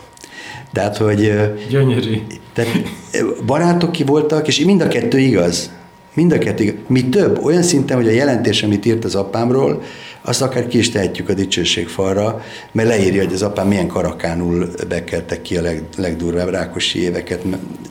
Tehát, 0.74 0.98
hogy... 0.98 1.34
Gyönyörű. 1.70 2.18
Tehát 2.54 2.82
barátok 3.46 3.92
ki 3.92 4.04
voltak, 4.04 4.48
és 4.48 4.60
mind 4.60 4.82
a 4.82 4.88
kettő 4.88 5.20
igaz. 5.20 5.72
Mind 6.14 6.32
a 6.32 6.38
kettő 6.38 6.64
igaz. 6.64 6.80
Mi 6.88 7.10
több, 7.10 7.44
olyan 7.44 7.64
szinten, 7.64 7.98
hogy 7.98 8.08
a 8.08 8.12
jelentés, 8.12 8.64
amit 8.64 8.86
írt 8.86 9.04
az 9.06 9.16
apámról, 9.16 9.84
azt 10.26 10.42
akár 10.42 10.68
ki 10.68 10.78
is 10.78 10.90
tehetjük 10.90 11.30
a 11.30 11.34
dicsőség 11.34 11.88
falra, 11.88 12.42
mert 12.72 12.88
leírja, 12.88 13.24
hogy 13.24 13.34
az 13.34 13.42
apám 13.42 13.68
milyen 13.68 13.88
karakánul 13.88 14.70
bekeltek 14.88 15.42
ki 15.42 15.58
a 15.58 15.62
leg, 15.62 15.84
legdurvább 15.98 16.50
rákosi 16.50 17.04
éveket. 17.04 17.42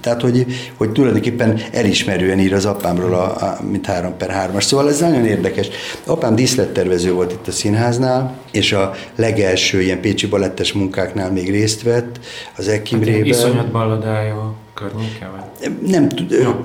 Tehát, 0.00 0.20
hogy, 0.20 0.46
hogy 0.76 0.92
tulajdonképpen 0.92 1.60
elismerően 1.72 2.38
ír 2.38 2.54
az 2.54 2.64
apámról, 2.64 3.14
a, 3.14 3.42
a, 3.42 3.58
mint 3.70 3.86
3 3.86 4.16
per 4.16 4.50
3-as. 4.52 4.62
Szóval 4.62 4.88
ez 4.88 5.00
nagyon 5.00 5.26
érdekes. 5.26 5.68
Apám 6.04 6.34
díszlettervező 6.34 7.12
volt 7.12 7.32
itt 7.32 7.48
a 7.48 7.52
színháznál, 7.52 8.38
és 8.50 8.72
a 8.72 8.94
legelső 9.16 9.82
ilyen 9.82 10.00
pécsi 10.00 10.26
balettes 10.26 10.72
munkáknál 10.72 11.32
még 11.32 11.50
részt 11.50 11.82
vett 11.82 12.20
az 12.56 12.68
Ekimrében. 12.68 13.18
Hát, 13.18 13.26
iszonyat 13.26 13.70
balladája 13.70 14.54
környéke? 14.82 15.30
Vagy? 15.36 15.70
Nem, 15.90 16.08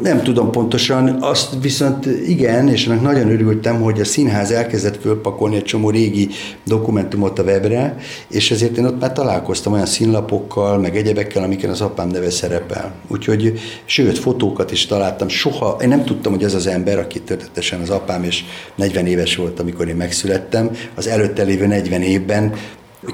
nem 0.01 0.21
tudom 0.21 0.51
pontosan, 0.51 1.17
azt 1.21 1.55
viszont 1.61 2.05
igen, 2.05 2.67
és 2.67 2.87
annak 2.87 3.01
nagyon 3.01 3.31
örültem, 3.31 3.81
hogy 3.81 3.99
a 3.99 4.05
színház 4.05 4.51
elkezdett 4.51 5.01
fölpakolni 5.01 5.55
egy 5.55 5.63
csomó 5.63 5.89
régi 5.89 6.29
dokumentumot 6.65 7.39
a 7.39 7.43
webre, 7.43 7.97
és 8.29 8.51
ezért 8.51 8.77
én 8.77 8.85
ott 8.85 8.99
már 8.99 9.13
találkoztam 9.13 9.73
olyan 9.73 9.85
színlapokkal, 9.85 10.77
meg 10.77 10.97
egyebekkel, 10.97 11.43
amiken 11.43 11.69
az 11.69 11.81
apám 11.81 12.07
neve 12.07 12.29
szerepel. 12.29 12.93
Úgyhogy, 13.07 13.59
sőt, 13.85 14.17
fotókat 14.17 14.71
is 14.71 14.85
találtam. 14.85 15.27
Soha, 15.27 15.77
én 15.81 15.87
nem 15.87 16.03
tudtam, 16.03 16.33
hogy 16.33 16.43
ez 16.43 16.53
az 16.53 16.67
ember, 16.67 16.99
aki 16.99 17.21
történetesen 17.21 17.81
az 17.81 17.89
apám, 17.89 18.23
és 18.23 18.43
40 18.75 19.05
éves 19.05 19.35
volt, 19.35 19.59
amikor 19.59 19.87
én 19.87 19.95
megszülettem, 19.95 20.71
az 20.95 21.07
előtte 21.07 21.43
lévő 21.43 21.65
40 21.65 22.01
évben 22.01 22.53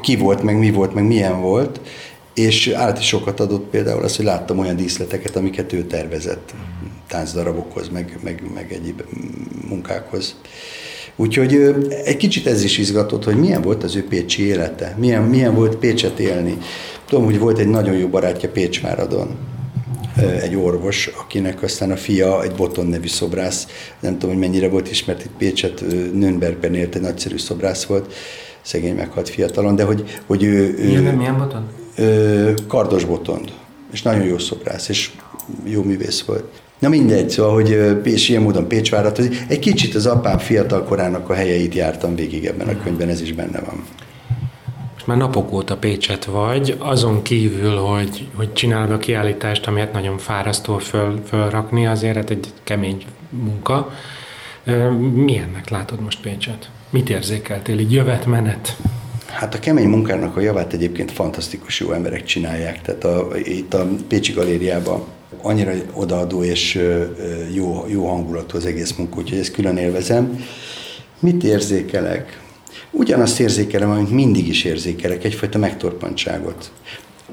ki 0.01 0.15
volt, 0.15 0.43
meg 0.43 0.57
mi 0.57 0.71
volt, 0.71 0.93
meg 0.93 1.03
milyen 1.03 1.41
volt, 1.41 1.79
és 2.33 2.67
állt 2.67 2.99
is 2.99 3.07
sokat 3.07 3.39
adott 3.39 3.69
például 3.69 4.03
az, 4.03 4.15
hogy 4.15 4.25
láttam 4.25 4.59
olyan 4.59 4.75
díszleteket, 4.75 5.35
amiket 5.35 5.73
ő 5.73 5.83
tervezett 5.83 6.53
táncdarabokhoz, 7.07 7.89
meg, 7.89 8.19
meg, 8.23 8.43
meg 8.53 8.73
egyéb 8.73 9.03
munkákhoz. 9.67 10.35
Úgyhogy 11.15 11.53
egy 12.05 12.17
kicsit 12.17 12.47
ez 12.47 12.63
is 12.63 12.77
izgatott, 12.77 13.23
hogy 13.23 13.35
milyen 13.35 13.61
volt 13.61 13.83
az 13.83 13.95
ő 13.95 14.07
pécsi 14.07 14.43
élete, 14.43 14.95
milyen, 14.99 15.23
milyen 15.23 15.55
volt 15.55 15.75
Pécset 15.75 16.19
élni. 16.19 16.57
Tudom, 17.05 17.25
hogy 17.25 17.39
volt 17.39 17.57
egy 17.57 17.67
nagyon 17.67 17.95
jó 17.95 18.07
barátja 18.07 18.49
Pécsváradon, 18.49 19.37
egy 20.41 20.55
orvos, 20.55 21.07
akinek 21.07 21.63
aztán 21.63 21.91
a 21.91 21.95
fia 21.95 22.43
egy 22.43 22.51
Boton 22.51 22.85
nevű 22.85 23.07
szobrász, 23.07 23.67
nem 23.99 24.13
tudom, 24.13 24.29
hogy 24.29 24.39
mennyire 24.39 24.69
volt 24.69 24.91
ismert 24.91 25.25
itt 25.25 25.31
Pécset, 25.37 25.81
Nürnbergben 26.13 26.75
élt, 26.75 26.95
egy 26.95 27.01
nagyszerű 27.01 27.37
szobrász 27.37 27.83
volt, 27.83 28.13
szegény 28.61 28.95
meghalt 28.95 29.29
fiatalon, 29.29 29.75
de 29.75 29.83
hogy, 29.83 30.19
hogy 30.25 30.43
ő... 30.43 30.75
ő 30.77 30.85
milyen, 30.85 31.15
milyen 31.15 31.37
Boton? 31.37 31.82
Kardos 32.67 33.05
Botond, 33.05 33.51
és 33.91 34.01
nagyon 34.01 34.23
jó 34.23 34.37
szobrász, 34.37 34.89
és 34.89 35.11
jó 35.63 35.83
művész 35.83 36.21
volt. 36.21 36.61
Na 36.79 36.89
mindegy, 36.89 37.29
szóval, 37.29 37.53
hogy 37.53 37.97
és 38.03 38.29
ilyen 38.29 38.41
módon 38.41 38.67
Pécsvárat, 38.67 39.19
egy 39.47 39.59
kicsit 39.59 39.95
az 39.95 40.05
apám 40.05 40.37
fiatal 40.37 40.83
korának 40.83 41.29
a 41.29 41.33
helyeit 41.33 41.73
jártam 41.73 42.15
végig 42.15 42.45
ebben 42.45 42.67
a 42.67 42.83
könyvben, 42.83 43.09
ez 43.09 43.21
is 43.21 43.33
benne 43.33 43.59
van. 43.59 43.85
Most 44.93 45.07
már 45.07 45.17
napok 45.17 45.53
óta 45.53 45.77
Pécset 45.77 46.25
vagy, 46.25 46.75
azon 46.79 47.21
kívül, 47.21 47.75
hogy, 47.75 48.27
hogy 48.35 48.53
csinálod 48.53 48.91
a 48.91 48.97
kiállítást, 48.97 49.67
ami 49.67 49.79
hát 49.79 49.93
nagyon 49.93 50.17
fárasztó 50.17 50.77
föl, 50.77 51.21
fölrakni, 51.27 51.87
azért 51.87 52.15
hát 52.15 52.29
egy 52.29 52.47
kemény 52.63 53.05
munka. 53.29 53.91
Milyennek 55.13 55.69
látod 55.69 56.01
most 56.01 56.21
Pécset? 56.21 56.69
Mit 56.89 57.09
érzékeltél 57.09 57.79
így 57.79 57.91
jövet-menet? 57.91 58.77
Hát 59.33 59.53
a 59.53 59.59
kemény 59.59 59.87
munkának 59.87 60.37
a 60.37 60.39
javát 60.39 60.73
egyébként 60.73 61.11
fantasztikus 61.11 61.79
jó 61.79 61.91
emberek 61.91 62.23
csinálják. 62.23 62.81
Tehát 62.81 63.03
a, 63.03 63.27
itt 63.43 63.73
a 63.73 63.87
Pécsi 64.07 64.31
Galériában 64.31 65.03
annyira 65.41 65.71
odaadó 65.93 66.43
és 66.43 66.81
jó, 67.53 67.85
jó 67.87 68.07
hangulatú 68.07 68.57
az 68.57 68.65
egész 68.65 68.93
munka, 68.93 69.17
úgyhogy 69.17 69.37
ezt 69.37 69.51
külön 69.51 69.77
élvezem. 69.77 70.45
Mit 71.19 71.43
érzékelek? 71.43 72.41
Ugyanazt 72.91 73.39
érzékelem, 73.39 73.89
amit 73.89 74.09
mindig 74.09 74.47
is 74.47 74.63
érzékelek, 74.63 75.23
egyfajta 75.23 75.57
megtorpantságot 75.57 76.71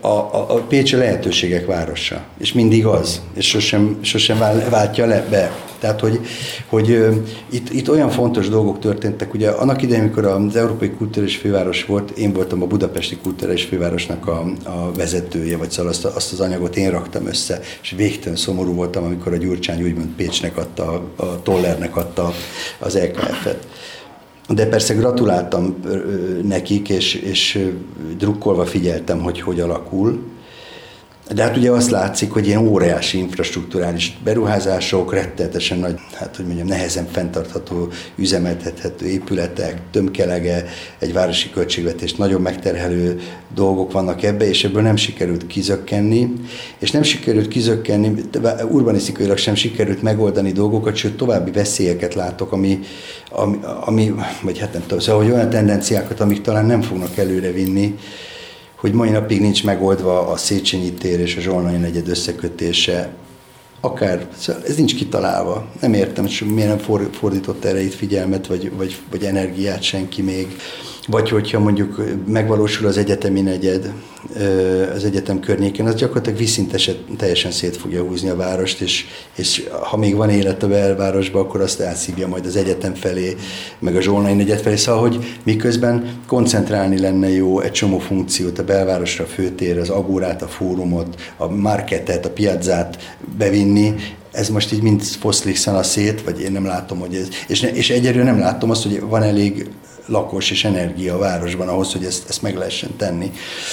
a, 0.01 0.09
a, 0.09 0.47
a 0.49 0.55
Pécs 0.55 0.95
lehetőségek 0.95 1.66
városa, 1.66 2.22
és 2.38 2.53
mindig 2.53 2.86
az, 2.86 3.20
és 3.34 3.49
sosem, 3.49 3.99
sosem 4.03 4.38
váltja 4.70 5.07
le 5.07 5.26
be. 5.30 5.53
Tehát, 5.78 6.01
hogy, 6.01 6.20
hogy 6.66 7.09
itt, 7.51 7.72
itt 7.72 7.91
olyan 7.91 8.11
fontos 8.11 8.49
dolgok 8.49 8.78
történtek, 8.78 9.34
ugye 9.34 9.51
annak 9.51 9.82
idején, 9.82 10.03
amikor 10.03 10.24
az 10.24 10.57
Európai 10.57 10.91
Kulturális 10.91 11.36
Főváros 11.36 11.84
volt, 11.84 12.11
én 12.11 12.32
voltam 12.32 12.62
a 12.62 12.66
Budapesti 12.66 13.16
Kulturális 13.16 13.64
Fővárosnak 13.64 14.26
a, 14.26 14.45
a 14.64 14.93
vezetője, 14.93 15.57
vagy 15.57 15.70
szóval 15.70 15.91
azt, 15.91 16.05
azt 16.05 16.32
az 16.32 16.41
anyagot 16.41 16.76
én 16.76 16.91
raktam 16.91 17.26
össze, 17.26 17.61
és 17.82 17.91
végtelen 17.97 18.36
szomorú 18.36 18.74
voltam, 18.74 19.05
amikor 19.05 19.32
a 19.32 19.36
Gyurcsány 19.36 19.82
úgymond 19.82 20.09
Pécsnek 20.09 20.57
adta, 20.57 21.03
a 21.16 21.43
Tollernek 21.43 21.97
adta 21.97 22.32
az 22.78 22.99
LKF-et. 22.99 23.66
De 24.49 24.66
persze 24.66 24.95
gratuláltam 24.95 25.76
nekik, 26.43 26.88
és, 26.88 27.14
és 27.14 27.68
drukkolva 28.18 28.64
figyeltem, 28.64 29.20
hogy 29.20 29.41
hogy 29.41 29.61
alakul. 29.61 30.22
De 31.35 31.43
hát 31.43 31.57
ugye 31.57 31.70
azt 31.70 31.91
látszik, 31.91 32.31
hogy 32.31 32.47
ilyen 32.47 32.66
óriási 32.66 33.18
infrastruktúrális 33.18 34.18
beruházások, 34.24 35.12
rettenetesen 35.12 35.78
nagy, 35.78 35.99
hát 36.14 36.37
hogy 36.37 36.45
mondjam, 36.47 36.66
nehezen 36.66 37.07
fenntartható, 37.11 37.89
üzemeltethető 38.16 39.07
épületek, 39.07 39.81
tömkelege, 39.91 40.64
egy 40.99 41.12
városi 41.12 41.51
költségvetést 41.51 42.18
nagyon 42.18 42.41
megterhelő 42.41 43.20
dolgok 43.55 43.93
vannak 43.93 44.22
ebbe, 44.22 44.49
és 44.49 44.64
ebből 44.64 44.83
nem 44.83 44.97
sikerült 44.97 45.47
kizökkenni, 45.47 46.33
és 46.78 46.91
nem 46.91 47.03
sikerült 47.03 47.49
kizökkenni, 47.49 48.14
urbanisztikailag 48.70 49.37
sem 49.37 49.55
sikerült 49.55 50.03
megoldani 50.03 50.53
dolgokat, 50.53 50.97
sőt 50.97 51.16
további 51.16 51.51
veszélyeket 51.51 52.14
látok, 52.14 52.53
ami, 52.53 52.78
ami, 53.31 53.59
ami 53.81 54.14
vagy 54.43 54.59
hát 54.59 54.72
nem 54.72 54.83
tudom, 54.83 54.99
szóval 54.99 55.22
hogy 55.22 55.33
olyan 55.33 55.51
tendenciákat, 55.51 56.20
amik 56.20 56.41
talán 56.41 56.66
nem 56.66 56.83
fognak 56.83 57.16
előre 57.16 57.51
vinni, 57.53 57.99
hogy 58.81 58.93
mai 58.93 59.11
napig 59.11 59.41
nincs 59.41 59.64
megoldva 59.64 60.28
a 60.28 60.37
Széchenyi 60.37 60.93
tér 60.93 61.20
és 61.20 61.37
a 61.37 61.41
Zsolnai 61.41 61.76
negyed 61.76 62.09
összekötése, 62.09 63.14
akár, 63.81 64.28
szóval 64.37 64.62
ez 64.66 64.76
nincs 64.76 64.95
kitalálva. 64.95 65.66
Nem 65.81 65.95
értem, 65.95 66.24
hogy 66.24 66.53
miért 66.55 66.87
nem 66.89 67.09
fordított 67.12 67.64
erre 67.64 67.83
itt 67.83 67.95
figyelmet, 67.95 68.47
vagy, 68.47 68.76
vagy, 68.76 68.97
vagy 69.11 69.24
energiát 69.24 69.83
senki 69.83 70.22
még. 70.22 70.57
Vagy 71.07 71.28
hogyha 71.28 71.59
mondjuk 71.59 72.03
megvalósul 72.26 72.86
az 72.86 72.96
egyetemi 72.96 73.40
negyed 73.40 73.92
az 74.94 75.05
egyetem 75.05 75.40
környéken, 75.40 75.86
az 75.86 75.94
gyakorlatilag 75.94 76.38
viszinteset 76.38 76.98
teljesen 77.16 77.51
szét 77.51 77.76
fogja 77.76 78.03
húzni 78.03 78.28
a 78.28 78.36
várost, 78.36 78.80
és, 78.80 79.05
és 79.36 79.68
ha 79.82 79.96
még 79.96 80.14
van 80.14 80.30
élet 80.30 80.62
a 80.62 80.68
belvárosban, 80.68 81.42
akkor 81.42 81.61
azt 81.61 81.80
elszívja 81.80 82.28
majd 82.28 82.46
az 82.46 82.57
egyetem 82.57 82.94
felé, 82.94 83.36
meg 83.78 83.96
a 83.96 84.01
Zsolnai 84.01 84.34
negyed 84.34 84.61
felé. 84.61 84.76
Szóval, 84.76 85.01
hogy 85.01 85.38
miközben 85.42 86.18
koncentrálni 86.26 87.01
lenne 87.01 87.28
jó 87.28 87.61
egy 87.61 87.72
csomó 87.72 87.98
funkciót 87.98 88.59
a 88.59 88.64
belvárosra, 88.64 89.24
a 89.24 89.28
főtér, 89.28 89.78
az 89.78 89.88
agórát, 89.88 90.42
a 90.42 90.48
fórumot, 90.48 91.32
a 91.36 91.48
marketet, 91.48 92.26
a 92.26 92.30
piazzát 92.30 93.16
bevinni, 93.38 93.94
ez 94.32 94.48
most 94.48 94.72
így 94.72 94.82
mind 94.82 95.03
foszlik 95.03 95.59
a 95.66 95.82
szét, 95.82 96.22
vagy 96.22 96.40
én 96.40 96.53
nem 96.53 96.64
látom, 96.64 96.98
hogy 96.98 97.14
ez, 97.14 97.28
és, 97.48 97.61
ne, 97.61 97.72
és 97.72 97.90
egyelőre 97.90 98.24
nem 98.24 98.38
látom 98.38 98.70
azt, 98.70 98.82
hogy 98.82 99.01
van 99.01 99.22
elég 99.22 99.68
lakos 100.11 100.50
és 100.50 100.64
energia 100.64 101.14
a 101.14 101.18
városban 101.18 101.68
ahhoz, 101.68 101.92
hogy 101.92 102.04
ezt, 102.04 102.28
ezt 102.28 102.42
meg 102.42 102.56
lehessen 102.56 102.96
tenni. 102.96 103.32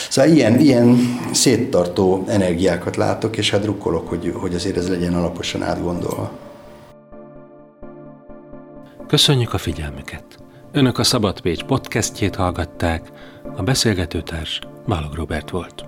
Szóval 0.10 0.32
ilyen, 0.32 0.60
ilyen 0.60 0.98
széttartó 1.32 2.24
energiákat 2.28 2.96
látok, 2.96 3.38
és 3.38 3.50
hát 3.50 3.62
drukkolok, 3.62 4.08
hogy, 4.08 4.34
hogy 4.36 4.56
azért 4.56 4.78
ez 4.78 4.90
legyen 4.90 5.14
alaposan 5.14 5.64
átgondolva. 5.64 6.32
Köszönjük 9.08 9.54
a 9.54 9.58
figyelmüket! 9.58 10.24
Önök 10.72 10.98
a 10.98 11.04
Szabad 11.04 11.42
Pécs 11.42 11.64
podcastjét 11.64 12.36
hallgatták, 12.36 13.12
a 13.56 13.64
beszélgetőtárs 13.64 14.60
Balog 14.88 15.14
Robert 15.14 15.50
volt. 15.50 15.87